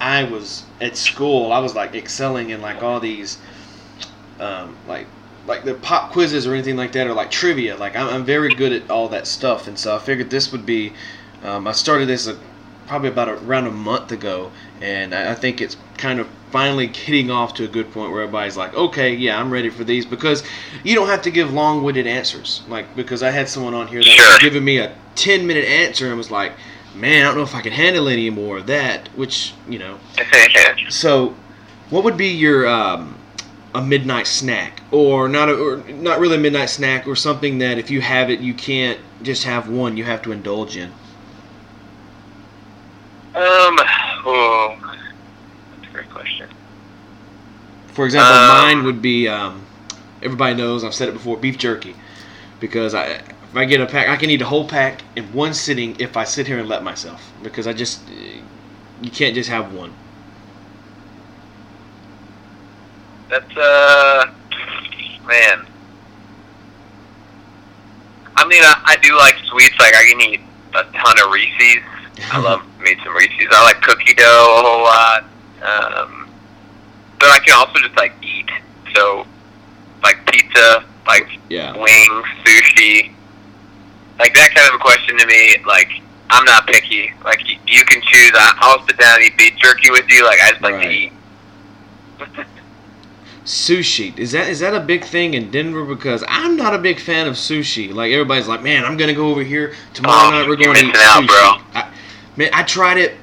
I 0.00 0.24
was 0.24 0.64
at 0.80 0.96
school. 0.96 1.52
I 1.52 1.58
was 1.58 1.74
like 1.74 1.94
excelling 1.94 2.50
in 2.50 2.62
like 2.62 2.82
all 2.82 3.00
these, 3.00 3.36
um, 4.40 4.76
like 4.88 5.06
like 5.46 5.64
the 5.64 5.74
pop 5.74 6.12
quizzes 6.12 6.46
or 6.46 6.54
anything 6.54 6.76
like 6.76 6.92
that, 6.92 7.06
or 7.06 7.12
like 7.12 7.30
trivia. 7.30 7.76
Like 7.76 7.94
I'm, 7.94 8.08
I'm 8.08 8.24
very 8.24 8.54
good 8.54 8.72
at 8.72 8.90
all 8.90 9.08
that 9.10 9.26
stuff, 9.26 9.66
and 9.68 9.78
so 9.78 9.94
I 9.94 9.98
figured 9.98 10.30
this 10.30 10.50
would 10.50 10.64
be. 10.64 10.94
Um, 11.42 11.66
I 11.66 11.72
started 11.72 12.08
this 12.08 12.26
uh 12.26 12.38
probably 12.86 13.08
about 13.08 13.28
around 13.28 13.66
a 13.66 13.70
month 13.70 14.12
ago, 14.12 14.50
and 14.80 15.14
I 15.14 15.32
I 15.32 15.34
think 15.34 15.60
it's 15.60 15.76
kind 15.98 16.20
of 16.20 16.28
finally 16.50 16.86
getting 16.86 17.30
off 17.30 17.54
to 17.54 17.64
a 17.64 17.68
good 17.68 17.90
point 17.92 18.12
where 18.12 18.22
everybody's 18.22 18.56
like, 18.56 18.74
okay, 18.74 19.14
yeah, 19.14 19.38
I'm 19.38 19.50
ready 19.50 19.70
for 19.70 19.84
these 19.84 20.06
because 20.06 20.42
you 20.84 20.94
don't 20.94 21.08
have 21.08 21.22
to 21.22 21.30
give 21.30 21.52
long-winded 21.52 22.06
answers. 22.06 22.62
Like 22.68 22.94
because 22.96 23.22
I 23.22 23.30
had 23.30 23.48
someone 23.48 23.74
on 23.74 23.86
here 23.88 24.00
that 24.00 24.06
Sure. 24.06 24.26
was 24.34 24.38
giving 24.38 24.64
me 24.64 24.78
a 24.78 24.94
10-minute 25.16 25.64
answer 25.64 26.08
and 26.08 26.16
was 26.16 26.30
like, 26.30 26.52
man, 26.94 27.22
I 27.22 27.28
don't 27.28 27.36
know 27.36 27.42
if 27.42 27.54
I 27.54 27.60
can 27.60 27.72
handle 27.72 28.08
any 28.08 28.30
more 28.30 28.58
of 28.58 28.66
that. 28.68 29.08
Which 29.16 29.52
you 29.68 29.78
know, 29.78 29.98
so 30.90 31.34
what 31.90 32.04
would 32.04 32.16
be 32.16 32.28
your 32.28 32.68
um, 32.68 33.16
a 33.74 33.82
midnight 33.82 34.26
snack, 34.28 34.82
or 34.92 35.28
not 35.28 35.48
a, 35.48 35.54
or 35.56 35.76
not 35.92 36.20
really 36.20 36.36
a 36.36 36.40
midnight 36.40 36.70
snack, 36.70 37.08
or 37.08 37.16
something 37.16 37.58
that 37.58 37.78
if 37.78 37.90
you 37.90 38.00
have 38.00 38.30
it, 38.30 38.38
you 38.40 38.54
can't 38.54 39.00
just 39.22 39.42
have 39.44 39.68
one. 39.68 39.96
You 39.96 40.04
have 40.04 40.22
to 40.22 40.30
indulge 40.32 40.76
in. 40.76 40.90
um, 43.34 43.76
oh, 44.26 44.76
that's 45.76 45.88
a 45.88 45.92
great 45.92 46.08
question. 46.10 46.48
For 47.94 48.04
example, 48.04 48.32
Um, 48.32 48.48
mine 48.48 48.84
would 48.84 49.00
be 49.00 49.28
um, 49.28 49.64
everybody 50.22 50.54
knows 50.54 50.84
I've 50.84 50.94
said 50.94 51.08
it 51.08 51.12
before 51.12 51.36
beef 51.36 51.56
jerky 51.58 51.94
because 52.60 52.94
I 52.94 53.06
if 53.06 53.56
I 53.56 53.64
get 53.64 53.80
a 53.80 53.86
pack 53.86 54.08
I 54.08 54.16
can 54.16 54.30
eat 54.30 54.42
a 54.42 54.46
whole 54.46 54.66
pack 54.66 55.02
in 55.16 55.32
one 55.32 55.54
sitting 55.54 55.96
if 56.00 56.16
I 56.16 56.24
sit 56.24 56.46
here 56.46 56.58
and 56.58 56.68
let 56.68 56.82
myself 56.82 57.32
because 57.42 57.66
I 57.66 57.72
just 57.72 58.00
you 59.00 59.10
can't 59.10 59.34
just 59.34 59.48
have 59.48 59.72
one. 59.72 59.92
That's 63.30 63.56
uh, 63.56 64.26
man. 65.26 65.66
I 68.36 68.46
mean, 68.46 68.62
I, 68.62 68.74
I 68.84 68.96
do 68.96 69.16
like 69.16 69.36
sweets. 69.50 69.78
Like 69.78 69.94
I 69.94 70.04
can 70.04 70.20
eat 70.20 70.40
a 70.74 70.82
ton 70.84 71.20
of 71.24 71.32
Reese's. 71.32 71.82
I 72.32 72.40
love 72.40 72.62
me 72.80 72.96
some 73.04 73.14
Reese's. 73.14 73.48
I 73.50 73.62
like 73.64 73.80
cookie 73.82 74.14
dough 74.14 74.24
a 74.58 74.62
whole 74.62 74.82
lot. 74.82 75.24
Um, 75.62 76.23
but 77.24 77.30
I 77.32 77.38
can 77.38 77.54
also 77.54 77.78
just 77.80 77.96
like 77.96 78.12
eat. 78.22 78.50
So, 78.94 79.26
like 80.02 80.18
pizza, 80.30 80.84
like 81.06 81.26
Yeah. 81.48 81.72
wings, 81.72 82.26
sushi, 82.44 83.10
like 84.18 84.34
that 84.34 84.54
kind 84.54 84.68
of 84.68 84.74
a 84.74 84.78
question 84.78 85.16
to 85.18 85.26
me. 85.26 85.56
Like 85.66 85.88
I'm 86.28 86.44
not 86.44 86.66
picky. 86.66 87.12
Like 87.24 87.40
y- 87.46 87.58
you 87.66 87.82
can 87.86 88.02
choose. 88.02 88.32
I, 88.34 88.52
I'll 88.58 88.86
sit 88.86 88.98
down 88.98 89.16
and 89.16 89.24
eat 89.24 89.38
beef 89.38 89.54
jerky 89.56 89.90
with 89.90 90.04
you. 90.10 90.24
Like 90.26 90.38
I 90.42 90.50
just 90.50 90.62
like 90.62 90.74
Right. 90.74 90.84
to 90.84 90.90
eat. 90.90 91.12
Sushi 93.44 94.16
is 94.18 94.32
that 94.32 94.48
is 94.48 94.60
that 94.60 94.74
a 94.74 94.80
big 94.80 95.04
thing 95.04 95.34
in 95.34 95.50
Denver? 95.50 95.84
Because 95.84 96.24
I'm 96.28 96.56
not 96.56 96.74
a 96.74 96.78
big 96.78 96.98
fan 97.00 97.26
of 97.26 97.34
sushi. 97.34 97.92
Like 97.92 98.12
everybody's 98.12 98.48
like, 98.48 98.62
man, 98.62 98.84
I'm 98.84 98.96
gonna 98.96 99.12
go 99.14 99.28
over 99.30 99.42
here 99.42 99.74
tomorrow 99.94 100.28
Oh, 100.28 100.30
night. 100.30 100.48
We're 100.48 100.56
going 100.56 100.74
to 100.76 100.86
eat 100.86 100.96
out, 100.96 101.22
sushi. 101.22 101.26
bro. 101.26 101.80
I, 101.80 101.90
man, 102.36 102.50
I 102.54 102.62
tried 102.62 102.98
it. 102.98 103.16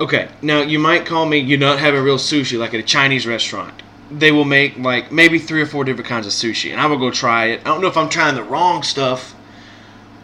Okay, 0.00 0.30
now 0.40 0.62
you 0.62 0.78
might 0.78 1.04
call 1.04 1.26
me 1.26 1.36
you 1.36 1.58
not 1.58 1.78
having 1.78 2.02
real 2.02 2.16
sushi 2.16 2.58
like 2.58 2.72
at 2.72 2.80
a 2.80 2.82
Chinese 2.82 3.26
restaurant. 3.26 3.82
They 4.10 4.32
will 4.32 4.46
make 4.46 4.78
like 4.78 5.12
maybe 5.12 5.38
three 5.38 5.60
or 5.60 5.66
four 5.66 5.84
different 5.84 6.08
kinds 6.08 6.26
of 6.26 6.32
sushi, 6.32 6.72
and 6.72 6.80
I 6.80 6.86
will 6.86 6.96
go 6.96 7.10
try 7.10 7.46
it. 7.46 7.60
I 7.60 7.64
don't 7.64 7.82
know 7.82 7.86
if 7.86 7.98
I'm 7.98 8.08
trying 8.08 8.34
the 8.34 8.42
wrong 8.42 8.82
stuff, 8.82 9.34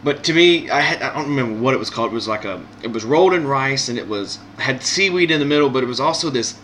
but 0.03 0.23
to 0.23 0.33
me, 0.33 0.67
I 0.71 0.81
had, 0.81 1.03
I 1.03 1.13
don't 1.13 1.29
remember 1.29 1.61
what 1.61 1.75
it 1.75 1.77
was 1.77 1.91
called. 1.91 2.11
It 2.11 2.15
was 2.15 2.27
like 2.27 2.43
a 2.43 2.59
it 2.81 2.91
was 2.91 3.05
rolled 3.05 3.35
in 3.35 3.45
rice, 3.45 3.87
and 3.87 3.99
it 3.99 4.07
was 4.07 4.39
had 4.57 4.81
seaweed 4.81 5.29
in 5.29 5.39
the 5.39 5.45
middle, 5.45 5.69
but 5.69 5.83
it 5.83 5.87
was 5.87 5.99
also 5.99 6.31
this 6.31 6.59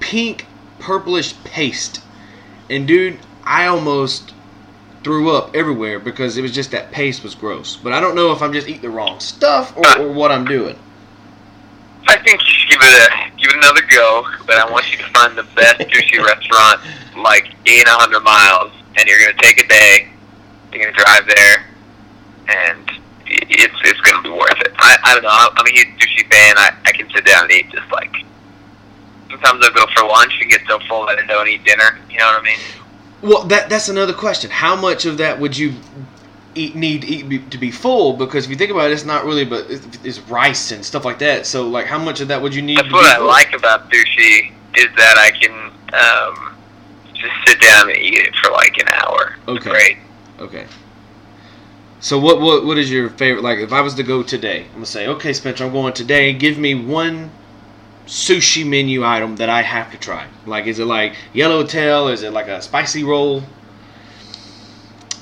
pink 0.00 0.46
purplish 0.78 1.34
paste, 1.44 2.00
and 2.70 2.88
dude, 2.88 3.18
I 3.44 3.66
almost 3.66 4.32
threw 5.04 5.30
up 5.30 5.54
everywhere 5.54 5.98
because 5.98 6.38
it 6.38 6.42
was 6.42 6.52
just 6.52 6.70
that 6.70 6.92
paste 6.92 7.22
was 7.22 7.34
gross. 7.34 7.76
But 7.76 7.92
I 7.92 8.00
don't 8.00 8.14
know 8.14 8.32
if 8.32 8.40
I'm 8.40 8.54
just 8.54 8.68
eating 8.68 8.82
the 8.82 8.90
wrong 8.90 9.20
stuff 9.20 9.76
or, 9.76 9.98
or 9.98 10.12
what 10.12 10.32
I'm 10.32 10.46
doing. 10.46 10.78
I 12.08 12.16
think 12.24 12.40
you 12.40 12.52
should 12.54 12.70
give 12.70 12.80
it 12.82 12.94
a 13.04 13.38
give 13.38 13.50
it 13.50 13.56
another 13.56 13.82
go, 13.90 14.24
but 14.46 14.56
I 14.56 14.70
want 14.70 14.90
you 14.90 14.98
to 14.98 15.08
find 15.12 15.36
the 15.36 15.44
best 15.54 15.80
sushi 15.80 16.24
restaurant 16.24 16.80
like 17.16 17.52
in 17.66 17.86
a 17.86 17.96
hundred 18.00 18.20
miles, 18.24 18.72
and 18.96 19.06
you're 19.06 19.20
gonna 19.20 19.36
take 19.42 19.62
a 19.62 19.68
day. 19.68 20.08
You're 20.72 20.84
gonna 20.84 20.96
drive 20.96 21.28
there, 21.28 21.64
and 22.48 22.90
it's 23.26 23.74
it's 23.84 24.00
gonna 24.00 24.22
be 24.22 24.30
worth 24.30 24.60
it. 24.60 24.72
I 24.78 24.96
I 25.04 25.14
don't 25.14 25.22
know. 25.22 25.30
I'm 25.30 25.66
a 25.66 25.70
huge 25.70 25.88
sushi 26.00 26.24
fan. 26.32 26.56
I 26.56 26.72
I 26.86 26.92
can 26.92 27.08
sit 27.10 27.24
down 27.24 27.44
and 27.44 27.52
eat 27.52 27.70
just 27.70 27.90
like. 27.92 28.12
Sometimes 29.30 29.62
I'll 29.62 29.74
go 29.74 29.86
for 29.94 30.08
lunch 30.08 30.32
and 30.40 30.50
get 30.50 30.62
so 30.66 30.78
full 30.88 31.04
that 31.06 31.18
I 31.18 31.26
don't 31.26 31.46
eat 31.46 31.62
dinner. 31.62 31.98
You 32.10 32.16
know 32.16 32.24
what 32.32 32.40
I 32.40 32.44
mean? 32.44 32.58
Well, 33.20 33.44
that 33.44 33.68
that's 33.68 33.88
another 33.90 34.14
question. 34.14 34.50
How 34.50 34.74
much 34.74 35.04
of 35.04 35.18
that 35.18 35.38
would 35.38 35.56
you 35.56 35.74
eat, 36.58 36.74
need 36.74 37.02
to 37.02 37.06
eat 37.08 37.28
be, 37.28 37.38
to 37.38 37.58
be 37.58 37.70
full? 37.70 38.14
Because 38.14 38.44
if 38.44 38.50
you 38.50 38.56
think 38.56 38.70
about 38.70 38.90
it, 38.90 38.92
it's 38.92 39.04
not 39.04 39.24
really, 39.24 39.44
but 39.44 39.70
it's, 39.70 39.86
it's 40.04 40.18
rice 40.20 40.72
and 40.72 40.84
stuff 40.84 41.04
like 41.04 41.18
that. 41.20 41.46
So, 41.46 41.68
like, 41.68 41.86
how 41.86 41.98
much 41.98 42.20
of 42.20 42.28
that 42.28 42.40
would 42.40 42.54
you 42.54 42.62
need? 42.62 42.78
That's 42.78 42.88
to 42.88 42.94
what 42.94 43.06
I 43.06 43.18
like 43.18 43.52
about 43.54 43.90
sushi 43.90 44.52
is 44.76 44.88
that 44.96 45.16
I 45.18 45.30
can 45.30 45.72
um, 45.94 46.56
just 47.14 47.34
sit 47.46 47.60
down 47.60 47.88
and 47.88 47.98
eat 47.98 48.14
it 48.14 48.34
for 48.36 48.50
like 48.52 48.76
an 48.78 48.88
hour. 48.88 49.36
Okay. 49.48 49.70
Great. 49.70 49.98
Okay. 50.38 50.66
So 52.00 52.18
what 52.18 52.40
what 52.40 52.64
what 52.64 52.78
is 52.78 52.90
your 52.90 53.10
favorite? 53.10 53.42
Like, 53.42 53.58
if 53.58 53.72
I 53.72 53.80
was 53.80 53.94
to 53.94 54.02
go 54.02 54.22
today, 54.22 54.64
I'm 54.66 54.74
gonna 54.74 54.86
say, 54.86 55.08
okay, 55.08 55.32
Spencer, 55.32 55.64
I'm 55.64 55.72
going 55.72 55.92
today. 55.94 56.32
Give 56.32 56.56
me 56.58 56.74
one 56.74 57.30
sushi 58.06 58.66
menu 58.66 59.04
item 59.04 59.36
that 59.36 59.48
I 59.48 59.62
have 59.62 59.90
to 59.90 59.98
try. 59.98 60.26
Like, 60.46 60.66
is 60.66 60.78
it 60.78 60.84
like 60.84 61.14
yellowtail? 61.32 62.08
Is 62.08 62.22
it 62.22 62.32
like 62.32 62.46
a 62.46 62.62
spicy 62.62 63.02
roll? 63.02 63.42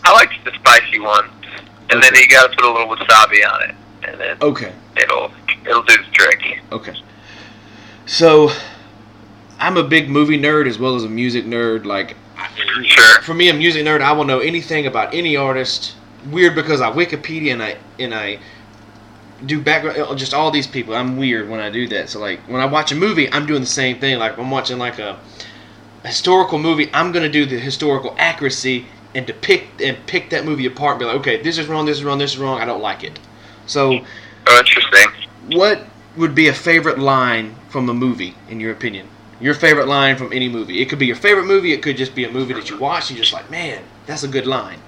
I 0.06 0.12
like 0.12 0.30
the 0.44 0.52
spicy 0.52 1.00
one, 1.00 1.28
and 1.90 2.00
then 2.00 2.14
you 2.14 2.28
got 2.28 2.48
to 2.48 2.56
put 2.56 2.64
a 2.64 2.70
little 2.70 2.86
wasabi 2.86 3.44
on 3.52 3.62
it, 3.68 3.74
and 4.06 4.20
then 4.20 4.36
Okay. 4.40 4.72
it'll 4.96 5.32
it'll 5.68 5.82
do 5.82 5.96
the 5.96 6.10
trick. 6.12 6.60
Okay. 6.70 6.94
So, 8.06 8.52
I'm 9.58 9.76
a 9.76 9.82
big 9.82 10.08
movie 10.08 10.38
nerd 10.38 10.68
as 10.68 10.78
well 10.78 10.94
as 10.94 11.02
a 11.02 11.08
music 11.08 11.44
nerd. 11.44 11.84
Like, 11.86 12.14
Sure. 12.84 13.20
for 13.22 13.34
me, 13.34 13.48
a 13.48 13.54
music 13.54 13.84
nerd, 13.84 14.00
I 14.00 14.12
will 14.12 14.24
know 14.24 14.38
anything 14.38 14.86
about 14.86 15.12
any 15.12 15.36
artist. 15.36 15.94
Weird 16.30 16.54
because 16.54 16.80
I 16.80 16.92
Wikipedia 16.92 17.52
and 17.52 17.60
I 17.62 17.76
and 17.98 18.14
I 18.14 18.38
do 19.44 19.60
background, 19.60 19.98
uh, 19.98 20.14
just 20.14 20.32
all 20.34 20.52
these 20.52 20.68
people. 20.68 20.94
I'm 20.94 21.16
weird 21.16 21.48
when 21.50 21.58
I 21.58 21.68
do 21.68 21.88
that. 21.88 22.10
So, 22.10 22.20
like, 22.20 22.38
when 22.46 22.60
I 22.60 22.66
watch 22.66 22.92
a 22.92 22.94
movie, 22.94 23.28
I'm 23.32 23.44
doing 23.44 23.60
the 23.60 23.66
same 23.66 23.98
thing. 23.98 24.20
Like, 24.20 24.38
I'm 24.38 24.52
watching 24.52 24.78
like 24.78 25.00
a 25.00 25.18
historical 26.04 26.58
movie, 26.60 26.88
I'm 26.94 27.10
gonna 27.10 27.28
do 27.28 27.44
the 27.44 27.58
historical 27.58 28.14
accuracy 28.18 28.86
and 29.16 29.26
depict 29.26 29.80
and 29.80 29.96
pick 30.06 30.28
that 30.30 30.44
movie 30.44 30.66
apart 30.66 30.92
and 30.92 31.00
be 31.00 31.06
like, 31.06 31.16
okay, 31.16 31.42
this 31.42 31.56
is 31.56 31.66
wrong, 31.66 31.86
this 31.86 31.96
is 31.96 32.04
wrong, 32.04 32.18
this 32.18 32.34
is 32.34 32.38
wrong. 32.38 32.60
I 32.60 32.66
don't 32.66 32.82
like 32.82 33.02
it. 33.02 33.18
So. 33.66 34.04
Oh, 34.46 34.58
interesting. 34.58 35.10
What 35.48 35.86
would 36.18 36.34
be 36.34 36.48
a 36.48 36.54
favorite 36.54 36.98
line 36.98 37.56
from 37.70 37.88
a 37.88 37.94
movie, 37.94 38.34
in 38.50 38.60
your 38.60 38.72
opinion? 38.72 39.08
Your 39.40 39.54
favorite 39.54 39.88
line 39.88 40.16
from 40.16 40.32
any 40.32 40.50
movie. 40.50 40.82
It 40.82 40.90
could 40.90 40.98
be 40.98 41.06
your 41.06 41.16
favorite 41.16 41.46
movie. 41.46 41.72
It 41.72 41.82
could 41.82 41.96
just 41.96 42.14
be 42.14 42.24
a 42.24 42.30
movie 42.30 42.52
that 42.54 42.68
you 42.68 42.78
watch. 42.78 43.08
And 43.08 43.16
you're 43.16 43.24
just 43.24 43.32
like, 43.32 43.50
man, 43.50 43.82
that's 44.04 44.22
a 44.22 44.28
good 44.28 44.46
line. 44.46 44.80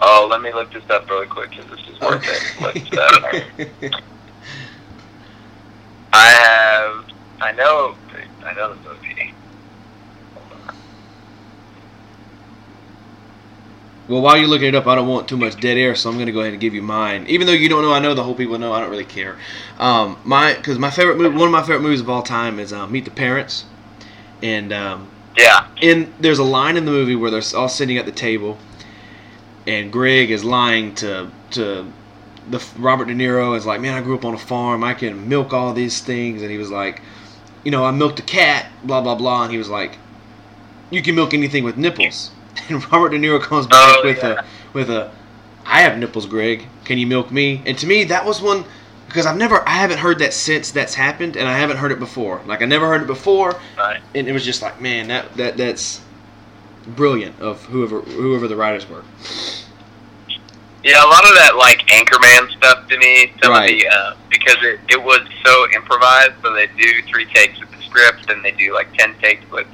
Oh, 0.00 0.26
let 0.28 0.42
me 0.42 0.52
look 0.52 0.72
this 0.72 0.88
up 0.90 1.08
really 1.08 1.26
quick 1.26 1.50
because 1.50 1.66
this 1.70 1.80
is 1.88 2.00
worth 2.00 2.24
it. 2.24 2.42
Let's, 2.60 3.92
uh, 3.92 3.98
I 6.12 6.28
have. 6.28 7.04
I 7.40 7.52
know. 7.52 7.96
I 8.44 8.54
know 8.54 8.74
the 8.74 8.88
movie. 8.88 9.34
Well, 14.08 14.22
while 14.22 14.36
you're 14.38 14.48
looking 14.48 14.68
it 14.68 14.74
up, 14.74 14.86
I 14.86 14.94
don't 14.94 15.06
want 15.06 15.28
too 15.28 15.36
much 15.36 15.60
dead 15.60 15.76
air, 15.76 15.94
so 15.94 16.08
I'm 16.08 16.16
going 16.16 16.26
to 16.26 16.32
go 16.32 16.40
ahead 16.40 16.52
and 16.52 16.60
give 16.60 16.74
you 16.74 16.80
mine. 16.82 17.26
Even 17.28 17.46
though 17.46 17.52
you 17.52 17.68
don't 17.68 17.82
know, 17.82 17.92
I 17.92 17.98
know 17.98 18.14
the 18.14 18.24
whole 18.24 18.34
people 18.34 18.58
know. 18.58 18.72
I 18.72 18.80
don't 18.80 18.90
really 18.90 19.04
care. 19.04 19.36
Um, 19.78 20.18
my 20.24 20.54
because 20.54 20.78
my 20.78 20.90
favorite 20.90 21.18
movie, 21.18 21.36
one 21.36 21.46
of 21.46 21.52
my 21.52 21.60
favorite 21.60 21.82
movies 21.82 22.00
of 22.00 22.08
all 22.08 22.22
time 22.22 22.58
is 22.58 22.72
uh, 22.72 22.86
Meet 22.86 23.04
the 23.04 23.10
Parents, 23.10 23.66
and 24.42 24.72
um, 24.72 25.08
Yeah. 25.36 25.66
and 25.82 26.12
there's 26.18 26.38
a 26.38 26.44
line 26.44 26.76
in 26.78 26.86
the 26.86 26.90
movie 26.90 27.16
where 27.16 27.30
they're 27.30 27.42
all 27.54 27.68
sitting 27.68 27.98
at 27.98 28.06
the 28.06 28.12
table, 28.12 28.56
and 29.66 29.92
Greg 29.92 30.30
is 30.30 30.42
lying 30.42 30.94
to 30.96 31.30
to 31.50 31.92
the 32.50 32.64
Robert 32.78 33.08
De 33.08 33.14
Niro 33.14 33.54
is 33.56 33.66
like, 33.66 33.80
man, 33.82 33.92
I 33.94 34.00
grew 34.00 34.14
up 34.16 34.24
on 34.24 34.32
a 34.32 34.38
farm. 34.38 34.82
I 34.82 34.94
can 34.94 35.28
milk 35.28 35.52
all 35.52 35.74
these 35.74 36.00
things, 36.00 36.40
and 36.40 36.50
he 36.50 36.56
was 36.56 36.70
like, 36.70 37.02
you 37.62 37.70
know, 37.70 37.84
I 37.84 37.90
milked 37.90 38.20
a 38.20 38.22
cat, 38.22 38.70
blah 38.84 39.02
blah 39.02 39.16
blah, 39.16 39.42
and 39.42 39.52
he 39.52 39.58
was 39.58 39.68
like, 39.68 39.98
you 40.90 41.02
can 41.02 41.14
milk 41.14 41.34
anything 41.34 41.62
with 41.62 41.76
nipples. 41.76 42.30
And 42.68 42.92
Robert 42.92 43.10
De 43.10 43.18
Niro 43.18 43.40
comes 43.40 43.66
back 43.66 43.96
Oh, 43.98 44.02
with 44.04 44.18
yeah. 44.18 44.40
a 44.40 44.44
with 44.72 44.90
a, 44.90 45.10
I 45.64 45.80
have 45.82 45.98
nipples, 45.98 46.26
Greg. 46.26 46.66
Can 46.84 46.98
you 46.98 47.06
milk 47.06 47.30
me? 47.30 47.62
And 47.66 47.76
to 47.78 47.86
me, 47.86 48.04
that 48.04 48.24
was 48.24 48.40
one 48.40 48.64
because 49.06 49.24
I've 49.24 49.36
never, 49.38 49.66
I 49.66 49.72
haven't 49.72 49.98
heard 49.98 50.18
that 50.18 50.34
since 50.34 50.70
that's 50.70 50.94
happened, 50.94 51.36
and 51.38 51.48
I 51.48 51.56
haven't 51.56 51.78
heard 51.78 51.92
it 51.92 51.98
before. 51.98 52.42
Like 52.46 52.60
I 52.62 52.66
never 52.66 52.86
heard 52.86 53.00
it 53.02 53.06
before, 53.06 53.58
Right. 53.76 54.00
and 54.14 54.28
it 54.28 54.32
was 54.32 54.44
just 54.44 54.60
like, 54.62 54.80
man, 54.80 55.08
that 55.08 55.34
that 55.36 55.56
that's 55.56 56.00
brilliant 56.88 57.38
of 57.40 57.62
whoever 57.66 58.00
whoever 58.00 58.48
the 58.48 58.56
writers 58.56 58.88
were. 58.88 59.02
Yeah, 60.84 61.04
a 61.04 61.08
lot 61.08 61.24
of 61.28 61.34
that 61.34 61.56
like 61.56 61.78
Anchorman 61.88 62.50
stuff 62.56 62.86
to 62.88 62.98
me. 62.98 63.32
Some 63.42 63.52
Right. 63.52 63.74
of 63.74 63.80
the 63.80 63.88
uh, 63.88 64.14
because 64.30 64.56
it, 64.62 64.80
it 64.88 65.02
was 65.02 65.20
so 65.44 65.66
improvised. 65.74 66.34
So 66.42 66.52
they 66.54 66.66
do 66.78 67.02
three 67.08 67.26
takes 67.26 67.58
with 67.60 67.70
the 67.72 67.82
script, 67.82 68.30
and 68.30 68.44
they 68.44 68.52
do 68.52 68.72
like 68.74 68.92
ten 68.96 69.14
takes 69.18 69.48
with 69.50 69.66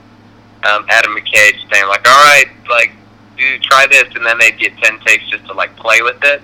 um, 0.65 0.87
Adam 0.89 1.15
McKay 1.17 1.53
just 1.53 1.67
saying 1.73 1.87
like, 1.89 2.07
"All 2.09 2.25
right, 2.25 2.47
like, 2.69 2.93
do 3.37 3.59
try 3.61 3.87
this," 3.87 4.05
and 4.15 4.25
then 4.25 4.39
they'd 4.39 4.59
get 4.59 4.77
ten 4.79 4.99
takes 5.01 5.29
just 5.31 5.47
to 5.47 5.53
like 5.53 5.75
play 5.77 6.01
with 6.03 6.23
it. 6.25 6.43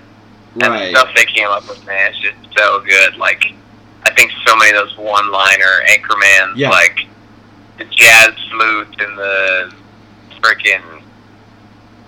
And 0.61 0.61
the 0.73 0.89
stuff 0.89 1.09
they 1.15 1.25
came 1.25 1.47
up 1.47 1.67
with, 1.69 1.85
man, 1.85 2.11
it's 2.11 2.19
just 2.19 2.35
so 2.57 2.81
good. 2.81 3.15
Like, 3.15 3.41
I 4.05 4.11
think 4.13 4.31
so 4.45 4.53
many 4.57 4.75
of 4.77 4.85
those 4.85 4.97
one-liner 4.97 5.81
Anchormans, 5.89 6.57
Yeah. 6.57 6.69
like 6.69 7.07
the 7.77 7.85
jazz 7.85 8.33
flute 8.51 8.95
and 8.99 9.17
the 9.17 9.73
freaking 10.41 11.01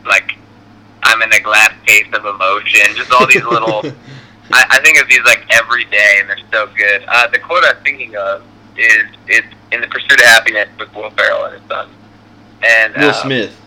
like 0.05 0.33
I'm 1.03 1.21
in 1.21 1.31
a 1.33 1.39
glass 1.39 1.73
case 1.85 2.07
of 2.13 2.25
emotion. 2.25 2.81
Just 2.95 3.11
all 3.11 3.25
these 3.27 3.43
little. 3.45 3.81
I, 4.51 4.65
I 4.71 4.79
think 4.81 5.01
of 5.01 5.07
these 5.07 5.23
like 5.25 5.45
every 5.51 5.85
day, 5.85 6.17
and 6.19 6.29
they're 6.29 6.37
so 6.51 6.67
good. 6.75 7.03
Uh, 7.07 7.27
the 7.27 7.39
quote 7.39 7.63
I'm 7.65 7.81
thinking 7.83 8.15
of 8.17 8.43
is 8.77 9.03
it's 9.27 9.47
in 9.71 9.79
the 9.81 9.87
pursuit 9.87 10.19
of 10.19 10.25
happiness 10.25 10.67
with 10.77 10.93
Will 10.93 11.09
Ferrell 11.11 11.45
and 11.45 11.59
his 11.59 11.67
son. 11.69 11.89
And 12.63 12.95
Will 12.95 13.09
um, 13.09 13.13
Smith. 13.21 13.59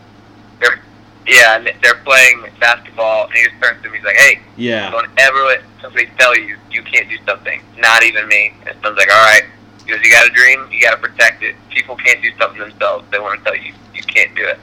They're, 0.61 0.81
yeah, 1.27 1.57
and 1.57 1.71
they're 1.83 2.01
playing 2.05 2.45
basketball, 2.61 3.25
and 3.27 3.35
he 3.35 3.45
just 3.45 3.61
turns 3.63 3.83
to 3.83 3.91
me. 3.91 3.99
He's 3.99 4.07
like, 4.07 4.17
"Hey, 4.17 4.41
Yeah. 4.57 4.91
don't 4.91 5.09
ever 5.19 5.39
let 5.45 5.63
somebody 5.83 6.09
tell 6.19 6.37
you 6.37 6.57
you 6.71 6.83
can't 6.83 7.09
do 7.09 7.19
something. 7.27 7.61
Not 7.79 8.03
even 8.03 8.27
me." 8.29 8.55
And 8.67 8.77
son's 8.83 8.97
like, 8.97 9.11
"All 9.11 9.25
right." 9.25 9.45
He 9.85 9.91
goes, 9.93 10.01
"You 10.03 10.11
got 10.11 10.27
a 10.27 10.31
dream. 10.31 10.67
You 10.71 10.83
got 10.83 10.93
to 10.93 10.97
protect 10.97 11.43
it. 11.43 11.55
People 11.71 11.97
can't 11.97 12.23
do 12.23 12.31
something 12.39 12.59
themselves. 12.61 13.05
They 13.11 13.19
want 13.19 13.39
to 13.39 13.45
tell 13.45 13.57
you 13.57 13.73
you 13.95 14.03
can't 14.03 14.35
do 14.35 14.45
it." 14.47 14.59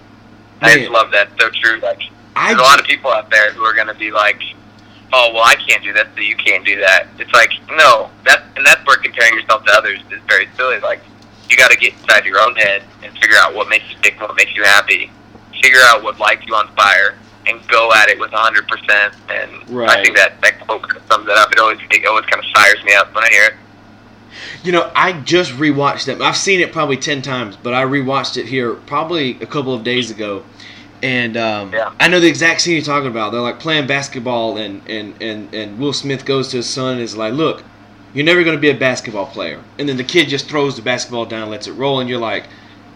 I 0.61 0.77
just 0.77 0.91
love 0.91 1.11
that. 1.11 1.29
So 1.39 1.49
true. 1.49 1.79
Like, 1.81 2.01
I 2.35 2.47
there's 2.47 2.59
a 2.59 2.63
lot 2.63 2.79
of 2.79 2.85
people 2.85 3.11
out 3.11 3.29
there 3.29 3.51
who 3.51 3.63
are 3.63 3.73
going 3.73 3.87
to 3.87 3.93
be 3.93 4.11
like, 4.11 4.41
"Oh, 5.11 5.31
well, 5.33 5.43
I 5.43 5.55
can't 5.55 5.83
do 5.83 5.93
this, 5.93 6.07
so 6.15 6.21
you 6.21 6.37
can't 6.37 6.65
do 6.65 6.79
that." 6.79 7.07
It's 7.19 7.33
like, 7.33 7.51
no, 7.71 8.09
that 8.25 8.43
and 8.55 8.65
that's 8.65 8.85
where 8.87 8.97
comparing 8.97 9.33
yourself 9.35 9.65
to 9.65 9.71
others 9.73 9.99
is 10.11 10.21
very 10.27 10.47
silly. 10.55 10.79
Like, 10.79 11.01
you 11.53 11.57
got 11.57 11.69
to 11.69 11.77
get 11.77 11.93
inside 11.93 12.25
your 12.25 12.39
own 12.41 12.55
head 12.55 12.83
and 13.03 13.13
figure 13.19 13.37
out 13.37 13.53
what 13.53 13.69
makes 13.69 13.87
you 13.89 13.95
tick, 14.01 14.19
what 14.19 14.35
makes 14.35 14.55
you 14.55 14.63
happy, 14.63 15.11
figure 15.61 15.79
out 15.83 16.01
what 16.01 16.19
lights 16.19 16.43
you 16.47 16.55
on 16.55 16.67
fire, 16.75 17.15
and 17.45 17.65
go 17.67 17.91
at 17.93 18.09
it 18.09 18.19
with 18.19 18.31
100. 18.31 18.67
percent 18.67 19.13
And 19.29 19.51
I 19.87 20.01
think 20.01 20.15
that 20.17 20.41
that 20.41 20.59
quote 20.61 20.81
sums 21.07 21.27
it 21.27 21.37
up. 21.37 21.51
It 21.51 21.59
always 21.59 21.77
it 21.91 22.05
always 22.07 22.25
kind 22.25 22.43
of 22.43 22.49
fires 22.55 22.83
me 22.83 22.93
up 22.95 23.13
when 23.13 23.23
I 23.23 23.29
hear 23.29 23.43
it. 23.45 23.53
You 24.63 24.71
know, 24.71 24.91
I 24.95 25.13
just 25.21 25.51
rewatched 25.51 26.05
them. 26.05 26.21
I've 26.21 26.37
seen 26.37 26.59
it 26.59 26.71
probably 26.71 26.97
ten 26.97 27.21
times, 27.21 27.55
but 27.55 27.73
I 27.73 27.83
rewatched 27.83 28.35
it 28.37 28.47
here 28.47 28.73
probably 28.73 29.37
a 29.41 29.45
couple 29.45 29.75
of 29.75 29.83
days 29.83 30.09
ago, 30.09 30.43
and 31.03 31.37
um, 31.37 31.71
Yeah. 31.71 31.91
I 31.99 32.07
know 32.07 32.19
the 32.19 32.27
exact 32.29 32.61
scene 32.61 32.73
you're 32.73 32.83
talking 32.83 33.09
about. 33.11 33.31
They're 33.31 33.41
like 33.41 33.59
playing 33.59 33.85
basketball, 33.85 34.57
and 34.57 34.81
and 34.89 35.21
and 35.21 35.53
and 35.53 35.77
Will 35.77 35.93
Smith 35.93 36.25
goes 36.25 36.47
to 36.49 36.57
his 36.57 36.69
son 36.69 36.93
and 36.93 37.01
is 37.01 37.15
like, 37.15 37.33
"Look, 37.33 37.63
you're 38.13 38.25
never 38.25 38.43
going 38.43 38.55
to 38.55 38.61
be 38.61 38.69
a 38.69 38.75
basketball 38.75 39.25
player." 39.27 39.59
And 39.77 39.87
then 39.89 39.97
the 39.97 40.03
kid 40.03 40.29
just 40.29 40.47
throws 40.47 40.75
the 40.75 40.81
basketball 40.81 41.25
down, 41.25 41.43
and 41.43 41.51
lets 41.51 41.67
it 41.67 41.73
roll, 41.73 41.99
and 41.99 42.09
you're 42.09 42.19
like, 42.19 42.45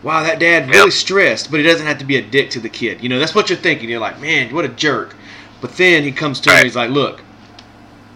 "Wow, 0.04 0.24
that 0.24 0.40
dad 0.40 0.70
really 0.70 0.86
Yep. 0.86 0.94
stressed." 0.94 1.52
But 1.52 1.60
he 1.60 1.66
doesn't 1.66 1.86
have 1.88 1.98
to 2.00 2.06
be 2.06 2.18
a 2.18 2.22
dick 2.22 2.50
to 2.52 2.60
the 2.60 2.70
kid. 2.70 3.02
You 3.02 3.10
know, 3.10 3.20
that's 3.20 3.36
what 3.36 3.50
you're 3.50 3.58
thinking. 3.58 3.90
You're 3.90 4.00
like, 4.00 4.22
"Man, 4.22 4.54
what 4.54 4.66
a 4.66 4.70
jerk." 4.70 5.16
But 5.60 5.78
then 5.78 6.04
he 6.04 6.12
comes 6.12 6.40
to 6.42 6.50
Right. 6.50 6.58
and 6.58 6.66
he's 6.66 6.76
like, 6.76 6.92
"Look, 6.92 7.22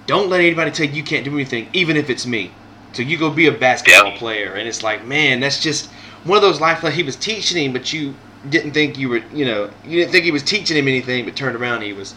don't 0.08 0.30
let 0.30 0.42
anybody 0.42 0.72
tell 0.72 0.86
you 0.86 0.94
you 0.94 1.04
can't 1.04 1.26
do 1.26 1.34
anything, 1.34 1.68
even 1.74 1.98
if 1.98 2.10
it's 2.10 2.26
me." 2.26 2.52
So 2.94 3.02
you 3.02 3.18
go 3.18 3.30
be 3.30 3.48
a 3.48 3.52
basketball 3.52 4.12
Yeah. 4.12 4.18
player, 4.18 4.54
and 4.54 4.68
it's 4.68 4.84
like, 4.84 5.06
man, 5.06 5.40
that's 5.40 5.62
just 5.62 5.90
one 6.24 6.36
of 6.36 6.42
those 6.42 6.60
life 6.60 6.82
that 6.82 6.94
he 6.94 7.04
was 7.04 7.16
teaching 7.16 7.58
him, 7.64 7.72
but 7.74 7.94
you 7.94 8.14
didn't 8.50 8.72
think 8.72 8.98
you 8.98 9.08
were, 9.10 9.22
you 9.34 9.46
know, 9.46 9.70
you 9.88 10.00
didn't 10.00 10.12
think 10.12 10.26
he 10.26 10.32
was 10.32 10.44
teaching 10.44 10.76
him 10.76 10.88
anything, 10.88 11.26
but 11.26 11.36
turned 11.36 11.56
around, 11.56 11.82
he 11.84 11.94
was, 11.94 12.16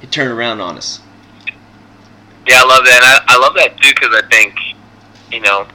he 0.00 0.06
turned 0.06 0.30
around 0.30 0.60
on 0.60 0.76
us. 0.76 1.00
Yeah, 2.46 2.60
I 2.62 2.66
love 2.66 2.84
that. 2.84 2.94
And 2.94 3.04
I, 3.04 3.34
I 3.34 3.38
love 3.38 3.54
that 3.54 3.76
too 3.78 3.90
because 3.94 4.14
I 4.14 4.26
think, 4.28 4.54
you 5.30 5.40
know, 5.40 5.66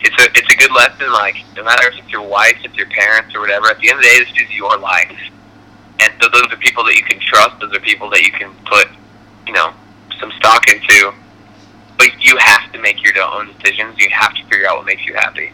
it's 0.00 0.22
a 0.22 0.28
it's 0.38 0.52
a 0.52 0.56
good 0.56 0.72
lesson. 0.72 1.12
Like 1.12 1.36
no 1.56 1.64
matter 1.64 1.88
if 1.88 1.98
it's 1.98 2.10
your 2.10 2.22
wife, 2.22 2.56
if 2.60 2.66
it's 2.66 2.76
your 2.76 2.88
parents, 2.88 3.34
or 3.34 3.40
whatever. 3.40 3.68
At 3.68 3.78
the 3.78 3.90
end 3.90 3.98
of 3.98 4.04
the 4.04 4.08
day, 4.08 4.18
this 4.18 4.48
is 4.48 4.54
your 4.54 4.76
life, 4.78 5.18
and 6.00 6.12
so 6.20 6.28
those 6.32 6.50
are 6.50 6.56
people 6.56 6.84
that 6.84 6.94
you 6.94 7.04
can 7.04 7.20
trust. 7.20 7.60
Those 7.60 7.74
are 7.74 7.80
people 7.80 8.10
that 8.10 8.22
you 8.22 8.32
can 8.32 8.52
put, 8.66 8.88
you 9.46 9.52
know, 9.52 9.72
some 10.20 10.32
stock 10.38 10.68
into. 10.68 11.12
But 11.98 12.08
you 12.24 12.36
have 12.38 12.72
to 12.72 12.80
make 12.80 13.02
your 13.04 13.20
own 13.22 13.52
decisions. 13.58 13.98
You 13.98 14.08
have 14.10 14.34
to 14.34 14.44
figure 14.44 14.68
out 14.68 14.78
what 14.78 14.86
makes 14.86 15.04
you 15.06 15.14
happy. 15.14 15.52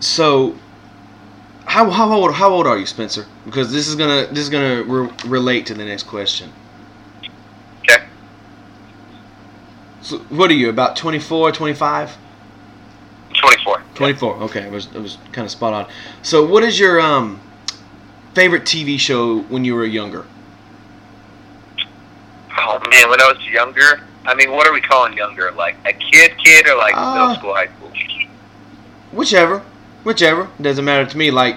So, 0.00 0.56
how, 1.66 1.90
how 1.90 2.12
old 2.12 2.34
how 2.34 2.50
old 2.50 2.66
are 2.66 2.78
you, 2.78 2.86
Spencer? 2.86 3.26
Because 3.44 3.72
this 3.72 3.88
is 3.88 3.94
gonna 3.94 4.26
this 4.28 4.38
is 4.38 4.48
gonna 4.48 4.82
re- 4.82 5.10
relate 5.26 5.66
to 5.66 5.74
the 5.74 5.84
next 5.84 6.04
question. 6.04 6.50
Okay. 7.80 8.04
So, 10.02 10.18
what 10.30 10.50
are 10.50 10.54
you 10.54 10.68
about 10.68 10.96
24, 10.96 11.52
25? 11.52 12.16
24. 13.38 13.82
24. 13.94 14.34
Okay, 14.34 14.60
it 14.60 14.72
was 14.72 14.86
it 14.86 15.00
was 15.00 15.16
kind 15.32 15.44
of 15.44 15.50
spot 15.50 15.72
on. 15.72 15.86
So, 16.22 16.44
what 16.44 16.62
is 16.62 16.78
your 16.78 17.00
um 17.00 17.40
favorite 18.34 18.64
TV 18.64 18.98
show 18.98 19.40
when 19.42 19.64
you 19.64 19.74
were 19.74 19.84
younger? 19.84 20.26
Oh 22.58 22.78
man, 22.90 23.08
when 23.08 23.20
I 23.20 23.32
was 23.32 23.44
younger, 23.46 24.02
I 24.26 24.34
mean, 24.34 24.50
what 24.50 24.66
are 24.66 24.72
we 24.72 24.80
calling 24.80 25.16
younger? 25.16 25.52
Like 25.52 25.76
a 25.86 25.92
kid, 25.92 26.32
kid, 26.44 26.68
or 26.68 26.76
like 26.76 26.94
Uh, 26.96 27.12
middle 27.14 27.34
school, 27.36 27.54
high 27.54 27.66
school? 27.66 27.78
Whichever, 29.12 29.62
whichever 30.04 30.48
doesn't 30.60 30.84
matter 30.84 31.08
to 31.08 31.18
me. 31.18 31.30
Like, 31.30 31.56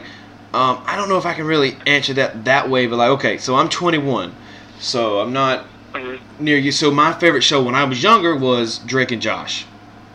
um, 0.54 0.84
I 0.86 0.96
don't 0.98 1.08
know 1.10 1.18
if 1.18 1.26
I 1.26 1.34
can 1.34 1.46
really 1.46 1.78
answer 1.88 2.14
that 2.14 2.46
that 2.46 2.70
way, 2.70 2.86
but 2.86 2.98
like, 2.98 3.12
okay, 3.12 3.38
so 3.38 3.56
I'm 3.56 3.70
21, 3.70 4.36
so 4.80 5.20
I'm 5.20 5.32
not 5.34 5.66
Mhm. 5.96 6.20
near 6.40 6.58
you. 6.58 6.72
So 6.72 6.92
my 6.92 7.14
favorite 7.14 7.44
show 7.44 7.62
when 7.62 7.76
I 7.76 7.84
was 7.86 8.04
younger 8.04 8.36
was 8.36 8.80
Drake 8.80 9.12
and 9.12 9.22
Josh. 9.22 9.66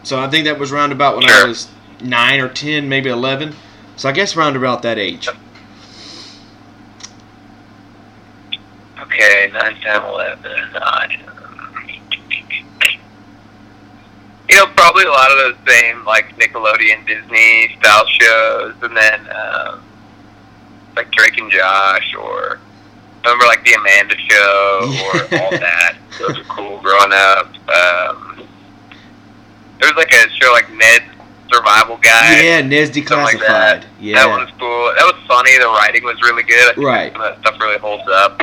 So 0.03 0.19
I 0.19 0.29
think 0.29 0.45
that 0.45 0.59
was 0.59 0.71
round 0.71 0.93
about 0.93 1.17
when 1.17 1.29
I 1.29 1.45
was 1.45 1.69
nine 2.01 2.41
or 2.41 2.49
ten, 2.49 2.89
maybe 2.89 3.11
11. 3.11 3.55
So 3.97 4.09
I 4.09 4.13
guess 4.13 4.37
round 4.37 4.57
about 4.57 4.83
that 4.83 4.99
age. 4.99 5.29
Okay, 9.01 9.51
9, 9.53 9.77
10, 9.83 10.03
11, 10.05 10.73
9. 10.73 11.21
You 14.49 14.57
know, 14.57 14.67
probably 14.69 15.05
a 15.05 15.11
lot 15.11 15.31
of 15.31 15.39
those 15.39 15.57
same, 15.69 16.05
like, 16.05 16.37
Nickelodeon, 16.39 17.07
Disney 17.07 17.77
style 17.79 18.07
shows, 18.07 18.75
and 18.83 18.97
then, 18.97 19.21
um, 19.31 19.81
like, 20.97 21.11
Drake 21.13 21.39
and 21.39 21.51
Josh, 21.51 22.15
or, 22.19 22.59
remember, 23.25 23.45
like, 23.47 23.65
The 23.65 23.75
Amanda 23.75 24.15
Show, 24.29 24.81
or 25.05 25.41
all 25.43 25.51
that. 25.51 25.97
Those 26.19 26.39
were 26.39 26.45
cool 26.45 26.81
growing 26.81 27.13
up. 27.13 27.47
Um, 27.69 28.47
there 29.81 29.89
was, 29.89 29.97
like, 29.97 30.13
a 30.13 30.29
show 30.41 30.53
like 30.53 30.71
Ned 30.73 31.03
Survival 31.53 31.97
Guide. 31.99 32.45
Yeah, 32.45 32.61
Ned's 32.63 32.95
something 32.97 33.17
like 33.19 33.39
that. 33.41 33.83
Declassified. 33.83 33.87
Yeah. 34.01 34.15
That 34.17 34.29
one 34.29 34.41
was 34.41 34.51
cool. 34.59 34.93
That 34.97 35.05
was 35.15 35.23
funny. 35.27 35.57
The 35.59 35.67
writing 35.67 36.05
was 36.05 36.21
really 36.23 36.43
good. 36.43 36.71
I 36.73 36.75
think 36.75 36.87
Right. 36.87 37.13
Some 37.13 37.23
of 37.23 37.35
that 37.35 37.41
stuff 37.49 37.61
really 37.61 37.79
holds 37.79 38.09
up. 38.09 38.43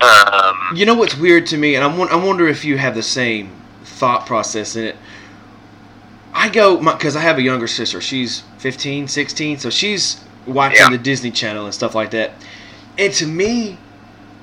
Um, 0.00 0.76
You 0.76 0.86
know 0.86 0.94
what's 0.94 1.16
weird 1.16 1.46
to 1.46 1.56
me, 1.56 1.74
and 1.74 1.82
I 1.84 1.88
won- 1.88 2.10
I 2.10 2.16
wonder 2.16 2.46
if 2.46 2.64
you 2.64 2.78
have 2.78 2.94
the 2.94 3.02
same 3.02 3.50
thought 3.84 4.26
process 4.26 4.76
in 4.76 4.84
it. 4.84 4.96
I 6.32 6.48
go 6.50 6.76
because 6.76 7.16
I 7.16 7.20
have 7.20 7.38
a 7.38 7.42
younger 7.42 7.66
sister. 7.66 8.00
She's 8.00 8.42
15, 8.58 9.08
16, 9.08 9.58
so 9.58 9.70
she's 9.70 10.18
watching 10.46 10.78
Yeah. 10.82 10.90
the 10.90 10.98
Disney 10.98 11.32
Channel 11.32 11.64
and 11.64 11.74
stuff 11.74 11.94
like 11.96 12.10
that. 12.12 12.32
And 12.98 13.12
to 13.14 13.26
me, 13.26 13.78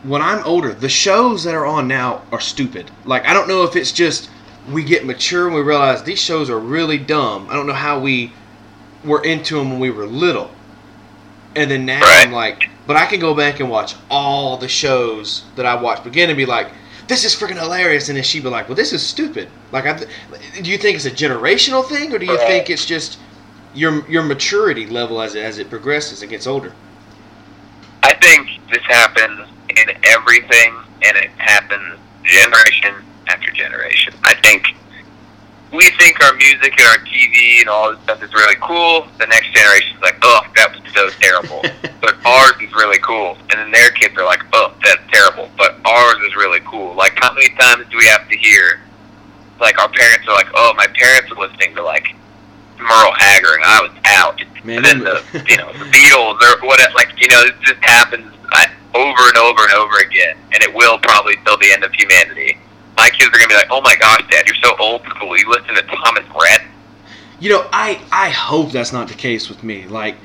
when 0.04 0.22
I'm 0.22 0.44
older, 0.46 0.74
the 0.74 0.90
shows 0.90 1.44
that 1.44 1.54
are 1.54 1.66
on 1.66 1.88
now 1.88 2.24
are 2.32 2.40
stupid. 2.40 2.90
Like 3.04 3.26
I 3.28 3.34
don't 3.34 3.48
know 3.48 3.64
if 3.64 3.76
it's 3.76 3.92
just 3.92 4.30
we 4.72 4.84
get 4.84 5.06
mature 5.06 5.46
and 5.46 5.56
we 5.56 5.62
realize 5.62 6.04
these 6.04 6.22
shows 6.22 6.50
are 6.50 6.60
really 6.60 6.98
dumb. 6.98 7.48
I 7.50 7.54
don't 7.54 7.68
know 7.68 7.74
how 7.74 8.00
we 8.00 8.34
were 9.04 9.24
into 9.24 9.58
them 9.58 9.72
when 9.72 9.80
we 9.80 9.92
were 9.92 10.06
little. 10.06 10.52
And 11.56 11.72
then 11.72 11.86
now 11.86 12.02
I'm 12.04 12.32
like, 12.32 12.70
but 12.86 12.98
I 12.98 13.06
can 13.06 13.20
go 13.20 13.34
back 13.34 13.60
and 13.60 13.70
watch 13.70 13.96
all 14.10 14.58
the 14.58 14.68
shows 14.68 15.44
that 15.56 15.66
I 15.66 15.82
watched 15.82 16.04
begin 16.04 16.30
and 16.30 16.38
be 16.38 16.46
like, 16.46 16.72
this 17.08 17.24
is 17.24 17.36
freaking 17.36 17.60
hilarious. 17.60 18.10
And 18.10 18.18
then 18.18 18.24
she'd 18.24 18.44
be 18.44 18.50
like, 18.50 18.68
well, 18.68 18.76
this 18.76 18.92
is 18.92 19.06
stupid. 19.06 19.48
Like, 19.72 19.86
I, 19.86 20.06
do 20.62 20.70
you 20.70 20.78
think 20.78 20.96
it's 20.96 21.06
a 21.06 21.12
generational 21.12 21.86
thing, 21.88 22.14
or 22.14 22.20
do 22.20 22.26
you 22.26 22.38
think 22.38 22.70
it's 22.70 22.86
just 22.86 23.20
your 23.74 24.10
your 24.10 24.24
maturity 24.24 24.88
level 24.88 25.22
as 25.22 25.36
it, 25.36 25.44
as 25.44 25.60
it 25.60 25.70
progresses 25.70 26.22
and 26.22 26.30
gets 26.32 26.48
older? 26.48 26.74
I 28.06 28.14
think 28.22 28.48
this 28.70 28.84
happens 28.84 29.50
in 29.68 29.90
everything, 30.04 30.78
and 31.02 31.18
it 31.18 31.32
happens 31.38 31.98
generation 32.24 32.94
after 33.28 33.50
generation. 33.50 34.14
I 34.24 34.36
think 34.36 34.76
we 35.74 35.90
think 35.98 36.24
our 36.24 36.36
music 36.36 36.80
and 36.80 36.88
our 36.88 37.00
TV 37.00 37.62
and 37.62 37.68
all 37.68 37.92
this 37.92 38.00
stuff 38.04 38.22
is 38.22 38.32
really 38.32 38.58
cool. 38.62 39.08
The 39.18 39.26
next 39.26 39.52
generation's 39.54 40.00
like, 40.04 40.20
oh, 40.22 40.42
that 40.56 40.72
was 40.72 40.94
so 40.94 41.10
terrible. 41.20 41.64
but 42.00 42.24
ours 42.24 42.54
is 42.62 42.72
really 42.76 43.00
cool. 43.00 43.40
And 43.50 43.58
then 43.58 43.72
their 43.72 43.90
kids 43.90 44.16
are 44.20 44.26
like, 44.26 44.44
oh, 44.54 44.76
that's 44.84 45.02
terrible. 45.12 45.50
But 45.58 45.84
ours 45.84 46.18
is 46.28 46.36
really 46.36 46.62
cool. 46.64 46.94
Like, 46.94 47.14
how 47.16 47.34
many 47.34 47.50
times 47.56 47.88
do 47.90 47.98
we 47.98 48.06
have 48.06 48.30
to 48.30 48.38
hear, 48.38 48.82
like, 49.60 49.80
our 49.82 49.90
parents 49.90 50.28
are 50.28 50.36
like, 50.36 50.52
oh, 50.54 50.76
my 50.78 50.86
parents 50.94 51.36
were 51.36 51.48
listening 51.48 51.74
to, 51.74 51.82
like, 51.82 52.16
Merle 52.80 53.14
Haggard, 53.14 53.56
and 53.56 53.66
I 53.66 53.82
was 53.82 53.92
out. 54.06 54.42
Man, 54.64 54.78
and 54.78 54.86
then 54.86 55.00
the, 55.00 55.24
you 55.48 55.58
know, 55.58 55.72
the 55.74 55.86
Beatles 55.86 56.42
or 56.42 56.66
what, 56.66 56.80
like, 56.96 57.10
you 57.22 57.28
know, 57.28 57.42
it 57.42 57.54
just 57.62 57.82
happens 57.82 58.34
uh, 58.52 58.66
over 58.94 59.22
and 59.30 59.38
over 59.38 59.62
and 59.62 59.74
over 59.74 59.98
again. 60.00 60.38
And 60.54 60.64
it 60.64 60.74
will 60.74 60.98
probably 61.00 61.36
till 61.46 61.58
the 61.58 61.72
end 61.72 61.84
of 61.84 61.94
humanity. 61.94 62.58
My 62.98 63.10
kids 63.10 63.28
are 63.28 63.38
going 63.38 63.44
to 63.44 63.48
be 63.50 63.56
like, 63.56 63.68
oh 63.70 63.82
my 63.82 63.96
gosh, 63.96 64.24
Dad, 64.32 64.48
you're 64.48 64.56
so 64.56 64.76
old 64.80 65.02
school. 65.04 65.38
You 65.38 65.50
listen 65.50 65.76
to 65.76 65.82
Thomas 65.84 66.24
Rhett? 66.42 66.62
You 67.40 67.50
know, 67.50 67.68
I 67.72 68.02
I 68.12 68.30
hope 68.30 68.72
that's 68.72 68.94
not 68.94 69.08
the 69.08 69.14
case 69.14 69.50
with 69.50 69.64
me. 69.64 69.86
Like, 69.86 70.16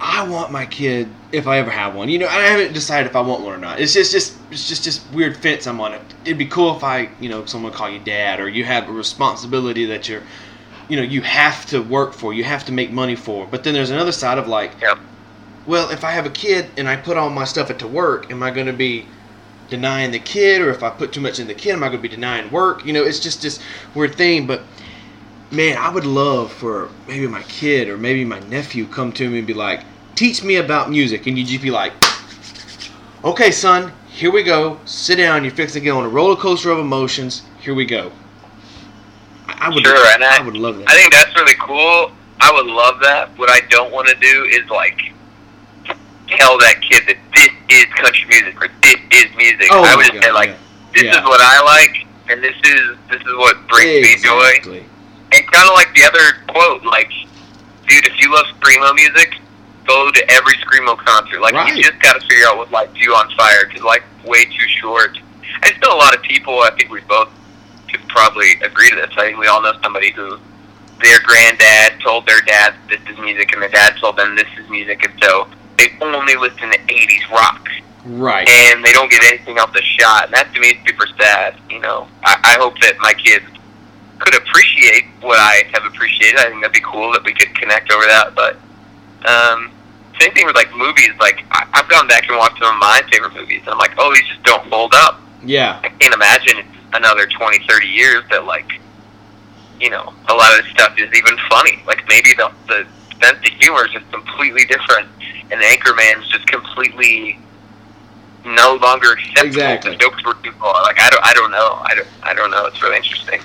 I 0.00 0.26
want 0.26 0.50
my 0.50 0.64
kid, 0.64 1.08
if 1.32 1.46
I 1.46 1.58
ever 1.58 1.70
have 1.70 1.94
one. 1.94 2.08
You 2.08 2.20
know, 2.20 2.28
I 2.28 2.40
haven't 2.40 2.72
decided 2.72 3.10
if 3.10 3.16
I 3.16 3.20
want 3.20 3.42
one 3.42 3.52
or 3.52 3.58
not. 3.58 3.80
It's 3.80 3.92
just 3.92 4.12
just 4.12 4.38
it's 4.50 4.68
just 4.68 4.84
just 4.84 5.02
weird 5.12 5.36
fence 5.36 5.66
I'm 5.66 5.80
on. 5.80 5.98
It'd 6.24 6.38
be 6.38 6.46
cool 6.46 6.74
if 6.76 6.84
I, 6.84 7.10
you 7.20 7.28
know, 7.28 7.44
someone 7.44 7.72
call 7.72 7.90
you 7.90 7.98
dad, 7.98 8.40
or 8.40 8.48
you 8.48 8.64
have 8.64 8.88
a 8.88 8.92
responsibility 8.92 9.84
that 9.86 10.08
you're, 10.08 10.22
you 10.90 10.96
know, 10.96 11.02
you 11.02 11.22
have 11.22 11.64
to 11.66 11.80
work 11.80 12.12
for, 12.12 12.34
you 12.34 12.42
have 12.44 12.64
to 12.66 12.72
make 12.72 12.90
money 12.90 13.14
for. 13.14 13.46
But 13.46 13.62
then 13.64 13.74
there's 13.74 13.90
another 13.90 14.12
side 14.12 14.38
of 14.38 14.48
like, 14.48 14.72
Yep. 14.80 14.98
well, 15.66 15.90
if 15.90 16.02
I 16.04 16.10
have 16.10 16.26
a 16.26 16.30
kid 16.30 16.66
and 16.76 16.88
I 16.88 16.96
put 16.96 17.16
all 17.16 17.30
my 17.30 17.44
stuff 17.44 17.70
into 17.70 17.86
work, 17.86 18.30
am 18.32 18.42
I 18.42 18.50
going 18.50 18.66
to 18.66 18.72
be 18.72 19.06
denying 19.68 20.10
the 20.10 20.18
kid, 20.18 20.60
or 20.60 20.70
if 20.70 20.82
I 20.82 20.90
put 20.90 21.12
too 21.12 21.20
much 21.20 21.38
in 21.38 21.46
the 21.46 21.54
kid, 21.54 21.72
am 21.72 21.84
I 21.84 21.86
going 21.86 21.98
to 21.98 22.02
be 22.02 22.08
denying 22.08 22.50
work? 22.50 22.84
You 22.84 22.92
know, 22.92 23.04
it's 23.04 23.20
just 23.20 23.40
this 23.40 23.60
weird 23.94 24.16
thing. 24.16 24.48
But 24.48 24.62
man, 25.52 25.76
I 25.78 25.90
would 25.90 26.04
love 26.04 26.52
for 26.52 26.88
maybe 27.06 27.28
my 27.28 27.42
kid 27.44 27.88
or 27.88 27.96
maybe 27.96 28.24
my 28.24 28.40
nephew 28.40 28.86
come 28.86 29.12
to 29.12 29.30
me 29.30 29.38
and 29.38 29.46
be 29.46 29.54
like, 29.54 29.84
"Teach 30.16 30.42
me 30.42 30.56
about 30.56 30.90
music," 30.90 31.26
and 31.28 31.38
you 31.38 31.44
just 31.44 31.62
be 31.62 31.70
like, 31.70 31.92
"Okay, 33.24 33.52
son, 33.52 33.92
here 34.08 34.32
we 34.32 34.42
go. 34.42 34.78
Sit 34.86 35.16
down. 35.16 35.44
You're 35.44 35.54
fixing 35.54 35.82
to 35.82 35.84
get 35.84 35.92
on 35.92 36.04
a 36.04 36.08
roller 36.08 36.36
coaster 36.36 36.72
of 36.72 36.80
emotions. 36.80 37.42
Here 37.60 37.74
we 37.74 37.84
go." 37.84 38.10
I, 39.60 39.66
I 39.66 39.68
would, 39.68 39.84
Sure, 39.84 40.06
and 40.14 40.24
I- 40.24 40.38
I 40.38 40.42
would 40.42 40.56
love 40.56 40.78
that. 40.78 40.88
I 40.88 40.94
think 40.94 41.12
that's 41.12 41.34
really 41.36 41.54
cool. 41.60 42.12
I 42.40 42.50
would 42.52 42.66
love 42.66 43.00
that. 43.02 43.36
What 43.38 43.50
I 43.50 43.60
don't 43.68 43.92
want 43.92 44.08
to 44.08 44.14
do 44.16 44.44
is 44.44 44.68
like 44.70 44.98
tell 46.28 46.58
that 46.58 46.80
kid 46.80 47.04
that 47.08 47.16
this 47.34 47.50
is 47.68 47.84
country 47.94 48.24
music 48.28 48.56
or 48.62 48.68
this 48.82 48.96
is 49.10 49.26
music. 49.36 49.68
oh 49.70 49.82
I 49.84 49.96
would 49.96 50.06
just 50.06 50.14
God, 50.14 50.24
say 50.24 50.32
like, 50.32 50.50
yeah. 50.50 50.56
this 50.94 51.02
Yeah. 51.04 51.18
is 51.20 51.24
what 51.24 51.40
I 51.42 51.60
like, 51.62 52.06
and 52.30 52.42
this 52.42 52.56
is 52.64 52.96
this 53.10 53.20
is 53.20 53.34
what 53.36 53.56
brings 53.68 54.02
me 54.06 54.16
joy. 54.22 54.82
And 55.32 55.46
kind 55.46 55.68
of 55.68 55.74
like 55.74 55.92
the 55.94 56.02
other 56.04 56.38
quote, 56.48 56.82
like, 56.84 57.10
dude, 57.88 58.06
if 58.06 58.20
you 58.20 58.32
love 58.34 58.46
screamo 58.58 58.94
music, 58.94 59.36
go 59.86 60.10
to 60.10 60.30
every 60.30 60.54
screamo 60.54 60.96
concert. 60.98 61.40
Like, 61.40 61.54
Right. 61.54 61.76
you 61.76 61.82
just 61.82 62.00
got 62.00 62.20
to 62.20 62.26
figure 62.26 62.46
out 62.48 62.56
what 62.56 62.70
lights 62.72 62.96
you 62.96 63.14
on 63.14 63.30
fire 63.36 63.66
because 63.66 63.82
life's 63.82 64.04
way 64.24 64.44
too 64.46 64.66
short. 64.80 65.18
And 65.62 65.74
still, 65.76 65.92
a 65.94 65.98
lot 66.00 66.14
of 66.16 66.22
people. 66.22 66.58
I 66.62 66.70
think 66.70 66.90
we 66.90 67.00
both 67.02 67.28
could 67.90 68.06
probably 68.08 68.52
agree 68.62 68.90
to 68.90 68.96
this. 68.96 69.10
I 69.16 69.26
think 69.26 69.38
we 69.38 69.46
all 69.46 69.62
know 69.62 69.72
somebody 69.82 70.10
who 70.12 70.38
their 71.02 71.20
granddad 71.22 72.00
told 72.00 72.26
their 72.26 72.40
dad 72.42 72.74
this 72.88 73.00
is 73.10 73.18
music, 73.18 73.52
and 73.52 73.62
their 73.62 73.70
dad 73.70 73.96
told 74.00 74.16
them 74.16 74.36
this 74.36 74.48
is 74.62 74.68
music, 74.70 75.04
and 75.04 75.12
so 75.22 75.48
they 75.78 75.88
only 76.00 76.36
listen 76.36 76.70
to 76.70 76.78
'80s 76.78 77.30
rock 77.30 77.68
Right. 78.04 78.48
and 78.48 78.82
they 78.84 78.92
don't 78.92 79.10
get 79.10 79.22
anything 79.24 79.58
else 79.58 79.70
a 79.76 79.82
shot. 79.82 80.26
And 80.26 80.34
that 80.34 80.52
to 80.54 80.60
me 80.60 80.68
is 80.68 80.76
super 80.86 81.06
sad. 81.18 81.56
You 81.68 81.80
know, 81.80 82.08
I, 82.24 82.36
I 82.44 82.56
hope 82.58 82.78
that 82.80 82.94
my 83.00 83.12
kids 83.14 83.44
could 84.18 84.34
appreciate 84.36 85.04
what 85.20 85.38
I 85.38 85.64
have 85.74 85.84
appreciated. 85.84 86.38
I 86.40 86.44
think 86.48 86.60
that'd 86.62 86.72
be 86.74 86.80
cool 86.80 87.12
that 87.12 87.24
we 87.24 87.32
could 87.32 87.54
connect 87.54 87.90
over 87.92 88.04
that. 88.04 88.34
But 88.34 88.56
um, 89.26 89.70
same 90.20 90.32
thing 90.32 90.46
with 90.46 90.54
like 90.56 90.74
movies. 90.76 91.10
Like 91.20 91.44
I, 91.50 91.66
I've 91.74 91.88
gone 91.88 92.08
back 92.08 92.28
and 92.28 92.36
watched 92.36 92.58
some 92.58 92.74
of 92.74 92.80
my 92.80 93.00
favorite 93.12 93.34
movies, 93.34 93.60
and 93.62 93.70
I'm 93.70 93.78
like, 93.78 93.92
oh, 93.98 94.12
these 94.14 94.26
just 94.28 94.42
don't 94.44 94.64
hold 94.72 94.92
up. 94.94 95.20
Yeah. 95.42 95.80
I 95.82 95.88
can't 95.88 96.12
imagine 96.14 96.64
another 96.92 97.26
20, 97.26 97.58
30 97.68 97.86
years 97.86 98.24
that 98.30 98.44
like, 98.44 98.80
you 99.80 99.90
know, 99.90 100.12
a 100.28 100.34
lot 100.34 100.56
of 100.58 100.64
this 100.64 100.72
stuff 100.72 100.94
is 100.98 101.08
even 101.16 101.36
funny. 101.48 101.82
Like 101.86 102.04
maybe 102.08 102.32
the 102.34 102.50
the 102.68 102.86
sense 103.22 103.38
of 103.38 103.54
humor 103.60 103.86
is 103.86 103.92
just 103.92 104.10
completely 104.12 104.64
different, 104.66 105.08
and 105.50 105.60
Anchorman's 105.60 106.28
just 106.28 106.46
completely 106.46 107.38
no 108.44 108.78
longer 108.82 109.12
acceptable. 109.12 109.46
Exactly. 109.48 109.90
The 109.92 109.96
jokes 109.98 110.24
were 110.24 110.34
too 110.42 110.52
far. 110.52 110.82
Like 110.82 111.00
I 111.00 111.10
don't, 111.10 111.24
I 111.24 111.32
don't 111.34 111.50
know. 111.50 111.78
I 111.82 111.94
don't, 111.94 112.08
I 112.22 112.34
don't 112.34 112.50
know. 112.50 112.66
It's 112.66 112.82
really 112.82 112.96
interesting. 112.96 113.40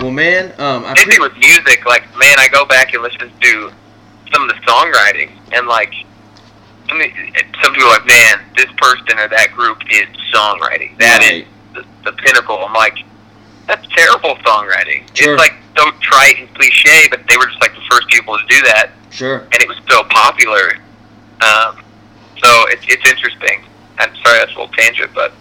Well, 0.00 0.10
man, 0.10 0.52
um, 0.58 0.84
I 0.84 0.94
Same 0.96 1.08
thing 1.08 1.18
pre- 1.20 1.28
with 1.28 1.38
music. 1.38 1.86
Like, 1.86 2.02
man, 2.18 2.38
I 2.38 2.48
go 2.50 2.64
back 2.66 2.92
and 2.94 3.02
listen 3.02 3.30
to 3.40 3.72
some 4.32 4.42
of 4.42 4.48
the 4.48 4.54
songwriting, 4.66 5.30
and 5.52 5.66
like, 5.68 5.92
some, 6.88 7.00
some 7.62 7.72
people 7.72 7.88
are 7.88 7.98
like, 7.98 8.06
man, 8.06 8.40
this 8.56 8.66
person 8.76 9.18
or 9.18 9.28
that 9.28 9.52
group 9.52 9.78
is 9.90 10.06
songwriting. 10.34 10.98
That 10.98 11.22
is 11.22 11.30
Right. 11.30 11.46
the, 11.46 11.53
the 12.04 12.12
pinnacle. 12.12 12.58
I'm 12.64 12.72
like, 12.74 12.98
that's 13.66 13.86
terrible 13.94 14.36
songwriting. 14.36 15.04
Sure. 15.14 15.34
It's 15.34 15.40
like 15.40 15.54
so 15.76 15.90
trite 16.00 16.38
and 16.38 16.54
cliche, 16.54 17.08
but 17.10 17.20
they 17.28 17.36
were 17.36 17.46
just 17.46 17.60
like 17.60 17.74
the 17.74 17.82
first 17.90 18.08
people 18.08 18.36
to 18.38 18.44
do 18.48 18.60
that, 18.62 18.90
sure. 19.10 19.38
and 19.40 19.54
it 19.54 19.68
was 19.68 19.78
so 19.88 20.04
popular. 20.04 20.74
Um, 21.40 21.82
so 22.42 22.64
it's 22.68 22.84
it's 22.88 23.08
interesting. 23.08 23.64
I'm 23.98 24.14
sorry 24.24 24.38
that's 24.38 24.52
a 24.52 24.58
little 24.58 24.68
tangent, 24.76 25.12
but 25.14 25.32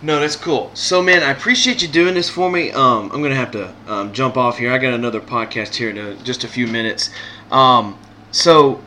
No, 0.00 0.18
that's 0.20 0.36
cool. 0.36 0.70
So, 0.74 1.00
man, 1.02 1.22
I 1.22 1.30
appreciate 1.30 1.80
you 1.82 1.88
doing 1.88 2.14
this 2.14 2.28
for 2.28 2.50
me. 2.50 2.72
Um, 2.72 3.10
I'm 3.12 3.22
gonna 3.22 3.34
have 3.34 3.50
to 3.52 3.74
um, 3.86 4.12
jump 4.12 4.36
off 4.36 4.58
here. 4.58 4.72
I 4.72 4.78
got 4.78 4.94
another 4.94 5.20
podcast 5.20 5.74
here 5.74 5.90
in 5.90 5.98
a, 5.98 6.16
just 6.16 6.44
a 6.44 6.48
few 6.48 6.66
minutes. 6.66 7.10
Um, 7.50 7.98
so, 8.32 8.82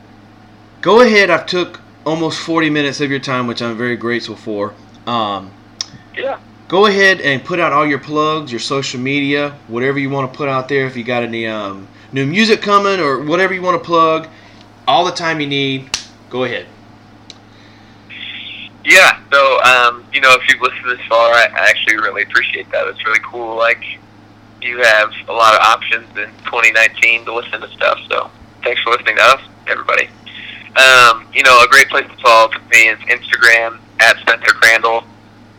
go 0.81 1.01
ahead. 1.01 1.29
I've 1.29 1.45
took 1.45 1.79
almost 2.05 2.39
40 2.41 2.69
minutes 2.69 3.01
of 3.01 3.09
your 3.09 3.19
time, 3.19 3.47
which 3.47 3.61
I'm 3.61 3.77
very 3.77 3.95
grateful 3.95 4.35
for. 4.35 4.73
Um, 5.07 5.51
yeah. 6.15 6.39
Go 6.67 6.87
ahead 6.87 7.21
and 7.21 7.43
put 7.43 7.59
out 7.59 7.73
all 7.73 7.85
your 7.85 7.99
plugs, 7.99 8.51
your 8.51 8.59
social 8.59 8.99
media, 8.99 9.51
whatever 9.67 9.99
you 9.99 10.09
want 10.09 10.31
to 10.31 10.37
put 10.37 10.49
out 10.49 10.67
there. 10.67 10.85
If 10.87 10.97
you 10.97 11.03
got 11.03 11.23
any 11.23 11.45
um, 11.47 11.87
new 12.11 12.25
music 12.25 12.61
coming 12.61 12.99
or 12.99 13.23
whatever 13.23 13.53
you 13.53 13.61
want 13.61 13.81
to 13.81 13.85
plug, 13.85 14.27
all 14.87 15.05
the 15.05 15.11
time 15.11 15.39
you 15.39 15.47
need. 15.47 15.89
Go 16.29 16.43
ahead. 16.43 16.67
Yeah, 18.83 19.19
so 19.31 19.61
um, 19.63 20.05
you 20.13 20.21
know, 20.21 20.31
if 20.33 20.47
you've 20.47 20.61
listened 20.61 20.85
this 20.85 21.01
far, 21.07 21.33
I, 21.33 21.47
actually 21.55 21.97
really 21.97 22.21
appreciate 22.21 22.69
that. 22.71 22.87
It's 22.87 23.03
really 23.03 23.21
cool. 23.23 23.57
Like 23.57 23.83
you 24.61 24.77
have 24.83 25.11
a 25.27 25.33
lot 25.33 25.55
of 25.55 25.61
options 25.61 26.07
in 26.17 26.29
2019 26.45 27.25
to 27.25 27.33
listen 27.33 27.61
to 27.61 27.67
stuff. 27.69 27.99
So 28.09 28.29
thanks 28.63 28.81
for 28.81 28.91
listening 28.91 29.15
to 29.17 29.23
us, 29.23 29.41
everybody. 29.67 30.07
Um, 30.75 31.25
you 31.33 31.41
know, 31.41 31.63
a 31.63 31.67
great 31.69 31.89
place 31.89 32.05
to 32.07 32.17
follow 32.17 32.51
me 32.71 32.89
is 32.89 32.99
Instagram 32.99 33.79
at 34.01 34.17
Spencer 34.17 34.53
Crandall, 34.53 35.03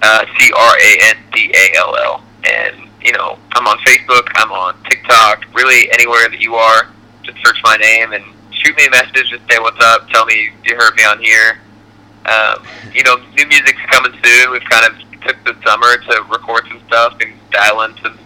uh, 0.03 0.25
C 0.39 0.53
R 0.57 0.75
A 0.77 0.99
N 1.03 1.17
D 1.33 1.53
A 1.55 1.79
L 1.79 1.97
L, 1.97 2.25
and 2.45 2.89
you 3.03 3.13
know, 3.13 3.39
I'm 3.53 3.67
on 3.67 3.79
Facebook, 3.79 4.27
I'm 4.35 4.51
on 4.51 4.75
TikTok, 4.91 5.45
really 5.55 5.91
anywhere 5.93 6.29
that 6.29 6.41
you 6.41 6.55
are. 6.57 6.89
Just 7.23 7.39
search 7.45 7.59
my 7.65 7.77
name 7.77 8.13
and 8.13 8.25
shoot 8.51 8.77
me 8.77 8.87
a 8.87 8.91
message. 8.91 9.31
Just 9.31 9.49
say 9.49 9.59
what's 9.59 9.81
up. 9.81 10.09
Tell 10.09 10.27
me 10.27 10.51
you 10.65 10.77
heard 10.77 10.95
me 10.97 11.05
on 11.05 11.23
here. 11.23 11.59
Um, 12.27 12.67
you 12.93 13.05
know, 13.05 13.17
new 13.37 13.47
music's 13.47 13.81
coming 13.87 14.13
soon. 14.23 14.51
We've 14.51 14.65
kind 14.65 14.87
of 14.87 14.99
took 15.23 15.37
the 15.45 15.57
summer 15.65 15.97
to 15.97 16.23
record 16.31 16.67
some 16.69 16.81
stuff 16.89 17.17
and 17.21 17.33
dial 17.51 17.83
in 17.83 17.95
some 18.03 18.19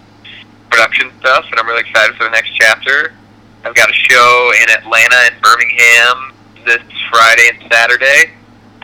production 0.71 1.11
stuff, 1.21 1.45
and 1.51 1.61
I'm 1.61 1.67
really 1.67 1.81
excited 1.81 2.17
for 2.17 2.25
the 2.25 2.31
next 2.31 2.51
chapter. 2.55 3.13
I've 3.65 3.75
got 3.75 3.91
a 3.91 3.93
show 3.93 4.53
in 4.63 4.71
Atlanta 4.71 5.17
and 5.31 5.43
Birmingham 5.43 6.33
this 6.65 6.83
Friday 7.11 7.51
and 7.53 7.71
Saturday. 7.71 8.31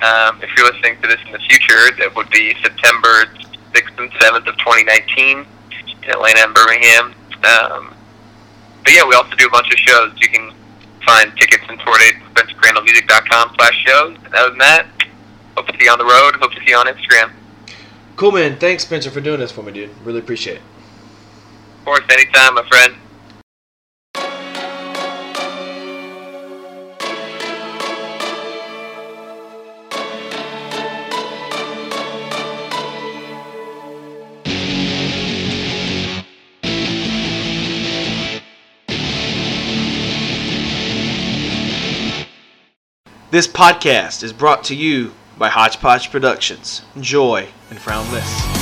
Um, 0.02 0.42
if 0.42 0.50
you're 0.56 0.70
listening 0.70 1.00
to 1.02 1.08
this 1.08 1.20
in 1.24 1.32
the 1.32 1.38
future, 1.38 1.90
that 1.98 2.12
would 2.14 2.28
be 2.30 2.54
September 2.62 3.26
6th 3.72 3.98
and 3.98 4.10
7th 4.12 4.46
of 4.46 4.56
2019 4.58 5.46
in 6.04 6.10
Atlanta 6.10 6.40
and 6.40 6.54
Birmingham. 6.54 7.14
Um, 7.44 7.94
but 8.84 8.92
yeah, 8.92 9.06
we 9.06 9.14
also 9.14 9.34
do 9.36 9.46
a 9.46 9.50
bunch 9.50 9.72
of 9.72 9.78
shows. 9.78 10.12
You 10.20 10.28
can 10.28 10.52
find 11.04 11.34
tickets 11.36 11.64
and 11.68 11.80
tour 11.80 11.96
dates 11.98 12.18
at 12.36 12.46
spencercrandallmusic.com 12.46 13.54
slash 13.56 13.84
shows. 13.86 14.16
And 14.24 14.34
other 14.34 14.50
than 14.50 14.58
that, 14.58 14.86
hope 15.56 15.66
to 15.68 15.72
see 15.78 15.84
you 15.84 15.90
on 15.90 15.98
the 15.98 16.04
road. 16.04 16.36
Hope 16.36 16.52
to 16.52 16.60
see 16.60 16.70
you 16.70 16.76
on 16.76 16.86
Instagram. 16.86 17.32
Cool, 18.16 18.32
man. 18.32 18.58
Thanks, 18.58 18.84
Spencer, 18.84 19.10
for 19.10 19.20
doing 19.20 19.40
this 19.40 19.52
for 19.52 19.62
me, 19.62 19.72
dude. 19.72 19.90
Really 20.04 20.20
appreciate 20.20 20.56
it. 20.56 20.62
Of 21.78 21.84
course, 21.84 22.04
anytime, 22.10 22.54
my 22.54 22.66
friend. 22.68 22.94
This 43.28 43.48
podcast 43.48 44.22
is 44.22 44.32
brought 44.32 44.62
to 44.64 44.76
you 44.76 45.12
by 45.36 45.48
Hodgepodge 45.48 46.12
Productions. 46.12 46.82
Enjoy 46.94 47.48
and 47.70 47.78
frown 47.80 48.08
less. 48.12 48.55